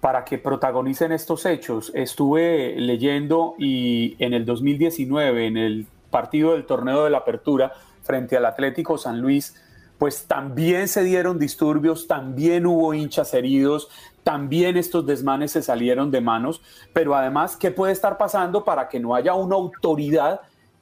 para 0.00 0.24
que 0.24 0.38
protagonicen 0.38 1.10
estos 1.10 1.44
hechos? 1.46 1.90
Estuve 1.94 2.76
leyendo 2.78 3.54
y 3.58 4.14
en 4.20 4.34
el 4.34 4.44
2019, 4.44 5.46
en 5.46 5.56
el 5.56 5.86
partido 6.10 6.52
del 6.52 6.64
torneo 6.64 7.04
de 7.04 7.10
la 7.10 7.18
apertura 7.18 7.72
frente 8.02 8.36
al 8.36 8.46
Atlético 8.46 8.98
San 8.98 9.20
Luis, 9.20 9.54
pues 9.98 10.26
también 10.26 10.86
se 10.86 11.02
dieron 11.02 11.38
disturbios, 11.38 12.06
también 12.06 12.66
hubo 12.66 12.94
hinchas 12.94 13.34
heridos, 13.34 13.88
también 14.22 14.76
estos 14.76 15.06
desmanes 15.06 15.52
se 15.52 15.62
salieron 15.62 16.10
de 16.10 16.20
manos, 16.20 16.62
pero 16.92 17.16
además, 17.16 17.56
¿qué 17.56 17.70
puede 17.70 17.92
estar 17.92 18.16
pasando 18.16 18.64
para 18.64 18.88
que 18.88 19.00
no 19.00 19.14
haya 19.14 19.34
una 19.34 19.56
autoridad 19.56 20.40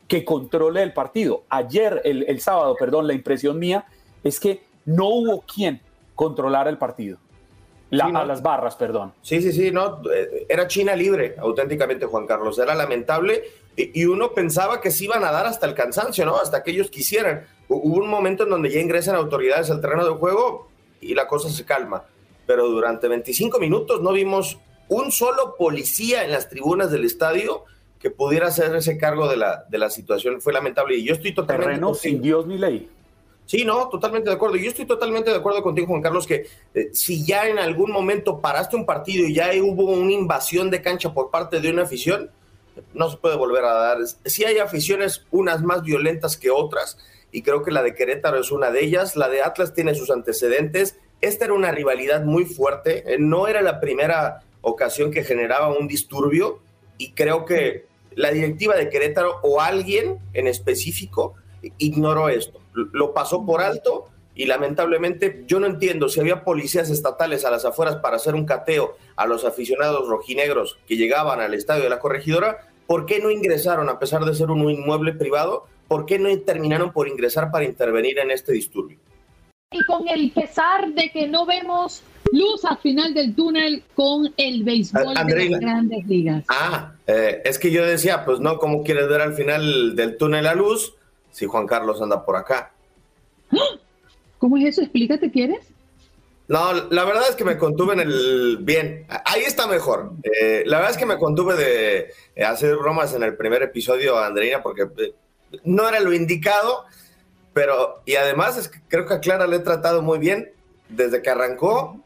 que 0.09 0.25
controle 0.25 0.83
el 0.83 0.93
partido? 0.93 1.45
Ayer, 1.49 2.01
el, 2.05 2.41
sábado, 2.41 2.77
perdón, 2.79 3.07
la 3.07 3.15
impresión 3.15 3.59
mía 3.59 3.87
es 4.23 4.41
que 4.41 4.65
no 4.85 5.09
hubo 5.09 5.43
quien 5.43 5.81
controlara 6.15 6.71
el 6.71 6.79
partido. 6.79 7.19
A 8.01 8.25
las 8.25 8.43
barras, 8.43 8.75
perdón. 8.75 9.13
Sí, 9.23 9.41
sí, 9.41 9.53
sí, 9.53 9.71
no, 9.71 10.03
eh, 10.13 10.47
era 10.49 10.67
China 10.67 10.97
libre, 10.97 11.37
auténticamente, 11.39 12.07
Juan 12.07 12.27
Carlos. 12.27 12.59
Era 12.59 12.75
lamentable 12.75 13.45
y 13.77 14.05
uno 14.07 14.33
pensaba 14.33 14.81
que 14.81 14.91
se 14.91 15.05
iban 15.05 15.23
a 15.23 15.31
dar 15.31 15.47
hasta 15.47 15.67
el 15.67 15.75
cansancio, 15.75 16.25
¿no? 16.25 16.37
Hasta 16.37 16.63
que 16.63 16.73
ellos 16.73 16.91
quisieran 16.91 17.45
Hubo 17.69 17.99
un 17.99 18.09
momento 18.09 18.45
en 18.45 18.51
donde 18.51 18.71
ya 18.71 18.81
ingresan 18.81 19.17
autoridades 19.17 19.71
al 19.71 19.81
terreno 19.81 20.05
de 20.05 20.13
juego 20.13 20.69
y 21.01 21.15
la 21.15 21.27
cosa 21.27 21.51
se 21.51 21.65
calma. 21.65 22.05
Pero 22.47 22.69
durante 22.69 23.09
25 23.09 23.59
minutos 23.59 24.03
no 24.03 24.13
vimos 24.13 24.59
un 24.89 25.11
solo 25.11 25.57
policía 25.57 26.25
en 26.25 26.31
las 26.31 26.49
tribunas 26.49 26.93
del 26.93 27.05
estadio 27.05 27.65
que 27.99 28.11
pudiera 28.11 28.49
hacer 28.49 28.75
ese 28.77 28.99
cargo 28.99 29.29
de 29.29 29.37
la, 29.37 29.65
de 29.69 29.79
la 29.79 29.91
situación. 29.91 30.41
Fue 30.41 30.53
lamentable 30.53 30.97
y 30.97 31.05
yo 31.05 31.15
estoy 31.15 31.35
totalmente... 31.35 31.75
Terreno 31.75 31.95
sin 31.95 32.21
Dios 32.21 32.47
ni 32.47 32.59
ley. 32.59 32.91
Sí, 33.47 33.65
no, 33.65 33.89
totalmente 33.89 34.29
de 34.29 34.35
acuerdo. 34.35 34.57
Yo 34.57 34.69
estoy 34.69 34.87
totalmente 34.87 35.31
de 35.31 35.37
acuerdo 35.37 35.63
contigo, 35.63 35.87
Juan 35.87 36.03
Carlos, 36.03 36.27
que 36.27 36.47
eh, 36.75 36.91
si 36.93 37.25
ya 37.25 37.47
en 37.47 37.59
algún 37.59 37.93
momento 37.93 38.41
paraste 38.41 38.75
un 38.75 38.85
partido 38.85 39.27
y 39.27 39.35
ya 39.35 39.51
hubo 39.63 39.85
una 39.85 40.13
invasión 40.13 40.69
de 40.69 40.83
cancha 40.83 41.15
por 41.15 41.31
parte 41.31 41.61
de 41.61 41.71
una 41.71 41.83
afición, 41.83 42.31
no 42.93 43.09
se 43.09 43.17
puede 43.17 43.37
volver 43.37 43.65
a 43.65 43.73
dar. 43.73 43.99
Si 44.25 44.45
hay 44.45 44.59
aficiones, 44.59 45.25
unas 45.31 45.63
más 45.63 45.83
violentas 45.83 46.37
que 46.37 46.51
otras, 46.51 46.99
y 47.31 47.43
creo 47.43 47.63
que 47.63 47.71
la 47.71 47.83
de 47.83 47.95
Querétaro 47.95 48.41
es 48.41 48.51
una 48.51 48.71
de 48.73 48.85
ellas. 48.85 49.15
La 49.15 49.29
de 49.29 49.43
Atlas 49.43 49.75
tiene 49.75 49.95
sus 49.95 50.11
antecedentes. 50.11 50.97
Esta 51.21 51.45
era 51.45 51.55
una 51.55 51.71
rivalidad 51.71 52.25
muy 52.25 52.45
fuerte, 52.45 53.15
eh, 53.15 53.17
no 53.19 53.47
era 53.47 53.63
la 53.63 53.81
primera 53.81 54.43
ocasión 54.61 55.13
que 55.13 55.23
generaba 55.23 55.69
un 55.69 55.87
disturbio 55.87 56.61
y 56.99 57.13
creo 57.13 57.45
que 57.45 57.87
la 58.15 58.31
directiva 58.31 58.77
de 58.77 58.89
Querétaro 58.89 59.41
o 59.43 59.61
alguien 59.61 60.19
en 60.33 60.47
específico 60.47 61.35
ignoró 61.79 62.29
esto, 62.29 62.61
lo 62.73 63.13
pasó 63.13 63.45
por 63.45 63.61
alto 63.61 64.09
y 64.35 64.47
lamentablemente 64.47 65.45
yo 65.47 65.61
no 65.61 65.67
entiendo 65.67 66.09
si 66.09 66.21
había 66.21 66.45
policías 66.45 66.91
estatales 66.91 67.45
a 67.45 67.51
las 67.51 67.65
afueras 67.65 67.97
para 67.97 68.17
hacer 68.17 68.35
un 68.35 68.47
cateo 68.47 68.97
a 69.17 69.27
los 69.27 69.45
aficionados 69.45 70.09
rojinegros 70.09 70.79
que 70.87 70.97
llegaban 70.97 71.41
al 71.41 71.55
estadio 71.55 71.85
de 71.85 71.91
la 71.91 71.99
corregidora, 71.99 72.69
¿por 72.87 73.07
qué 73.07 73.19
no 73.19 73.31
ingresaron 73.31 73.89
a 73.89 73.99
pesar 73.99 74.25
de 74.25 74.35
ser 74.35 74.51
un 74.51 74.71
inmueble 74.71 75.13
privado? 75.13 75.67
¿por 75.89 76.07
qué 76.07 76.19
no 76.19 76.29
terminaron 76.41 76.93
por 76.93 77.09
ingresar 77.09 77.51
para 77.51 77.65
intervenir 77.65 78.19
en 78.19 78.31
este 78.31 78.53
disturbio? 78.53 78.99
Y 79.73 79.85
con 79.85 80.09
el 80.09 80.31
pesar 80.31 80.89
de 80.93 81.11
que 81.11 81.27
no 81.27 81.45
vemos 81.45 82.03
luz 82.37 82.65
al 82.65 82.79
final 82.79 83.15
del 83.15 83.35
túnel 83.35 83.83
con 83.95 84.33
el 84.37 84.63
béisbol 84.63 85.15
de 85.15 85.49
las 85.49 85.61
grandes 85.61 86.07
ligas. 86.07 86.45
Ah, 86.49 86.93
eh, 87.07 87.43
es 87.45 87.59
que 87.59 87.71
yo 87.71 87.85
decía, 87.85 88.25
pues 88.25 88.41
no, 88.41 88.59
¿cómo 88.59 88.83
quieres 88.83 89.09
ver 89.09 89.21
al 89.21 89.35
final 89.35 89.97
del 89.97 90.17
túnel 90.17 90.45
la 90.45 90.55
luz 90.55 90.95
si 91.31 91.47
Juan 91.47 91.67
Carlos 91.67 92.01
anda 92.01 92.25
por 92.25 92.37
acá? 92.37 92.73
¿Cómo 94.39 94.57
es 94.59 94.67
eso? 94.67 94.83
Explícate, 94.83 95.31
¿quieres? 95.31 95.61
No, 96.49 96.73
la 96.73 97.05
verdad 97.05 97.25
es 97.29 97.35
que 97.35 97.45
me 97.45 97.59
contuve 97.59 97.95
en 97.95 98.01
el 98.01 98.59
bien. 98.61 99.05
Ahí 99.25 99.43
está 99.43 99.67
mejor. 99.67 100.13
Eh, 100.23 100.63
la 100.67 100.77
verdad 100.77 100.93
es 100.93 100.99
que 100.99 101.07
me 101.07 101.19
contuve 101.19 101.57
de 101.57 102.45
hacer 102.45 102.77
bromas 102.77 103.15
en 103.15 103.25
el 103.25 103.37
primer 103.37 103.63
episodio, 103.63 104.19
Andreina, 104.19 104.63
porque 104.63 104.83
eh, 104.99 105.15
no 105.65 105.89
era 105.89 105.99
lo 105.99 106.13
indicado, 106.13 106.85
pero 107.53 108.03
y 108.05 108.15
además 108.15 108.59
es 108.59 108.69
que 108.69 108.81
creo 108.87 109.07
que 109.07 109.15
a 109.15 109.21
Clara 109.21 109.47
le 109.47 109.57
he 109.57 109.61
tratado 109.61 110.03
muy 110.03 110.19
bien 110.19 110.53
desde 110.89 111.21
que 111.21 111.31
arrancó. 111.31 112.01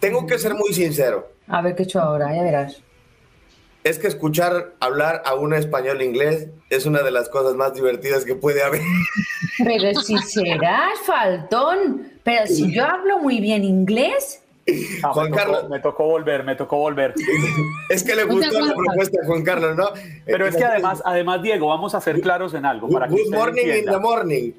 Tengo 0.00 0.26
que 0.26 0.38
ser 0.38 0.54
muy 0.54 0.72
sincero. 0.72 1.30
A 1.46 1.60
ver 1.60 1.76
qué 1.76 1.82
he 1.82 1.84
hecho 1.84 2.00
ahora, 2.00 2.34
ya 2.34 2.42
verás. 2.42 2.82
Es 3.84 3.98
que 3.98 4.08
escuchar 4.08 4.72
hablar 4.80 5.22
a 5.24 5.34
un 5.34 5.54
español 5.54 6.02
inglés 6.02 6.48
es 6.70 6.86
una 6.86 7.02
de 7.02 7.10
las 7.10 7.28
cosas 7.28 7.54
más 7.54 7.74
divertidas 7.74 8.24
que 8.24 8.34
puede 8.34 8.62
haber. 8.62 8.80
Pero 9.64 9.94
si 10.00 10.16
serás 10.18 10.98
faltón, 11.04 12.08
pero 12.22 12.46
si 12.46 12.72
yo 12.72 12.84
hablo 12.84 13.18
muy 13.18 13.40
bien 13.40 13.62
inglés. 13.62 14.42
Ah, 15.02 15.12
Juan 15.12 15.32
Carlos. 15.32 15.68
Me 15.68 15.80
tocó 15.80 16.04
volver, 16.04 16.44
me 16.44 16.54
tocó 16.54 16.78
volver. 16.78 17.12
es 17.90 18.02
que 18.02 18.14
le 18.14 18.24
gustó 18.24 18.58
la 18.58 18.74
propuesta 18.74 19.18
a 19.22 19.26
Juan 19.26 19.42
Carlos, 19.42 19.76
¿no? 19.76 19.88
Pero 20.24 20.46
es 20.46 20.56
que 20.56 20.64
además, 20.64 21.02
además, 21.04 21.42
Diego, 21.42 21.68
vamos 21.68 21.94
a 21.94 22.00
ser 22.00 22.20
claros 22.20 22.54
en 22.54 22.64
algo. 22.64 22.88
Para 22.88 23.06
good 23.06 23.30
morning 23.34 23.66
in 23.66 23.84
the 23.84 23.98
morning. 23.98 24.52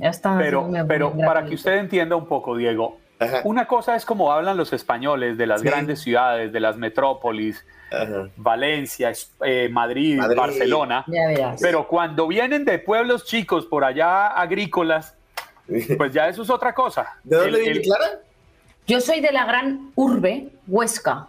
Ya 0.00 0.08
está. 0.08 0.36
Pero, 0.38 0.68
pero 0.88 1.16
para 1.16 1.44
que 1.44 1.54
usted 1.54 1.74
entienda 1.78 2.16
un 2.16 2.26
poco, 2.26 2.56
Diego, 2.56 2.98
una 3.44 3.66
cosa 3.66 3.96
es 3.96 4.04
como 4.04 4.32
hablan 4.32 4.56
los 4.56 4.72
españoles 4.72 5.38
de 5.38 5.46
las 5.46 5.62
grandes 5.62 6.00
ciudades, 6.00 6.52
de 6.52 6.60
las 6.60 6.76
metrópolis, 6.76 7.64
Valencia, 8.36 9.12
eh, 9.44 9.68
Madrid, 9.70 10.20
Barcelona. 10.36 11.04
Pero 11.60 11.86
cuando 11.88 12.28
vienen 12.28 12.64
de 12.64 12.78
pueblos 12.78 13.24
chicos 13.24 13.66
por 13.66 13.84
allá 13.84 14.28
agrícolas, 14.28 15.14
pues 15.96 16.12
ya 16.12 16.28
eso 16.28 16.42
es 16.42 16.50
otra 16.50 16.74
cosa. 16.74 17.14
¿De 17.24 17.36
dónde 17.36 17.60
viene 17.60 17.80
Clara? 17.80 18.20
Yo 18.86 19.00
soy 19.00 19.20
de 19.20 19.32
la 19.32 19.46
gran 19.46 19.90
urbe, 19.96 20.48
Huesca, 20.68 21.26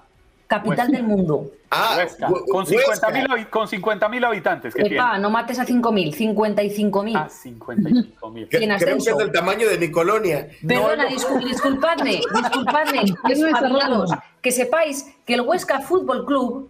capital 0.47 0.89
del 0.89 1.03
mundo. 1.03 1.51
Ah, 1.69 1.95
Huesca, 1.97 2.27
con 2.27 2.65
50.000 2.65 3.49
con 3.49 3.67
50 3.67 4.05
habitantes. 4.05 4.73
Que 4.73 4.83
Epa, 4.83 5.17
no 5.19 5.29
mates 5.29 5.59
a 5.59 5.65
5.000, 5.65 6.15
55.000. 6.15 7.11
Ah, 7.15 7.29
55.000. 7.29 8.47
Creo 8.79 8.97
que 8.97 9.09
es 9.09 9.17
del 9.17 9.31
tamaño 9.31 9.67
de 9.67 9.77
mi 9.77 9.91
colonia. 9.91 10.47
Perdona, 10.65 11.05
disculpadme, 11.05 12.21
disculpadme, 12.35 13.03
que 14.41 14.51
sepáis 14.51 15.13
que 15.25 15.33
el 15.33 15.41
Huesca 15.41 15.81
Fútbol 15.81 16.25
Club, 16.25 16.69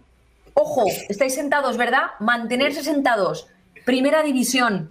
ojo, 0.54 0.84
estáis 1.08 1.34
sentados, 1.34 1.76
¿verdad? 1.76 2.10
Mantenerse 2.18 2.82
sentados. 2.82 3.46
Primera 3.84 4.22
división, 4.22 4.90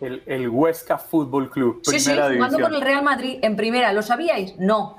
el, 0.00 0.48
Huesca 0.48 0.98
Fútbol 0.98 1.50
Club. 1.50 1.80
sí, 1.84 2.00
sí, 2.00 2.10
jugando 2.10 2.60
con 2.60 2.74
el 2.74 2.80
Real 2.80 3.02
Madrid 3.02 3.38
en 3.42 3.56
primera. 3.56 3.92
¿Lo 3.92 4.02
sabíais? 4.02 4.56
No. 4.58 4.96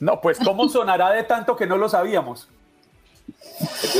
No, 0.00 0.20
pues 0.20 0.38
¿cómo 0.38 0.68
sonará 0.70 1.10
de 1.12 1.24
tanto 1.24 1.56
que 1.56 1.66
no 1.66 1.76
lo 1.76 1.88
sabíamos? 1.88 2.48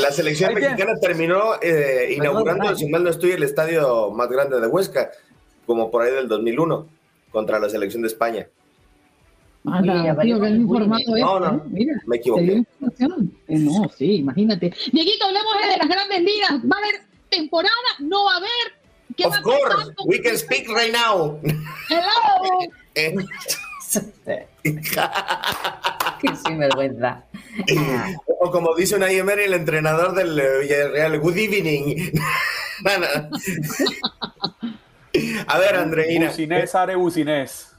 La 0.01 0.11
selección 0.12 0.55
mexicana 0.55 0.92
terminó 1.01 1.55
eh, 1.62 2.14
inaugurando, 2.16 2.76
si 2.76 2.88
mal 2.88 3.03
no 3.03 3.11
estoy, 3.11 3.32
el 3.32 3.42
estadio 3.42 4.11
más 4.11 4.28
grande 4.28 4.61
de 4.61 4.66
Huesca, 4.66 5.11
como 5.66 5.90
por 5.90 6.03
ahí 6.03 6.12
del 6.12 6.28
2001, 6.28 6.86
contra 7.30 7.59
la 7.59 7.68
selección 7.68 8.03
de 8.03 8.09
España. 8.09 8.47
Ah, 9.68 9.82
tío, 10.22 10.40
que 10.40 10.49
informado 10.49 11.03
no, 11.18 11.40
no, 11.40 11.57
¿eh? 11.57 11.61
Mira, 11.66 11.94
me 12.07 12.16
equivoqué. 12.16 12.62
Eh, 13.49 13.59
no, 13.59 13.88
sí, 13.97 14.16
imagínate. 14.18 14.72
Dieguito, 14.92 15.26
hablemos 15.26 15.55
de 15.61 15.76
las 15.76 15.88
grandes 15.88 16.22
ligas. 16.22 16.53
¿Va 16.53 16.76
a 16.76 16.78
haber 16.78 17.03
temporada? 17.30 17.74
¿No 17.99 18.24
va 18.24 18.34
a 18.34 18.36
haber? 18.36 18.76
Of 19.24 19.42
course, 19.42 19.92
we 20.07 20.20
can 20.20 20.36
speak 20.36 20.68
right 20.68 20.92
now. 20.92 21.40
Hello. 21.88 22.61
Qué 26.21 26.37
sinvergüenza. 26.47 27.25
O 28.39 28.51
como 28.51 28.75
dice 28.75 28.97
una 28.97 29.11
IMR, 29.11 29.41
el 29.41 29.55
entrenador 29.55 30.14
del 30.14 30.39
Villarreal, 30.61 31.19
good 31.19 31.39
evening. 31.39 32.12
A 35.47 35.59
ver, 35.59 35.77
Andreina. 35.77 36.29
Bucinés, 36.29 36.75
Are 36.75 36.97
Bucinés. 36.97 37.73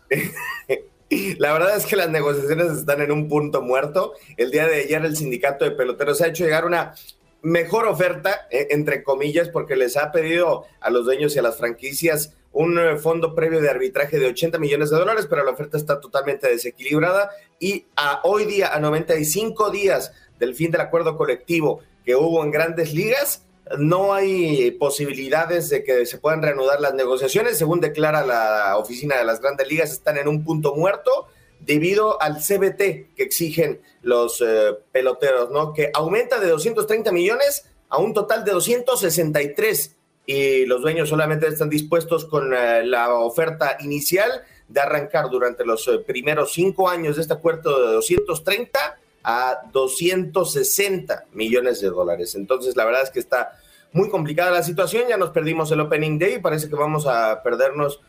La 1.38 1.54
verdad 1.54 1.78
es 1.78 1.86
que 1.86 1.96
las 1.96 2.10
negociaciones 2.10 2.72
están 2.72 3.02
en 3.02 3.12
un 3.12 3.30
punto 3.30 3.62
muerto. 3.62 4.14
El 4.36 4.50
día 4.50 4.68
de 4.68 4.82
ayer 4.82 5.06
el 5.06 5.16
sindicato 5.16 5.64
de 5.64 5.72
peloteros 5.72 6.22
ha 6.22 6.28
hecho 6.28 6.44
llegar 6.44 6.66
una 6.66 6.96
mejor 7.44 7.88
oferta, 7.88 8.48
eh, 8.50 8.68
entre 8.72 9.04
comillas, 9.04 9.50
porque 9.50 9.76
les 9.76 9.96
ha 9.96 10.12
pedido 10.12 10.66
a 10.82 10.90
los 10.90 11.06
dueños 11.06 11.36
y 11.36 11.40
a 11.40 11.44
las 11.44 11.58
franquicias 11.58 12.34
un 12.58 12.80
eh, 12.80 12.98
fondo 12.98 13.36
previo 13.36 13.62
de 13.62 13.70
arbitraje 13.70 14.18
de 14.18 14.26
80 14.26 14.58
millones 14.58 14.90
de 14.90 14.98
dólares, 14.98 15.28
pero 15.30 15.44
la 15.44 15.52
oferta 15.52 15.78
está 15.78 16.00
totalmente 16.00 16.48
desequilibrada 16.50 17.30
y 17.60 17.86
a 17.96 18.22
hoy 18.24 18.46
día, 18.46 18.74
a 18.74 18.80
95 18.80 19.70
días 19.70 20.12
del 20.40 20.56
fin 20.56 20.72
del 20.72 20.82
acuerdo 20.82 21.16
colectivo 21.18 21.82
que 22.04 22.16
hubo 22.16 22.44
en 22.44 22.50
grandes 22.50 22.94
ligas, 22.96 23.46
no 23.78 24.14
hay 24.14 24.72
posibilidades 24.72 25.70
de 25.70 25.84
que 25.84 26.08
se 26.08 26.18
puedan 26.18 26.42
reanudar 26.42 26.80
las 26.80 26.94
negociaciones. 26.94 27.58
Según 27.58 27.80
declara 27.80 28.26
la 28.26 28.78
oficina 28.78 29.18
de 29.18 29.26
las 29.26 29.42
grandes 29.42 29.68
ligas, 29.68 29.92
están 29.92 30.18
en 30.18 30.28
un 30.28 30.44
punto 30.44 30.74
muerto. 30.74 31.28
debido 31.60 32.22
al 32.22 32.38
CBT 32.38 33.14
que 33.16 33.24
exigen 33.24 33.82
los 34.02 34.42
eh, 34.42 34.78
peloteros, 34.92 35.50
¿no? 35.50 35.74
Que 35.74 35.90
aumenta 35.94 36.40
de 36.40 36.48
230 36.50 37.12
millones 37.12 37.66
a 37.90 37.98
un 37.98 38.14
total 38.14 38.46
de 38.46 38.52
263 38.52 39.97
y 40.30 40.66
los 40.66 40.82
dueños 40.82 41.08
solamente 41.08 41.48
están 41.48 41.70
dispuestos 41.70 42.26
con 42.26 42.54
eh, 42.54 42.86
la 42.86 43.14
oferta 43.16 43.78
inicial 43.80 44.30
de 44.68 44.82
arrancar 44.82 45.30
durante 45.30 45.66
los 45.66 45.88
eh, 45.88 46.00
primeros 46.06 46.52
cinco 46.52 46.90
años 46.90 47.16
de 47.16 47.22
este 47.22 47.34
acuerdo 47.34 47.88
de 47.88 47.94
230 47.94 49.00
a 49.24 49.62
260 49.72 51.28
millones 51.32 51.80
de 51.80 51.88
dólares. 51.88 52.36
Entonces, 52.36 52.76
la 52.76 52.84
verdad 52.84 53.04
es 53.04 53.10
que 53.10 53.20
está 53.20 53.58
muy 53.94 54.10
complicada 54.10 54.52
la 54.52 54.64
situación. 54.64 55.06
Ya 55.08 55.16
nos 55.16 55.30
perdimos 55.30 55.72
el 55.72 55.80
Opening 55.80 56.20
Day. 56.20 56.40
Parece 56.40 56.68
que 56.68 56.76
vamos 56.76 57.08
a 57.08 57.42
perdernos 57.42 58.02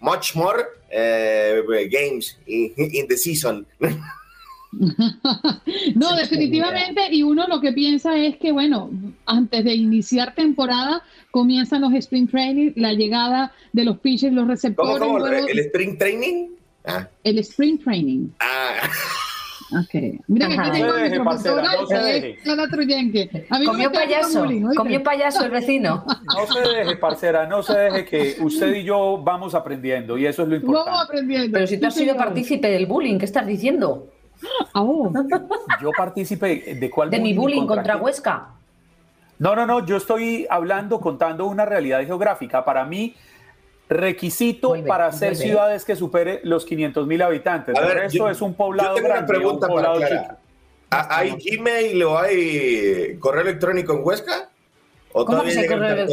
much 0.00 0.34
more 0.34 0.64
eh, 0.88 1.62
games 1.90 2.38
in 2.46 3.06
the 3.06 3.16
season. 3.18 3.66
no, 5.94 6.16
definitivamente, 6.16 7.08
y 7.10 7.22
uno 7.22 7.46
lo 7.46 7.60
que 7.60 7.72
piensa 7.72 8.16
es 8.16 8.38
que, 8.38 8.52
bueno, 8.52 8.90
antes 9.26 9.64
de 9.64 9.74
iniciar 9.74 10.34
temporada 10.34 11.02
comienzan 11.30 11.82
los 11.82 11.92
sprint 11.92 12.30
training, 12.30 12.72
la 12.76 12.94
llegada 12.94 13.52
de 13.72 13.84
los 13.84 13.98
pitchers, 13.98 14.32
los 14.34 14.48
receptores. 14.48 14.98
¿Cómo, 14.98 15.26
el 15.26 15.58
sprint 15.58 15.98
training? 15.98 16.48
Ah. 16.84 17.06
El 17.22 17.38
sprint 17.38 17.84
training. 17.84 18.28
Ah. 18.40 18.88
Ok. 19.72 20.20
Mira 20.26 20.48
que 20.48 20.58
aquí 20.58 20.70
tengo 20.80 20.98
mi 20.98 21.10
profesora, 21.10 21.68
no 21.80 21.86
se 21.86 21.96
deje. 21.96 22.38
Comió 23.64 23.92
payaso, 23.92 24.46
comió 24.76 25.02
payaso 25.02 25.44
el 25.44 25.50
vecino. 25.60 26.04
No 26.26 26.46
se 26.46 26.60
deje, 26.60 26.96
parcera, 26.96 27.46
no 27.46 27.62
se 27.62 27.78
deje 27.78 28.04
que 28.04 28.36
usted 28.40 28.74
y 28.74 28.84
yo 28.84 29.20
vamos 29.22 29.54
aprendiendo 29.54 30.18
y 30.18 30.26
eso 30.26 30.42
es 30.42 30.48
lo 30.48 30.56
importante. 30.56 30.90
Vamos 30.90 31.04
aprendiendo. 31.06 31.52
Pero 31.52 31.66
si 31.66 31.78
tú 31.78 31.86
has 31.86 31.94
sido 31.94 32.16
partícipe 32.16 32.68
del 32.68 32.86
bullying, 32.86 33.18
¿qué 33.18 33.24
estás 33.24 33.46
diciendo? 33.46 34.08
Oh. 34.74 35.12
Yo 35.80 35.90
participé 35.96 36.74
de 36.74 36.90
cuál 36.90 37.10
De 37.10 37.20
mi 37.20 37.34
bullying 37.34 37.66
contra, 37.66 37.96
Huesca. 37.96 38.48
No, 39.38 39.56
no, 39.56 39.66
no, 39.66 39.84
yo 39.84 39.96
estoy 39.96 40.46
hablando, 40.48 41.00
contando 41.00 41.46
una 41.46 41.64
realidad 41.64 42.04
geográfica. 42.04 42.64
Para 42.64 42.84
mí, 42.84 43.14
requisito 43.88 44.74
para 44.86 45.06
hacer 45.06 45.36
ciudades 45.36 45.84
que 45.84 45.96
supere 45.96 46.40
los 46.44 46.64
500 46.64 47.06
mil 47.06 47.22
habitantes. 47.22 47.76
A 47.76 48.04
eso 48.04 48.30
es 48.30 48.40
un 48.40 48.54
poblado 48.54 48.96
yo 48.96 49.02
tengo 49.02 49.14
una 49.14 49.26
pregunta 49.26 49.68
para 49.68 49.92
¿Hay 50.90 51.36
Gmail 51.38 52.02
o 52.02 52.18
hay 52.18 53.16
correo 53.18 53.42
electrónico 53.42 53.94
en 53.94 54.00
Huesca? 54.04 54.50
¿O 55.12 55.24
¿Cómo 55.24 55.42
que 55.42 55.66
correo 55.66 56.06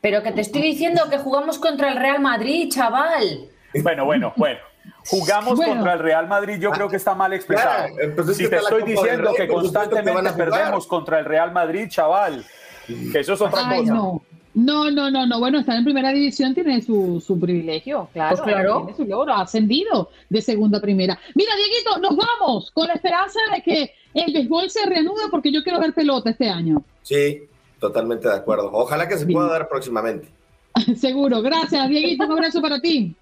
Pero 0.00 0.22
que 0.22 0.32
te 0.32 0.40
estoy 0.40 0.62
diciendo 0.62 1.02
que 1.10 1.18
jugamos 1.18 1.58
contra 1.58 1.92
el 1.92 1.98
Real 1.98 2.20
Madrid, 2.20 2.70
chaval. 2.70 3.48
Bueno, 3.82 4.04
bueno, 4.04 4.32
bueno. 4.36 4.71
Jugamos 5.06 5.60
contra 5.60 5.94
el 5.94 5.98
Real 5.98 6.28
Madrid, 6.28 6.58
yo 6.60 6.70
creo 6.70 6.88
que 6.88 6.96
está 6.96 7.14
mal 7.14 7.32
expresado. 7.32 7.88
Si 8.34 8.48
te 8.48 8.56
estoy 8.56 8.82
diciendo 8.84 9.32
que 9.36 9.48
constantemente 9.48 10.32
perdemos 10.32 10.86
contra 10.86 11.18
el 11.18 11.24
Real 11.24 11.52
Madrid, 11.52 11.88
chaval, 11.88 12.44
que 12.86 13.20
eso 13.20 13.34
es 13.34 13.40
otra 13.40 13.76
cosa. 13.76 13.94
No. 13.94 14.22
No, 14.54 14.90
no, 14.90 15.10
no, 15.10 15.26
no. 15.26 15.38
Bueno, 15.38 15.60
estar 15.60 15.76
en 15.76 15.84
primera 15.84 16.12
división 16.12 16.52
tiene 16.52 16.82
su, 16.82 17.22
su 17.26 17.40
privilegio, 17.40 18.10
claro. 18.12 18.36
Pues 18.36 18.42
claro. 18.42 18.82
Tiene 18.84 18.96
su 18.96 19.04
logro, 19.06 19.32
ha 19.32 19.42
ascendido 19.42 20.10
de 20.28 20.42
segunda 20.42 20.76
a 20.76 20.80
primera. 20.80 21.18
Mira, 21.34 21.52
Dieguito, 21.56 21.98
nos 21.98 22.14
vamos 22.14 22.70
con 22.72 22.86
la 22.86 22.94
esperanza 22.94 23.40
de 23.54 23.62
que 23.62 23.94
el 24.12 24.32
béisbol 24.32 24.68
se 24.68 24.84
reanude 24.84 25.22
porque 25.30 25.50
yo 25.50 25.62
quiero 25.62 25.80
ver 25.80 25.94
pelota 25.94 26.30
este 26.30 26.50
año. 26.50 26.84
Sí, 27.00 27.44
totalmente 27.80 28.28
de 28.28 28.34
acuerdo. 28.34 28.70
Ojalá 28.72 29.08
que 29.08 29.16
se 29.16 29.26
pueda 29.26 29.48
dar 29.48 29.68
próximamente. 29.68 30.28
Seguro. 30.96 31.40
Gracias, 31.40 31.88
Dieguito. 31.88 32.26
Un 32.26 32.32
abrazo 32.32 32.60
para 32.60 32.78
ti. 32.78 33.16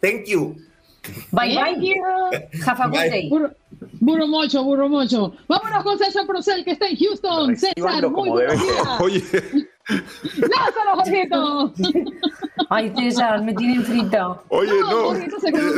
Thank 0.00 0.26
you. 0.26 0.56
Bye 1.30 1.54
bye. 1.54 2.48
Have 2.66 2.80
a 2.80 2.88
good 2.88 3.10
day. 3.10 3.30
Burro, 4.00 4.26
mocho, 4.26 4.62
burro 4.64 4.88
mocho. 4.88 5.34
Vámonos 5.48 5.82
con 5.82 5.98
César 5.98 6.26
Procel, 6.26 6.64
que 6.64 6.72
está 6.72 6.88
en 6.88 6.96
Houston. 6.96 7.56
César, 7.56 8.08
muy 8.10 8.30
buenos 8.30 8.60
días. 8.60 9.00
Oye. 9.00 9.22
¡Lázaro, 9.88 10.96
Jorgito! 10.96 11.72
Ay, 12.70 12.92
César, 12.96 13.42
me 13.42 13.54
tienen 13.54 13.84
frito. 13.84 14.42
Oye, 14.48 14.72
no, 14.80 15.14
eh, 15.14 15.28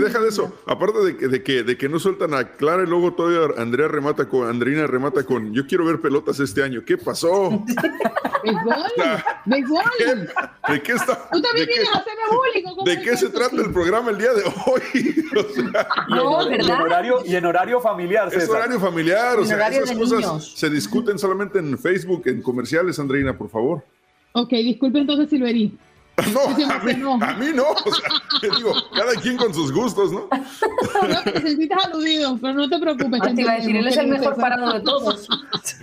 deja 0.00 0.20
de 0.20 0.28
eso. 0.28 0.52
Aparte 0.66 0.98
de 1.04 1.16
que, 1.16 1.28
de, 1.28 1.42
que, 1.42 1.62
de 1.62 1.76
que 1.76 1.88
no 1.88 1.98
sueltan 1.98 2.34
a 2.34 2.44
Clara 2.56 2.84
y 2.84 2.86
luego 2.86 3.12
todavía 3.12 3.54
Andrea 3.60 3.88
remata 3.88 4.28
con, 4.28 4.48
Andrina 4.48 4.86
remata 4.86 5.24
con, 5.24 5.52
yo 5.52 5.66
quiero 5.66 5.84
ver 5.84 6.00
pelotas 6.00 6.40
este 6.40 6.62
año. 6.62 6.82
¿Qué 6.84 6.98
pasó? 6.98 7.50
¿Béisbol? 8.44 8.74
¿Béisbol? 9.46 9.82
¿De 10.68 10.82
qué 10.82 10.92
está? 10.92 11.28
Tú 11.30 11.40
también 11.40 11.66
vienes 11.66 11.88
a 11.94 11.98
hacerme 11.98 12.22
bullying. 12.30 12.84
¿De 12.84 13.02
qué 13.02 13.16
se 13.16 13.28
trata 13.28 13.56
el 13.56 13.72
programa 13.72 14.10
el 14.10 14.18
día 14.18 14.32
de 14.32 14.42
hoy? 14.44 15.24
no, 16.08 16.48
¿verdad? 16.48 16.66
Y 16.66 16.70
en, 16.70 16.70
horario, 16.70 17.18
y 17.24 17.36
en 17.36 17.44
horario 17.44 17.80
familiar, 17.80 18.30
César. 18.30 18.42
Es 18.42 18.50
horario 18.50 18.80
familiar, 18.80 19.38
o 19.38 19.44
sea, 19.44 19.68
esas 19.68 19.96
cosas 19.96 20.52
se 20.54 20.70
discuten 20.70 21.18
solamente 21.18 21.58
en 21.58 21.78
Facebook, 21.78 22.22
en 22.26 22.42
comerciales, 22.42 22.98
Andreina, 22.98 23.36
por 23.36 23.48
favor. 23.48 23.84
Ok, 24.32 24.50
disculpe 24.50 24.98
entonces, 24.98 25.30
Silverí. 25.30 25.78
No, 26.32 26.44
a 26.44 26.78
mí, 26.82 26.94
a 27.20 27.34
mí, 27.34 27.48
no. 27.54 27.70
O 27.70 27.94
sea, 27.94 28.08
te 28.40 28.48
digo, 28.56 28.74
cada 28.94 29.14
quien 29.16 29.36
con 29.36 29.52
sus 29.52 29.72
gustos, 29.72 30.12
¿no? 30.12 30.28
no 31.08 31.22
te 31.22 31.40
sentiste 31.42 31.74
aludido, 31.74 32.38
pero 32.40 32.54
no 32.54 32.68
te 32.68 32.78
preocupes. 32.78 33.20
Ah, 33.22 33.34
te 33.34 33.42
iba 33.42 33.52
a 33.52 33.56
decir, 33.56 33.76
él 33.76 33.86
es 33.86 33.96
el 33.96 34.08
mejor 34.08 34.36
parado 34.36 34.72
de 34.72 34.80
todos. 34.80 35.28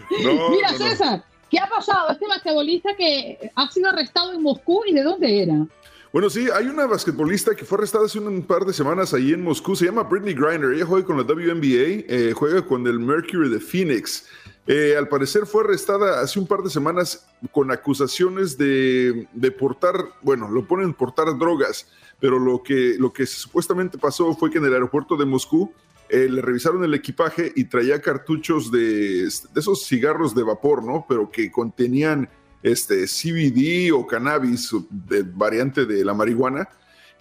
Mira, 0.09 0.73
César, 0.73 1.23
¿qué 1.49 1.59
ha 1.59 1.69
pasado? 1.69 2.09
Este 2.09 2.27
basquetbolista 2.27 2.95
que 2.95 3.51
ha 3.55 3.69
sido 3.69 3.89
arrestado 3.89 4.33
en 4.33 4.41
Moscú 4.41 4.83
y 4.87 4.93
de 4.93 5.03
dónde 5.03 5.43
era? 5.43 5.67
Bueno, 6.11 6.29
sí, 6.29 6.47
hay 6.53 6.67
una 6.67 6.85
basquetbolista 6.85 7.55
que 7.55 7.65
fue 7.65 7.79
arrestada 7.79 8.05
hace 8.05 8.19
un 8.19 8.43
par 8.43 8.65
de 8.65 8.73
semanas 8.73 9.13
ahí 9.15 9.33
en 9.33 9.43
Moscú, 9.43 9.75
se 9.75 9.85
llama 9.85 10.03
Britney 10.03 10.35
Griner, 10.35 10.73
ella 10.73 10.85
juega 10.85 11.07
con 11.07 11.17
la 11.17 11.23
WNBA, 11.23 12.05
eh, 12.07 12.33
juega 12.35 12.63
con 12.63 12.85
el 12.85 12.99
Mercury 12.99 13.49
de 13.49 13.59
Phoenix. 13.59 14.27
Eh, 14.65 14.95
al 14.97 15.09
parecer 15.09 15.45
fue 15.45 15.63
arrestada 15.63 16.21
hace 16.21 16.39
un 16.39 16.47
par 16.47 16.61
de 16.61 16.69
semanas 16.69 17.27
con 17.51 17.69
acusaciones 17.69 18.57
de, 18.57 19.27
portar, 19.59 19.95
bueno, 20.21 20.49
lo 20.49 20.65
ponen 20.65 20.93
portar 20.93 21.37
drogas, 21.37 21.87
pero 22.19 22.39
lo 22.39 22.63
que, 22.63 22.95
lo 22.97 23.11
que 23.11 23.25
supuestamente 23.25 23.97
pasó 23.97 24.33
fue 24.35 24.49
que 24.49 24.59
en 24.59 24.65
el 24.65 24.73
aeropuerto 24.73 25.17
de 25.17 25.25
Moscú 25.25 25.73
eh, 26.07 26.29
le 26.29 26.41
revisaron 26.41 26.83
el 26.83 26.93
equipaje 26.93 27.51
y 27.55 27.65
traía 27.65 28.01
cartuchos 28.01 28.71
de, 28.71 29.23
esos 29.23 29.85
cigarros 29.85 30.33
de 30.33 30.43
vapor, 30.43 30.83
¿no? 30.83 31.05
Pero 31.09 31.29
que 31.29 31.51
contenían 31.51 32.29
este, 32.61 33.05
CBD 33.05 33.91
o 33.93 34.07
cannabis, 34.07 34.73
de, 34.89 35.23
variante 35.23 35.85
de 35.85 36.05
la 36.05 36.13
marihuana. 36.13 36.69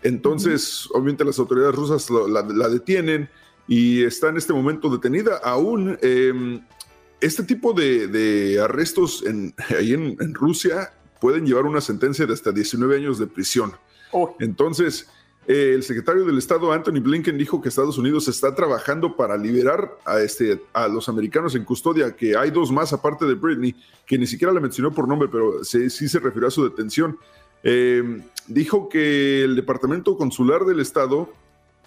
Entonces, 0.03 0.89
obviamente 0.93 1.25
las 1.25 1.39
autoridades 1.39 1.75
rusas 1.75 2.09
la, 2.11 2.69
detienen 2.69 3.29
y 3.67 4.05
está 4.05 4.29
en 4.29 4.37
este 4.37 4.53
momento 4.53 4.91
detenida. 4.91 5.39
Aún 5.43 5.97
em, 6.03 6.61
este 7.23 7.45
tipo 7.45 7.73
de, 7.73 8.61
arrestos 8.63 9.25
en, 9.25 9.55
ahí 9.79 9.95
en, 9.95 10.35
Rusia 10.35 10.93
pueden 11.21 11.47
llevar 11.47 11.65
una 11.65 11.81
sentencia 11.81 12.27
de 12.27 12.33
hasta 12.33 12.53
19 12.53 12.97
años 12.97 13.19
de 13.19 13.29
prisión. 13.29 13.73
Oh. 14.11 14.37
Entonces, 14.41 15.09
eh, 15.47 15.73
el 15.75 15.85
secretario 15.85 16.25
del 16.25 16.37
Estado, 16.37 16.73
Anthony 16.73 17.01
Blinken, 17.01 17.39
dijo 17.39 17.63
que 17.63 17.69
Estados 17.69 17.97
Unidos 17.97 18.27
está 18.27 18.55
trabajando 18.55 19.17
para 19.17 19.37
liberar 19.37 19.97
a, 20.05 20.21
este, 20.21 20.61
a 20.73 20.89
los 20.89 21.09
americanos 21.09 21.55
en 21.55 21.65
custodia, 21.65 22.15
que 22.15 22.37
hay 22.37 22.51
dos 22.51 22.73
más 22.73 22.93
aparte 22.93 23.25
de 23.25 23.35
Britney, 23.35 23.75
que 24.05 24.19
ni 24.19 24.27
siquiera 24.27 24.53
le 24.53 24.61
mencionó 24.61 24.93
por 24.93 25.07
nombre, 25.07 25.29
pero 25.31 25.63
sí, 25.63 25.89
se 25.91 26.19
refirió 26.19 26.49
a 26.49 26.51
su 26.51 26.65
detención. 26.65 27.17
Eh, 27.63 28.21
dijo 28.49 28.89
que 28.89 29.45
el 29.45 29.55
Departamento 29.55 30.17
Consular 30.17 30.65
del 30.65 30.81
Estado 30.81 31.33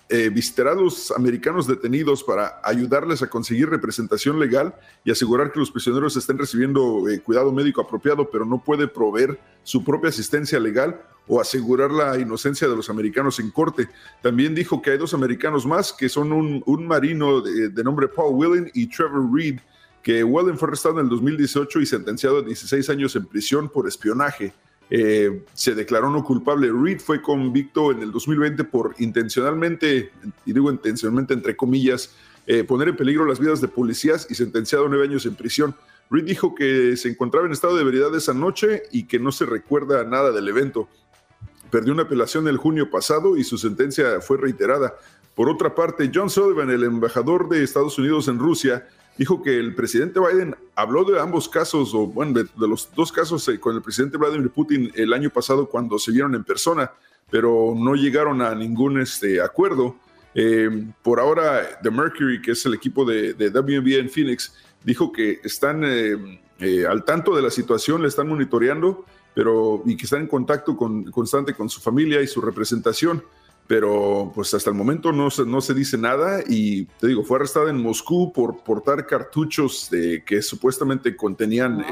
eh, 0.07 0.29
visitará 0.29 0.73
a 0.73 0.75
los 0.75 1.09
americanos 1.11 1.65
detenidos 1.65 2.23
para 2.23 2.61
ayudarles 2.63 3.23
a 3.23 3.27
conseguir 3.27 3.69
representación 3.69 4.39
legal 4.39 4.75
y 5.03 5.09
asegurar 5.09 5.51
que 5.51 5.59
los 5.59 5.71
prisioneros 5.71 6.15
estén 6.15 6.37
recibiendo 6.37 7.09
eh, 7.09 7.21
cuidado 7.21 7.51
médico 7.51 7.81
apropiado, 7.81 8.29
pero 8.29 8.45
no 8.45 8.63
puede 8.63 8.87
proveer 8.87 9.39
su 9.63 9.83
propia 9.83 10.09
asistencia 10.09 10.59
legal 10.59 11.01
o 11.27 11.41
asegurar 11.41 11.89
la 11.89 12.19
inocencia 12.19 12.67
de 12.67 12.75
los 12.75 12.87
americanos 12.91 13.39
en 13.39 13.49
corte. 13.49 13.89
También 14.21 14.53
dijo 14.53 14.79
que 14.79 14.91
hay 14.91 14.99
dos 14.99 15.15
americanos 15.15 15.65
más, 15.65 15.91
que 15.91 16.07
son 16.07 16.31
un, 16.31 16.85
marino 16.85 17.41
de, 17.41 17.69
de, 17.69 17.83
nombre 17.83 18.07
Paul 18.07 18.35
Willen 18.35 18.69
y 18.75 18.85
Trevor 18.85 19.27
Reed, 19.33 19.59
que 20.03 20.23
Willen 20.23 20.59
fue 20.59 20.67
arrestado 20.67 20.99
en 20.99 21.05
el 21.05 21.09
2018 21.09 21.81
y 21.81 21.85
sentenciado 21.87 22.37
a 22.37 22.41
16 22.43 22.91
años 22.91 23.15
en 23.15 23.25
prisión 23.25 23.69
por 23.69 23.87
espionaje. 23.87 24.53
Eh, 24.89 25.43
se 25.53 25.73
declaró 25.73 26.09
no 26.09 26.23
culpable. 26.23 26.71
Reed 26.71 26.99
fue 26.99 27.21
convicto 27.21 27.91
en 27.91 28.01
el 28.01 28.11
2020 28.11 28.63
por 28.65 28.95
intencionalmente, 28.99 30.11
y 30.45 30.53
digo 30.53 30.71
intencionalmente 30.71 31.33
entre 31.33 31.55
comillas, 31.55 32.11
eh, 32.47 32.63
poner 32.63 32.89
en 32.89 32.95
peligro 32.95 33.25
las 33.25 33.39
vidas 33.39 33.61
de 33.61 33.67
policías 33.67 34.27
y 34.29 34.35
sentenciado 34.35 34.85
a 34.85 34.89
nueve 34.89 35.05
años 35.05 35.25
en 35.25 35.35
prisión. 35.35 35.75
Reed 36.11 36.25
dijo 36.25 36.53
que 36.53 36.95
se 36.97 37.09
encontraba 37.09 37.47
en 37.47 37.53
estado 37.53 37.75
de 37.75 37.83
veredad 37.83 38.15
esa 38.15 38.33
noche 38.33 38.83
y 38.91 39.05
que 39.05 39.17
no 39.17 39.31
se 39.31 39.45
recuerda 39.45 40.03
nada 40.03 40.31
del 40.31 40.47
evento. 40.47 40.87
Perdió 41.71 41.93
una 41.93 42.03
apelación 42.03 42.47
el 42.47 42.57
junio 42.57 42.91
pasado 42.91 43.37
y 43.37 43.43
su 43.43 43.57
sentencia 43.57 44.21
fue 44.21 44.37
reiterada. 44.37 44.95
Por 45.33 45.49
otra 45.49 45.73
parte, 45.73 46.11
John 46.13 46.29
Sullivan, 46.29 46.69
el 46.69 46.83
embajador 46.83 47.49
de 47.49 47.63
Estados 47.63 47.97
Unidos 47.97 48.27
en 48.27 48.37
Rusia, 48.37 48.87
dijo 49.17 49.41
que 49.41 49.57
el 49.57 49.75
presidente 49.75 50.19
Biden 50.19 50.55
habló 50.75 51.03
de 51.03 51.19
ambos 51.19 51.47
casos, 51.49 51.93
o 51.93 52.07
bueno, 52.07 52.33
de, 52.33 52.47
los 52.57 52.89
dos 52.95 53.11
casos 53.11 53.47
eh, 53.47 53.59
con 53.59 53.75
el 53.75 53.81
presidente 53.81 54.17
Vladimir 54.17 54.49
Putin 54.49 54.91
el 54.95 55.13
año 55.13 55.29
pasado 55.29 55.67
cuando 55.67 55.97
se 55.99 56.11
vieron 56.11 56.35
en 56.35 56.43
persona, 56.43 56.91
pero 57.29 57.73
no 57.75 57.95
llegaron 57.95 58.41
a 58.41 58.53
ningún 58.55 58.99
este, 58.99 59.41
acuerdo. 59.41 59.95
Eh, 60.33 60.69
por 61.01 61.19
ahora, 61.19 61.79
The 61.81 61.89
Mercury, 61.89 62.41
que 62.41 62.51
es 62.51 62.65
el 62.65 62.73
equipo 62.73 63.05
de, 63.05 63.33
de 63.33 63.49
WNBA 63.49 63.99
en 63.99 64.09
Phoenix, 64.09 64.53
dijo 64.83 65.11
que 65.11 65.39
están 65.43 65.83
eh, 66.59 66.85
al 66.87 67.03
tanto 67.03 67.35
de 67.35 67.41
la 67.41 67.49
situación, 67.49 68.01
le 68.01 68.07
están 68.07 68.27
monitoreando, 68.27 69.05
pero 69.33 69.83
y 69.85 69.97
que 69.97 70.05
están 70.05 70.21
en 70.21 70.27
contacto 70.27 70.77
con, 70.77 71.11
constante 71.11 71.53
con 71.53 71.69
su 71.69 71.81
familia 71.81 72.21
y 72.21 72.27
su 72.27 72.39
representación. 72.41 73.23
Pero 73.67 74.31
pues 74.35 74.53
hasta 74.53 74.69
el 74.69 74.75
momento 74.75 75.11
no 75.11 75.31
se, 75.31 75.43
no 75.45 75.59
se 75.59 75.73
dice 75.73 75.97
nada 75.97 76.41
y 76.47 76.85
te 76.85 77.07
digo, 77.07 77.23
fue 77.23 77.37
arrestada 77.37 77.69
en 77.69 77.81
Moscú 77.81 78.31
por 78.31 78.63
portar 78.63 79.07
cartuchos 79.07 79.89
de, 79.89 80.23
que 80.23 80.41
supuestamente 80.41 81.15
contenían 81.15 81.83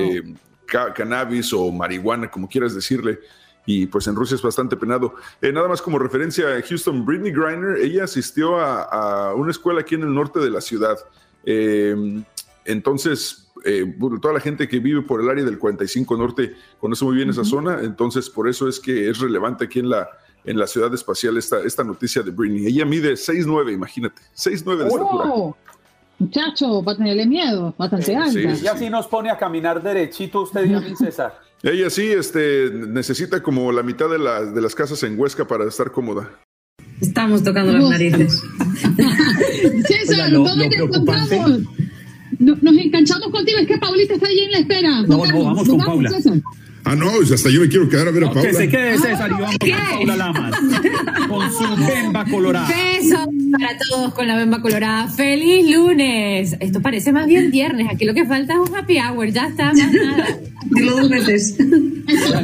cannabis 0.96 1.52
o 1.54 1.72
marihuana, 1.72 2.30
como 2.30 2.48
quieras 2.48 2.76
decirle 2.76 3.20
y 3.66 3.86
pues 3.88 4.08
en 4.08 4.16
Rusia 4.16 4.36
es 4.36 4.42
bastante 4.42 4.76
penado. 4.76 5.16
Eh, 5.42 5.52
nada 5.52 5.68
más 5.68 5.82
como 5.82 6.00
referencia 6.00 6.56
a 6.56 6.62
Houston, 6.62 7.06
Britney 7.06 7.32
Griner, 7.32 7.78
ella 7.78 8.04
asistió 8.04 8.60
a, 8.60 9.34
una 9.36 9.52
escuela 9.52 9.82
aquí 9.82 9.96
en 9.96 10.04
el 10.04 10.14
norte 10.14 10.40
de 10.40 10.50
la 10.50 10.62
ciudad. 10.62 10.98
Eh, 11.46 12.24
entonces, 12.66 13.52
eh, 13.66 13.96
toda 14.22 14.34
la 14.34 14.40
gente 14.40 14.68
que 14.68 14.80
vive 14.80 15.02
por 15.02 15.22
el 15.22 15.30
área 15.30 15.44
del 15.44 15.58
45 15.58 16.18
Norte 16.18 16.56
conoce 16.80 17.06
muy 17.06 17.16
bien 17.16 17.30
esa 17.30 17.44
zona, 17.44 17.80
entonces 17.82 18.30
por 18.30 18.50
eso 18.50 18.68
es 18.68 18.80
que 18.80 19.10
es 19.10 19.20
relevante 19.20 19.66
aquí 19.66 19.80
en 19.80 19.90
la, 19.90 20.10
en 20.46 20.58
la 20.58 20.68
ciudad 20.68 20.94
espacial 20.94 21.38
esta, 21.38 21.60
esta 21.62 21.84
noticia 21.84 22.22
de 22.22 22.32
Britney. 22.32 22.68
Ella 22.68 22.86
mide 22.86 23.14
6'9, 23.14 23.74
imagínate, 23.74 24.22
6'9 24.36 24.78
de 24.78 24.88
estatura. 24.88 25.56
Muchacho, 26.20 26.82
para 26.84 26.98
tenerle 26.98 27.26
miedo, 27.26 27.74
bastante 27.78 28.16
alta. 28.16 28.40
Y 28.40 28.68
así 28.68 28.90
nos 28.90 29.08
pone 29.08 29.30
a 29.30 29.38
caminar 29.38 29.82
derechito 29.82 30.42
usted 30.42 30.66
y 30.66 30.74
a 30.74 30.80
mí, 30.80 30.96
César. 30.96 31.40
Ella 31.62 31.90
sí 31.90 32.08
este, 32.12 32.70
necesita 32.72 33.42
como 33.42 33.72
la 33.72 33.84
mitad 33.84 34.10
de, 34.10 34.18
de 34.52 34.62
las 34.62 34.76
casas 34.76 35.02
en 35.04 35.20
Huesca 35.20 35.48
para 35.48 35.66
estar 35.66 35.92
cómoda. 35.92 36.30
Estamos 37.02 37.44
tocando 37.44 37.74
las 37.74 37.90
narices. 37.90 38.42
César, 39.88 40.32
¿dónde 40.32 40.70
te 40.70 40.78
encontramos? 40.78 41.62
nos 42.40 42.78
enganchamos 42.78 43.30
contigo, 43.30 43.60
es 43.60 43.68
que 43.68 43.78
Paulita 43.78 44.16
está 44.16 44.28
ahí 44.28 44.40
en 44.40 44.52
la 44.52 44.58
espera. 44.60 45.02
No, 45.04 45.26
no, 45.26 45.44
vamos 45.44 45.68
con 45.68 45.78
Paula. 45.80 46.12
Ah, 46.86 46.96
no, 46.96 47.12
hasta 47.22 47.50
yo 47.50 47.62
me 47.62 47.70
quiero 47.70 47.88
quedar 47.88 48.10
a 48.10 48.12
ver 48.12 48.26
a 48.26 48.28
Paula. 48.28 48.50
Que 48.50 48.54
se 48.54 48.70
quede 48.70 48.98
César 48.98 49.32
y 49.32 49.34
vamos 49.34 49.58
con 49.58 49.70
Paula 49.70 50.16
Lamas. 50.18 50.60
Con 51.30 51.52
su 51.52 51.86
bemba 51.86 52.26
colorada. 52.26 52.68
Besos 52.68 53.28
para 53.52 53.78
todos 53.78 54.14
con 54.14 54.28
la 54.28 54.36
bemba 54.36 54.62
colorada. 54.62 55.08
¡Feliz 55.08 55.74
lunes! 55.74 56.58
Esto 56.60 56.82
parece 56.82 57.14
más 57.14 57.26
bien 57.26 57.52
viernes. 57.52 57.88
Aquí 57.90 58.06
lo 58.06 58.14
que 58.14 58.26
falta 58.26 58.54
es 58.54 58.70
un 58.70 58.76
happy 58.76 58.98
hour. 59.00 59.30
Ya 59.30 59.48
está, 59.48 59.74
más 59.74 59.94
nada. 59.94 60.40
Dilo 60.72 60.98
dos 60.98 61.10
veces. 61.10 61.58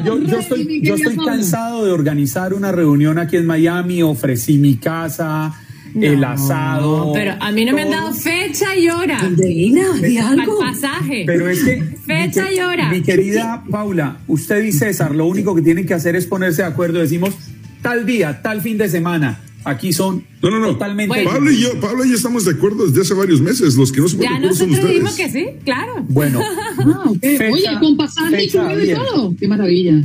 Yo, 0.06 0.22
yo, 0.24 0.40
estoy, 0.40 0.82
yo 0.84 0.96
estoy 0.96 1.18
cansado 1.18 1.86
de 1.86 1.92
organizar 1.92 2.54
una 2.54 2.72
reunión 2.72 3.20
aquí 3.20 3.36
en 3.36 3.46
Miami. 3.46 4.02
Ofrecí 4.04 4.58
mi 4.58 4.78
casa 4.78 5.54
el 5.96 6.24
asado. 6.24 7.12
Pero 7.14 7.36
a 7.40 7.52
mí 7.52 7.66
no 7.66 7.74
me 7.74 7.84
han 7.84 7.92
dado 7.92 8.14
fecha 8.14 8.76
y 8.76 8.90
hora. 8.90 9.20
algo? 9.20 10.60
pasaje. 10.60 11.24
Pero 11.26 11.50
es 11.50 11.64
que. 11.64 11.84
Fecha 12.10 12.52
y 12.52 12.60
hora. 12.60 12.90
Mi 12.90 13.02
querida 13.02 13.64
Paula, 13.70 14.18
usted 14.28 14.64
y 14.64 14.72
César, 14.72 15.14
lo 15.14 15.28
único 15.28 15.54
que 15.54 15.62
tienen 15.62 15.86
que 15.86 15.94
hacer 15.94 16.16
es 16.16 16.26
ponerse 16.26 16.64
de 16.64 16.68
acuerdo. 16.68 17.00
Decimos 17.00 17.36
tal 17.84 18.06
día, 18.06 18.42
tal 18.42 18.62
fin 18.62 18.78
de 18.78 18.90
semana. 18.90 19.42
Aquí 19.64 19.94
son 19.94 20.26
no, 20.42 20.50
no, 20.50 20.60
no. 20.60 20.68
totalmente. 20.70 21.24
Pablo 21.24 21.52
y 21.52 21.62
yo, 21.62 21.80
Pablo 21.80 22.06
y 22.06 22.10
yo 22.10 22.16
estamos 22.16 22.46
de 22.46 22.52
acuerdo 22.52 22.88
desde 22.88 23.02
hace 23.02 23.14
varios 23.14 23.42
meses. 23.42 23.76
Los 23.76 23.92
que 23.92 24.02
no 24.02 24.08
se 24.08 24.16
ponen 24.16 24.32
Ya 24.32 24.40
nosotros 24.40 24.88
dijimos 24.88 25.16
que 25.16 25.30
sí, 25.30 25.46
claro. 25.64 26.06
Bueno. 26.08 26.40
Oye, 27.52 27.78
con 27.80 27.98
pasaje 27.98 28.46
y 28.46 28.50
todo. 28.50 29.36
Qué 29.38 29.48
maravilla. 29.48 30.04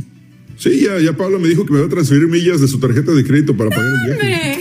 Sí, 0.57 0.81
ya, 0.81 0.99
ya 0.99 1.13
Pablo 1.13 1.39
me 1.39 1.49
dijo 1.49 1.65
que 1.65 1.73
me 1.73 1.79
va 1.79 1.85
a 1.85 1.89
transferir 1.89 2.27
millas 2.27 2.61
de 2.61 2.67
su 2.67 2.79
tarjeta 2.79 3.11
de 3.11 3.25
crédito 3.25 3.57
para 3.57 3.69
pagar 3.69 3.91
el 3.93 4.17
viaje. 4.17 4.54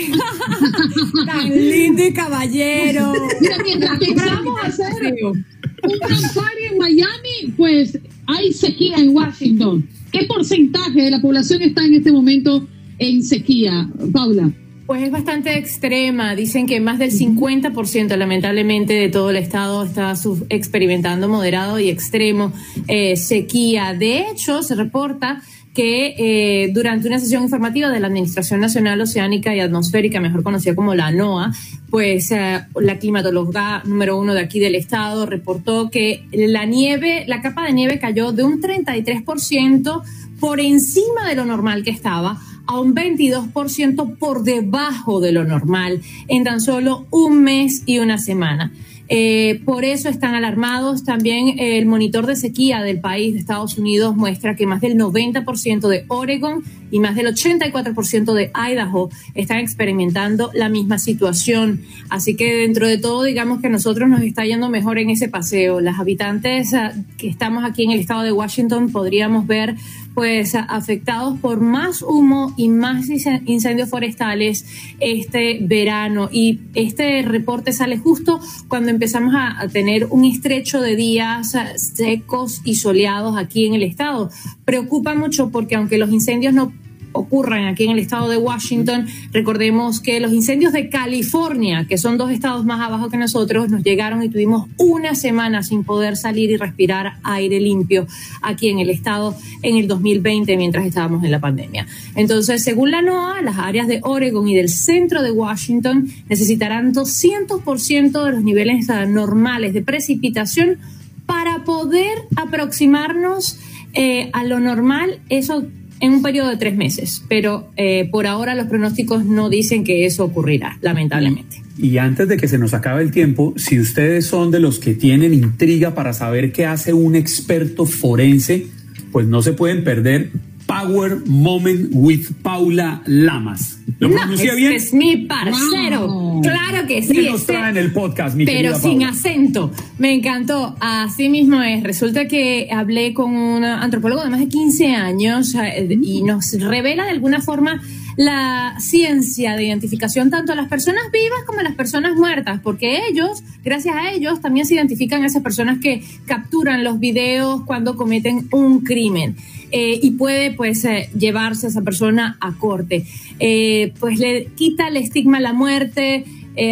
Tan 1.27 1.51
lindo 1.71 2.05
y 2.05 2.12
caballero. 2.12 3.12
Mira, 3.41 3.57
mientras 3.65 3.99
que 3.99 4.15
vamos 4.15 4.61
a 4.62 4.67
hacer 4.67 5.15
un 5.23 5.99
campari 6.01 6.65
en 6.71 6.79
Miami, 6.79 7.55
pues 7.57 7.99
hay 8.27 8.53
sequía 8.53 8.97
en 8.97 9.15
Washington. 9.15 9.89
¿Qué 10.11 10.25
porcentaje 10.27 11.03
de 11.03 11.11
la 11.11 11.21
población 11.21 11.62
está 11.62 11.85
en 11.85 11.95
este 11.95 12.12
momento 12.12 12.67
en 12.99 13.23
sequía, 13.23 13.89
Paula? 14.12 14.51
Pues 14.87 15.03
es 15.03 15.11
bastante 15.11 15.57
extrema. 15.57 16.35
Dicen 16.35 16.67
que 16.67 16.79
más 16.79 16.99
del 16.99 17.11
50% 17.11 18.17
lamentablemente 18.17 18.93
de 18.93 19.09
todo 19.09 19.31
el 19.31 19.37
estado 19.37 19.85
está 19.85 20.12
experimentando 20.51 21.29
moderado 21.29 21.79
y 21.79 21.89
extremo 21.89 22.53
eh, 22.87 23.17
sequía. 23.17 23.95
De 23.95 24.29
hecho, 24.31 24.62
se 24.62 24.75
reporta 24.75 25.43
que 25.75 26.14
eh, 26.16 26.70
durante 26.72 27.09
una 27.09 27.18
sesión 27.18 27.43
informativa 27.43 27.91
de 27.91 27.99
la 27.99 28.07
Administración 28.07 28.61
Nacional 28.61 29.01
Oceánica 29.01 29.55
y 29.55 29.61
Atmosférica, 29.61 30.20
mejor 30.20 30.45
conocida 30.45 30.77
como 30.77 30.95
la 30.95 31.11
NOAA, 31.11 31.53
pues 31.91 32.31
eh, 32.31 32.61
la 32.81 32.99
climatóloga 32.99 33.83
número 33.85 34.16
uno 34.16 34.35
de 34.35 34.41
aquí 34.41 34.61
del 34.61 34.77
estado 34.77 35.27
reportó 35.27 35.91
que 35.91 36.25
la 36.33 36.64
nieve, 36.64 37.25
la 37.27 37.43
capa 37.43 37.66
de 37.66 37.72
nieve 37.72 37.99
cayó 37.99 38.31
de 38.31 38.45
un 38.45 38.62
33% 38.62 40.03
por 40.39 40.61
encima 40.61 41.29
de 41.29 41.35
lo 41.35 41.45
normal 41.45 41.83
que 41.83 41.91
estaba 41.91 42.39
a 42.66 42.81
un 42.81 42.95
22% 42.95 44.16
por 44.16 44.45
debajo 44.45 45.20
de 45.20 45.33
lo 45.33 45.45
normal 45.45 46.01
en 46.29 46.45
tan 46.45 46.61
solo 46.61 47.07
un 47.11 47.43
mes 47.43 47.83
y 47.85 47.99
una 47.99 48.18
semana. 48.18 48.72
Eh, 49.09 49.61
por 49.64 49.84
eso 49.84 50.09
están 50.09 50.34
alarmados. 50.34 51.05
También 51.05 51.59
el 51.59 51.86
monitor 51.86 52.26
de 52.26 52.36
sequía 52.36 52.82
del 52.82 53.00
país 53.00 53.34
de 53.34 53.40
Estados 53.40 53.76
Unidos 53.78 54.16
muestra 54.16 54.57
que 54.57 54.66
más 54.66 54.80
del 54.80 54.96
90% 54.96 55.88
de 55.88 56.05
Oregon 56.09 56.62
y 56.90 57.00
más 57.00 57.16
del 57.16 57.26
84% 57.26 58.32
de 58.32 58.50
Idaho 58.55 59.11
están 59.34 59.59
experimentando 59.59 60.50
la 60.55 60.68
misma 60.68 60.98
situación. 60.98 61.82
Así 62.09 62.36
que 62.36 62.55
dentro 62.55 62.86
de 62.86 62.98
todo, 62.98 63.24
digamos 63.24 63.61
que 63.61 63.68
nosotros 63.68 64.09
nos 64.09 64.22
está 64.22 64.44
yendo 64.44 64.68
mejor 64.70 64.98
en 64.98 65.11
ese 65.11 65.28
paseo. 65.28 65.80
Las 65.80 65.98
habitantes 65.98 66.72
ah, 66.72 66.92
que 67.18 67.28
estamos 67.28 67.64
aquí 67.64 67.84
en 67.84 67.90
el 67.90 68.00
estado 68.00 68.22
de 68.22 68.32
Washington 68.32 68.90
podríamos 68.90 69.46
ver 69.46 69.76
pues 70.14 70.55
afectados 70.55 71.38
por 71.40 71.61
más 71.61 72.00
humo 72.00 72.55
y 72.57 72.68
más 72.68 73.09
incendios 73.46 73.90
forestales 73.90 74.64
este 75.00 75.59
verano. 75.61 76.28
Y 76.30 76.61
este 76.74 77.22
reporte 77.22 77.72
sale 77.72 77.98
justo 77.98 78.38
cuando 78.68 78.90
empezamos 78.95 79.34
a, 79.36 79.68
tener 79.68 80.07
un 80.11 80.24
estrecho 80.24 80.80
de 80.80 80.97
días 80.97 81.55
secos 81.76 82.61
y 82.64 82.76
soleados 82.76 83.36
aquí 83.36 83.66
en 83.66 83.74
el 83.74 83.82
estado. 83.82 84.30
Preocupa 84.64 85.14
mucho 85.14 85.51
porque 85.51 85.74
aunque 85.74 85.99
los 85.99 86.11
incendios 86.11 86.55
no 86.55 86.72
ocurran 87.15 87.65
aquí 87.65 87.85
en 87.85 87.93
el 87.93 87.99
estado 87.99 88.29
de 88.29 88.37
Washington. 88.37 89.07
Recordemos 89.33 90.01
que 90.01 90.21
los 90.21 90.33
incendios 90.33 90.73
de 90.73 90.91
California, 90.91 91.87
que 91.89 91.97
son 91.97 92.19
dos 92.19 92.31
estados 92.31 92.65
más 92.65 92.81
abajo 92.81 93.09
que 93.09 93.17
nosotros, 93.17 93.71
nos 93.71 93.83
llegaron 93.83 94.23
y 94.23 94.29
tuvimos 94.29 94.69
una 94.77 95.15
semana 95.15 95.62
sin 95.62 95.85
poder 95.85 96.17
salir 96.17 96.51
y 96.51 96.57
respirar 96.57 97.15
aire 97.23 97.61
limpio 97.61 98.07
aquí 98.43 98.69
en 98.69 98.81
el 98.81 98.91
estado 98.91 99.35
en 99.62 99.77
el 99.77 99.89
2020 99.89 100.57
mientras 100.57 100.85
estábamos 100.87 101.25
en 101.25 101.31
la 101.31 101.41
pandemia. 101.41 101.87
Entonces, 102.17 102.62
según 102.62 102.91
la 102.91 103.01
NOAA, 103.01 103.43
las 103.43 103.59
áreas 103.59 103.87
de 103.87 104.01
Oregon 104.03 104.47
y 104.49 104.55
del 104.55 104.69
centro 104.69 105.23
de 105.23 105.31
Washington 105.31 106.09
necesitarán 106.29 106.93
200% 106.93 108.25
de 108.25 108.33
los 108.33 108.43
niveles 108.43 108.89
normales 109.09 109.73
de 109.73 109.83
precipitación 109.83 110.79
para 111.27 111.65
poder 111.65 112.19
aproximarnos 112.37 113.59
eh, 113.95 114.31
a 114.33 114.45
lo 114.45 114.61
normal. 114.61 115.21
Eso 115.29 115.65
en 116.01 116.12
un 116.12 116.22
periodo 116.22 116.51
de 116.51 116.57
tres 116.57 116.76
meses, 116.76 117.22
pero 117.28 117.70
eh, 117.76 118.09
por 118.11 118.26
ahora 118.26 118.55
los 118.55 118.66
pronósticos 118.66 119.24
no 119.24 119.49
dicen 119.49 119.84
que 119.84 120.07
eso 120.07 120.24
ocurrirá, 120.24 120.78
lamentablemente. 120.80 121.62
Y 121.76 121.99
antes 121.99 122.28
de 122.28 122.36
que 122.36 122.47
se 122.47 122.59
nos 122.59 122.72
acabe 122.72 123.03
el 123.03 123.11
tiempo, 123.11 123.53
si 123.57 123.80
ustedes 123.80 124.26
son 124.26 124.51
de 124.51 124.61
los 124.61 124.78
que 124.78 124.95
tienen 124.95 125.34
intriga 125.34 125.95
para 125.95 126.12
saber 126.12 126.53
qué 126.53 126.66
hace 126.66 126.92
un 126.92 127.16
experto 127.16 127.84
forense, 127.84 128.66
pues 129.11 129.26
no 129.26 129.42
se 129.42 129.53
pueden 129.53 129.82
perder 129.82 130.30
Power 130.67 131.23
Moment 131.27 131.91
with 131.93 132.27
Paula 132.43 133.03
Lamas. 133.07 133.79
¿Lo 133.99 134.11
pronuncia 134.11 134.55
bien? 134.55 134.73
Es 134.73 134.93
mi 134.93 135.17
parcero. 135.27 136.41
Claro 136.43 136.87
que 136.87 137.03
sí. 137.03 137.12
¿Qué 137.12 137.31
nos 137.31 137.47
trae 137.47 137.71
en 137.71 137.77
el 137.77 137.93
podcast, 137.93 138.37
mi 138.37 138.45
Pero 138.45 138.79
sin 138.79 139.05
acento. 139.05 139.71
Me 139.99 140.12
encantó. 140.12 140.77
Así 140.81 141.29
mismo 141.29 141.62
es. 141.62 141.83
Resulta 141.83 142.27
que 142.27 142.69
hablé 142.73 143.15
con 143.15 143.35
un 143.35 143.65
antropólogo 143.65 144.23
de 144.23 144.31
más 144.31 144.41
de 144.41 144.49
15 144.49 144.95
años 144.95 145.55
eh, 145.55 145.99
y 146.03 146.23
nos 146.23 146.53
revela 146.61 147.05
de 147.05 147.11
alguna 147.11 147.41
forma 147.41 147.81
la 148.17 148.77
ciencia 148.79 149.57
de 149.57 149.65
identificación 149.65 150.31
tanto 150.31 150.53
a 150.53 150.55
las 150.55 150.69
personas 150.69 151.03
vivas 151.12 151.41
como 151.47 151.61
a 151.61 151.62
las 151.62 151.75
personas 151.75 152.15
muertas, 152.17 152.61
porque 152.62 153.07
ellos, 153.09 153.43
gracias 153.65 153.97
a 153.97 154.12
ellos, 154.12 154.41
también 154.41 154.67
se 154.67 154.75
identifican 154.75 155.23
a 155.23 155.27
esas 155.27 155.43
personas 155.43 155.79
que 155.81 156.05
capturan 156.27 156.85
los 156.85 157.01
videos 157.01 157.62
cuando 157.65 157.97
cometen 157.97 158.49
un 158.53 158.81
crimen. 158.81 159.37
Eh, 159.77 159.99
y 160.01 160.12
puede 160.12 160.53
pues 160.53 160.85
eh, 160.85 161.11
llevarse 161.18 161.66
a 161.66 161.70
esa 161.70 161.83
persona 161.83 162.37
a 162.41 162.53
corte. 162.53 163.05
Eh, 163.41 163.93
pues 163.99 164.20
le 164.20 164.47
quita 164.55 164.87
el 164.87 164.97
estigma 164.97 165.39
a 165.39 165.41
la 165.41 165.53
muerte, 165.53 166.25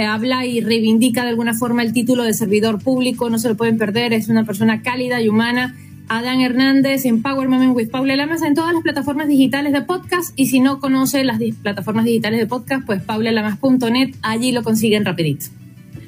habla 0.08 0.46
y 0.46 0.60
reivindica 0.60 1.24
de 1.24 1.30
alguna 1.30 1.54
forma 1.54 1.82
el 1.82 1.92
título 1.92 2.22
de 2.22 2.32
servidor 2.32 2.80
público, 2.80 3.28
no 3.28 3.40
se 3.40 3.48
lo 3.48 3.56
pueden 3.56 3.76
perder, 3.76 4.12
es 4.12 4.28
una 4.28 4.44
persona 4.44 4.80
cálida 4.82 5.20
y 5.20 5.28
humana 5.28 5.74
Adán 6.06 6.40
Hernández 6.40 7.04
en 7.04 7.20
Power 7.20 7.48
Moment 7.48 7.74
with 7.74 7.90
Paula 7.90 8.14
Lamas 8.14 8.42
en 8.42 8.54
todas 8.54 8.72
las 8.72 8.84
plataformas 8.84 9.26
digitales 9.26 9.72
de 9.72 9.82
podcast 9.82 10.32
y 10.36 10.46
si 10.46 10.60
no 10.60 10.78
conoce 10.78 11.24
las 11.24 11.40
plataformas 11.60 12.04
digitales 12.04 12.38
de 12.38 12.46
podcast, 12.46 12.86
pues 12.86 13.02
paulalamas.net, 13.02 14.14
allí 14.22 14.52
lo 14.52 14.62
consiguen 14.62 15.04
rapidito. 15.04 15.46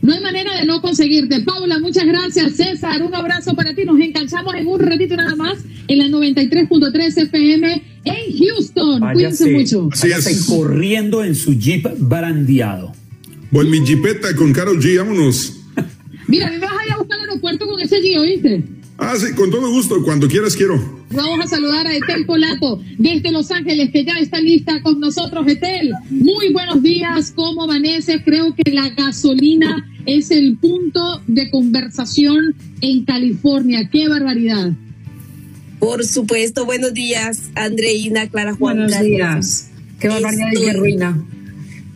No 0.05 0.13
hay 0.13 0.21
manera 0.21 0.55
de 0.61 0.67
no 0.67 0.83
conseguirte. 0.83 1.41
Paula, 1.41 1.79
muchas 1.79 2.05
gracias. 2.05 2.57
César, 2.57 3.03
un 3.03 3.15
abrazo 3.15 3.55
para 3.55 3.75
ti. 3.75 3.85
Nos 3.87 3.99
enganchamos 3.99 4.55
en 4.55 4.67
un 4.67 4.79
ratito 4.79 5.17
nada 5.17 5.35
más 5.35 5.65
en 5.89 5.99
la 5.99 6.09
93.3 6.09 7.23
FM 7.23 7.83
en 8.05 8.39
Houston. 8.39 9.01
Cuídense 9.01 9.51
mucho. 9.51 9.89
Váyase 9.89 10.45
corriendo 10.47 11.25
en 11.25 11.35
su 11.35 11.59
Jeep 11.59 11.87
brandeado. 11.97 12.93
Bueno, 13.51 13.71
mi 13.71 13.83
Jeepeta 13.83 14.37
con 14.37 14.53
Carol 14.53 14.79
G, 14.79 14.99
vámonos. 14.99 15.55
Mira, 16.29 16.51
me 16.51 16.59
vas 16.59 16.73
a 16.73 16.85
ir 16.85 16.93
a 16.93 16.99
buscar 16.99 17.19
al 17.21 17.29
aeropuerto 17.31 17.67
con 17.67 17.81
ese 17.81 18.03
G, 18.03 18.21
¿oíste? 18.21 18.63
Ah, 18.99 19.15
sí, 19.17 19.35
con 19.35 19.51
todo 19.51 19.71
gusto, 19.71 20.03
cuando 20.05 20.29
quieras 20.29 20.55
quiero. 20.55 21.03
Vamos 21.13 21.47
a 21.47 21.49
saludar 21.49 21.87
a 21.87 21.97
Etel 21.97 22.27
Polato 22.27 22.79
desde 22.99 23.33
Los 23.33 23.51
Ángeles, 23.51 23.91
que 23.91 24.05
ya 24.05 24.19
está 24.19 24.39
lista 24.39 24.83
con 24.83 25.01
nosotros. 25.01 25.47
Etel, 25.49 25.93
muy 26.11 26.53
buenos 26.53 26.83
días, 26.83 27.33
¿cómo 27.35 27.63
amanece? 27.63 28.23
Creo 28.23 28.55
que 28.55 28.71
la 28.71 28.91
gasolina 28.91 29.91
es 30.07 30.31
el 30.31 30.57
punto 30.57 31.23
de 31.27 31.51
conversación 31.51 32.55
en 32.81 33.05
California. 33.05 33.89
¡Qué 33.91 34.09
barbaridad! 34.09 34.73
Por 35.79 36.05
supuesto, 36.07 36.65
buenos 36.65 36.95
días, 36.95 37.51
Andreina, 37.55 38.29
Clara 38.29 38.55
Juan. 38.55 38.77
Buenos 38.77 39.01
días. 39.01 39.71
Qué 39.99 40.09
barbaridad 40.09 40.49
y 40.53 40.61
qué 40.61 40.73
ruina. 40.73 41.25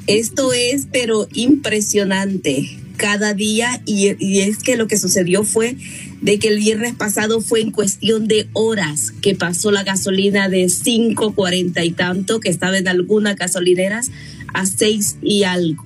Esto 0.07 0.53
es, 0.53 0.89
pero 0.91 1.29
impresionante 1.33 2.79
cada 2.97 3.33
día 3.33 3.81
y, 3.87 4.15
y, 4.19 4.41
es 4.41 4.59
que 4.59 4.77
lo 4.77 4.89
que 4.89 4.99
sucedió 4.99 5.45
fue 5.45 5.77
de 6.21 6.39
que 6.39 6.49
el 6.49 6.59
viernes 6.59 6.95
pasado 6.97 7.41
fue 7.41 7.61
en 7.61 7.71
cuestión 7.71 8.27
de 8.27 8.49
horas 8.53 9.13
que 9.23 9.35
pasó 9.37 9.71
la 9.71 9.85
gasolina 9.85 10.49
de 10.49 10.65
5.40 10.65 11.87
y 11.87 11.93
tanto 11.93 12.41
que 12.41 12.49
estaba 12.49 12.77
en 12.77 12.89
algunas 12.89 13.37
gasolineras 13.37 14.11
a 14.53 14.67
6 14.67 15.19
y 15.23 15.45
algo. 15.45 15.85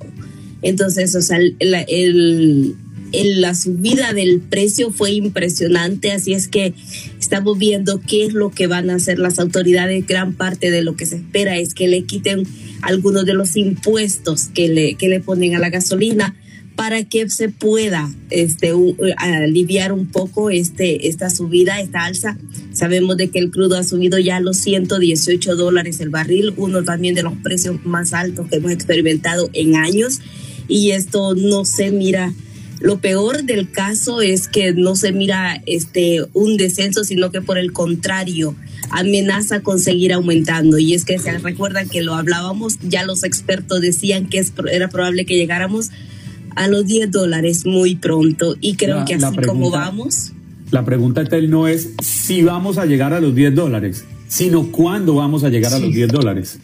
Entonces, 0.63 1.15
o 1.15 1.23
sea, 1.23 1.39
la, 1.61 3.55
subida 3.55 4.13
del 4.13 4.41
precio 4.41 4.91
fue 4.91 5.13
impresionante, 5.13 6.13
así 6.13 6.33
es 6.33 6.49
que 6.49 6.75
estamos 7.19 7.59
viendo 7.59 8.01
qué 8.01 8.25
es 8.25 8.33
lo 8.33 8.51
que 8.51 8.67
van 8.67 8.91
a 8.91 8.95
hacer 8.95 9.19
las 9.19 9.39
autoridades. 9.39 10.07
Gran 10.07 10.35
parte 10.35 10.71
de 10.71 10.83
lo 10.83 10.97
que 10.97 11.07
se 11.07 11.17
espera 11.17 11.59
es 11.59 11.75
que 11.75 11.89
le 11.89 12.05
quiten 12.05 12.47
algunos 12.81 13.27
de 13.27 13.35
los 13.35 13.57
impuestos 13.57 14.45
que 14.55 14.69
le, 14.69 14.95
que 14.95 15.09
le 15.09 15.21
ponen 15.21 15.55
a 15.55 15.59
la 15.59 15.71
gasolina 15.71 16.37
para 16.77 17.05
que 17.05 17.29
se 17.29 17.49
pueda 17.49 18.13
este, 18.31 18.73
aliviar 19.19 19.93
un 19.93 20.07
poco 20.07 20.51
este, 20.51 21.09
esta 21.09 21.31
subida, 21.31 21.81
esta 21.81 22.05
alza. 22.05 22.39
Sabemos 22.73 23.17
de 23.17 23.29
que 23.29 23.39
el 23.39 23.51
crudo 23.51 23.77
ha 23.77 23.85
subido 23.85 24.19
ya 24.19 24.37
a 24.37 24.41
los 24.41 24.59
118 24.59 25.57
dólares 25.57 26.01
el 26.01 26.09
barril, 26.09 26.55
uno 26.57 26.83
también 26.83 27.15
de 27.15 27.23
los 27.23 27.35
precios 27.35 27.85
más 27.85 28.13
altos 28.13 28.49
que 28.49 28.57
hemos 28.57 28.73
experimentado 28.73 29.51
en 29.53 29.77
años. 29.77 30.21
Y 30.69 30.91
esto 30.93 31.35
no 31.35 31.65
se 31.65 31.91
mira, 31.91 32.33
lo 32.81 32.99
peor 32.99 33.45
del 33.45 33.71
caso 33.71 34.21
es 34.23 34.49
que 34.49 34.73
no 34.73 34.97
se 34.97 35.13
mira 35.13 35.63
este, 35.67 36.25
un 36.33 36.57
descenso, 36.57 37.05
sino 37.05 37.31
que 37.31 37.41
por 37.41 37.59
el 37.59 37.73
contrario, 37.73 38.55
amenaza 38.91 39.61
con 39.61 39.79
seguir 39.79 40.13
aumentando. 40.13 40.79
Y 40.79 40.95
es 40.95 41.05
que 41.05 41.19
se 41.19 41.39
recuerdan 41.39 41.89
que 41.89 42.03
lo 42.03 42.15
hablábamos, 42.15 42.79
ya 42.83 43.05
los 43.05 43.23
expertos 43.25 43.81
decían 43.81 44.27
que 44.29 44.39
es, 44.39 44.53
era 44.71 44.89
probable 44.89 45.25
que 45.27 45.37
llegáramos 45.37 45.91
a 46.55 46.69
los 46.69 46.87
10 46.87 47.11
dólares 47.11 47.65
muy 47.65 47.95
pronto 47.97 48.57
y 48.61 48.75
creo 48.75 48.97
La- 48.99 49.05
que 49.05 49.15
así 49.15 49.25
pregunta- 49.37 49.47
como 49.47 49.71
vamos, 49.71 50.33
La 50.71 50.85
pregunta, 50.85 51.25
Tel, 51.25 51.51
no 51.51 51.69
es 51.69 51.91
si 52.03 52.43
vamos 52.43 52.79
a 52.79 52.87
llegar 52.87 53.13
a 53.15 53.21
los 53.21 53.35
10 53.35 53.55
dólares, 53.55 54.05
sino 54.29 54.71
cuándo 54.73 55.15
vamos 55.15 55.45
a 55.45 55.49
llegar 55.51 55.73
a 55.75 55.79
los 55.79 55.93
10 55.93 56.09
dólares. 56.09 56.59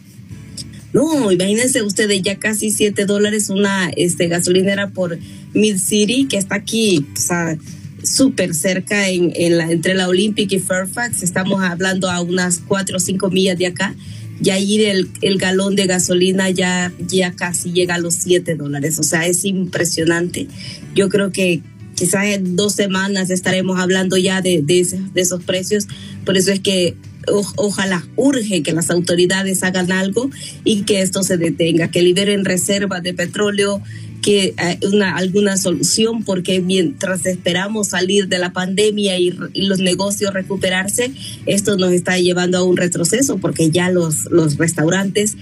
No, 0.93 1.31
imagínense 1.31 1.81
ustedes 1.83 2.21
ya 2.21 2.37
casi 2.39 2.71
7 2.71 3.05
dólares 3.05 3.49
una 3.49 3.89
este, 3.95 4.27
gasolinera 4.27 4.89
por 4.89 5.17
Mid 5.53 5.77
City 5.77 6.27
que 6.27 6.37
está 6.37 6.55
aquí, 6.55 7.05
o 7.15 7.19
sea, 7.19 7.57
súper 8.03 8.55
cerca 8.55 9.09
en, 9.09 9.31
entre 9.35 9.93
la 9.93 10.07
Olympic 10.07 10.51
y 10.51 10.59
Fairfax, 10.59 11.21
estamos 11.21 11.61
hablando 11.61 12.09
a 12.09 12.21
unas 12.21 12.59
4 12.59 12.97
o 12.97 12.99
5 12.99 13.29
millas 13.29 13.57
de 13.57 13.67
acá. 13.67 13.95
Y 14.41 14.51
ahí 14.51 14.81
el, 14.85 15.09
el 15.21 15.37
galón 15.37 15.75
de 15.75 15.85
gasolina 15.85 16.49
ya, 16.49 16.93
ya 16.97 17.33
casi 17.33 17.73
llega 17.73 17.95
a 17.95 17.99
los 17.99 18.15
7 18.15 18.55
dólares. 18.55 18.97
O 18.97 19.03
sea, 19.03 19.27
es 19.27 19.43
impresionante. 19.43 20.47
Yo 20.95 21.09
creo 21.09 21.31
que 21.33 21.61
quizás 21.95 22.25
en 22.27 22.55
dos 22.55 22.73
semanas 22.73 23.31
estaremos 23.31 23.77
hablando 23.79 24.15
ya 24.15 24.41
de, 24.41 24.61
de, 24.63 24.87
de 25.13 25.21
esos 25.21 25.43
precios. 25.43 25.87
Por 26.23 26.37
eso 26.37 26.53
es 26.53 26.61
que 26.61 26.95
ojalá 27.29 28.05
urge 28.15 28.63
que 28.63 28.73
las 28.73 28.89
autoridades 28.89 29.63
hagan 29.63 29.91
algo 29.91 30.29
y 30.63 30.83
que 30.83 31.01
esto 31.01 31.23
se 31.23 31.37
detenga, 31.37 31.89
que 31.89 32.01
liberen 32.01 32.45
reservas 32.45 33.03
de 33.03 33.13
petróleo, 33.13 33.81
que 34.21 34.53
eh, 34.57 34.79
una, 34.91 35.15
alguna 35.15 35.57
solución, 35.57 36.23
porque 36.23 36.61
mientras 36.61 37.25
esperamos 37.25 37.89
salir 37.89 38.27
de 38.27 38.37
la 38.37 38.51
pandemia 38.51 39.17
y, 39.17 39.31
los 39.53 39.79
negocios 39.79 40.33
recuperarse, 40.33 41.11
esto 41.45 41.77
nos 41.77 41.91
está 41.91 42.17
llevando 42.17 42.57
a 42.57 42.63
un 42.63 42.77
retroceso, 42.77 43.37
porque 43.37 43.71
ya 43.71 43.89
los, 43.89 44.25
los 44.31 44.57
restaurantes 44.57 45.37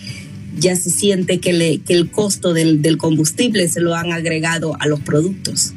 ya 0.59 0.75
se 0.75 0.89
siente 0.89 1.39
que, 1.39 1.53
le, 1.53 1.79
que 1.79 1.93
el 1.93 2.09
costo 2.09 2.53
del 2.53 2.97
combustible 2.97 3.67
se 3.67 3.81
lo 3.81 3.95
han 3.95 4.11
agregado 4.11 4.75
a 4.79 4.87
los 4.87 4.99
productos. 4.99 5.73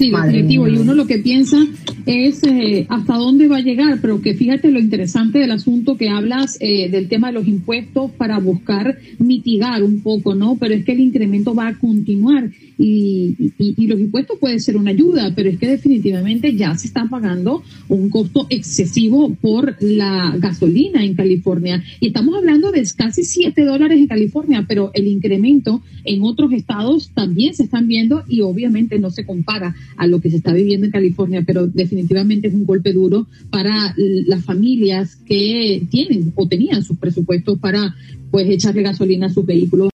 Sí, 0.00 0.10
Madre 0.10 0.32
definitivo. 0.32 0.64
mía. 0.64 0.74
Y 0.74 0.78
uno 0.78 0.94
lo 0.94 1.06
que 1.06 1.18
piensa 1.18 1.58
es 2.06 2.42
eh, 2.44 2.86
hasta 2.88 3.14
dónde 3.16 3.48
va 3.48 3.58
a 3.58 3.60
llegar, 3.60 3.98
pero 4.00 4.20
que 4.22 4.34
fíjate 4.34 4.70
lo 4.70 4.80
interesante 4.80 5.38
del 5.38 5.50
asunto 5.50 5.96
que 5.96 6.08
hablas 6.08 6.56
eh, 6.60 6.88
del 6.90 7.08
tema 7.08 7.28
de 7.28 7.34
los 7.34 7.46
impuestos 7.46 8.10
para 8.12 8.38
buscar 8.38 8.98
mitigar 9.18 9.82
un 9.82 10.00
poco, 10.00 10.34
¿no? 10.34 10.56
Pero 10.58 10.74
es 10.74 10.84
que 10.84 10.92
el 10.92 11.00
incremento 11.00 11.54
va 11.54 11.68
a 11.68 11.78
continuar 11.78 12.50
y, 12.78 13.34
y- 13.58 13.74
y 13.76 13.86
los 13.86 14.00
impuestos 14.00 14.38
pueden 14.38 14.58
ser 14.60 14.76
una 14.78 14.90
ayuda, 14.90 15.32
pero 15.36 15.50
es 15.50 15.58
que 15.58 15.68
definitivamente 15.68 16.56
ya 16.56 16.74
se 16.76 16.86
está 16.86 17.04
pagando 17.10 17.62
un 17.88 18.08
costo 18.08 18.46
excesivo 18.48 19.34
por 19.40 19.76
la 19.80 20.34
gasolina 20.38 21.04
en 21.04 21.14
California. 21.14 21.82
Y 22.00 22.06
estamos 22.08 22.34
hablando 22.36 22.70
de 22.72 22.82
casi 22.96 23.22
7 23.24 23.64
dólares 23.66 23.98
en 23.98 24.06
California, 24.06 24.64
pero 24.66 24.90
el 24.94 25.06
incremento 25.08 25.82
en 26.04 26.22
otros 26.22 26.52
estados 26.52 27.10
también 27.12 27.52
se 27.54 27.64
están 27.64 27.86
viendo 27.86 28.24
y 28.28 28.40
obviamente 28.40 28.98
no 28.98 29.10
se 29.10 29.26
compara 29.26 29.74
a 29.96 30.06
lo 30.06 30.20
que 30.20 30.30
se 30.30 30.36
está 30.36 30.52
viviendo 30.52 30.86
en 30.86 30.92
California, 30.92 31.42
pero 31.46 31.66
definitivamente 31.66 32.48
es 32.48 32.54
un 32.54 32.64
golpe 32.64 32.92
duro 32.92 33.26
para 33.50 33.94
las 33.96 34.44
familias 34.44 35.16
que 35.26 35.82
tienen 35.90 36.32
o 36.34 36.48
tenían 36.48 36.82
sus 36.82 36.98
presupuestos 36.98 37.58
para 37.58 37.94
pues 38.30 38.48
echarle 38.48 38.82
gasolina 38.82 39.26
a 39.26 39.30
sus 39.30 39.44
vehículos. 39.44 39.90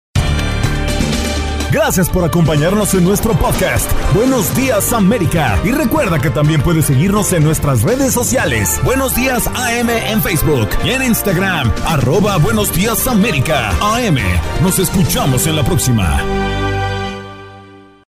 Gracias 1.72 2.08
por 2.08 2.24
acompañarnos 2.24 2.94
en 2.94 3.04
nuestro 3.04 3.38
podcast. 3.38 3.90
Buenos 4.14 4.56
días 4.56 4.94
América. 4.94 5.60
Y 5.64 5.72
recuerda 5.72 6.18
que 6.18 6.30
también 6.30 6.62
puedes 6.62 6.86
seguirnos 6.86 7.32
en 7.34 7.44
nuestras 7.44 7.82
redes 7.82 8.14
sociales. 8.14 8.80
Buenos 8.82 9.14
días 9.14 9.46
AM 9.48 9.90
en 9.90 10.22
Facebook 10.22 10.68
y 10.84 10.90
en 10.90 11.02
Instagram. 11.02 11.70
Arroba 11.84 12.38
Buenos 12.38 12.72
días 12.72 13.06
América. 13.06 13.70
AM. 13.80 14.16
Nos 14.62 14.78
escuchamos 14.78 15.46
en 15.46 15.56
la 15.56 15.64
próxima. 15.64 16.65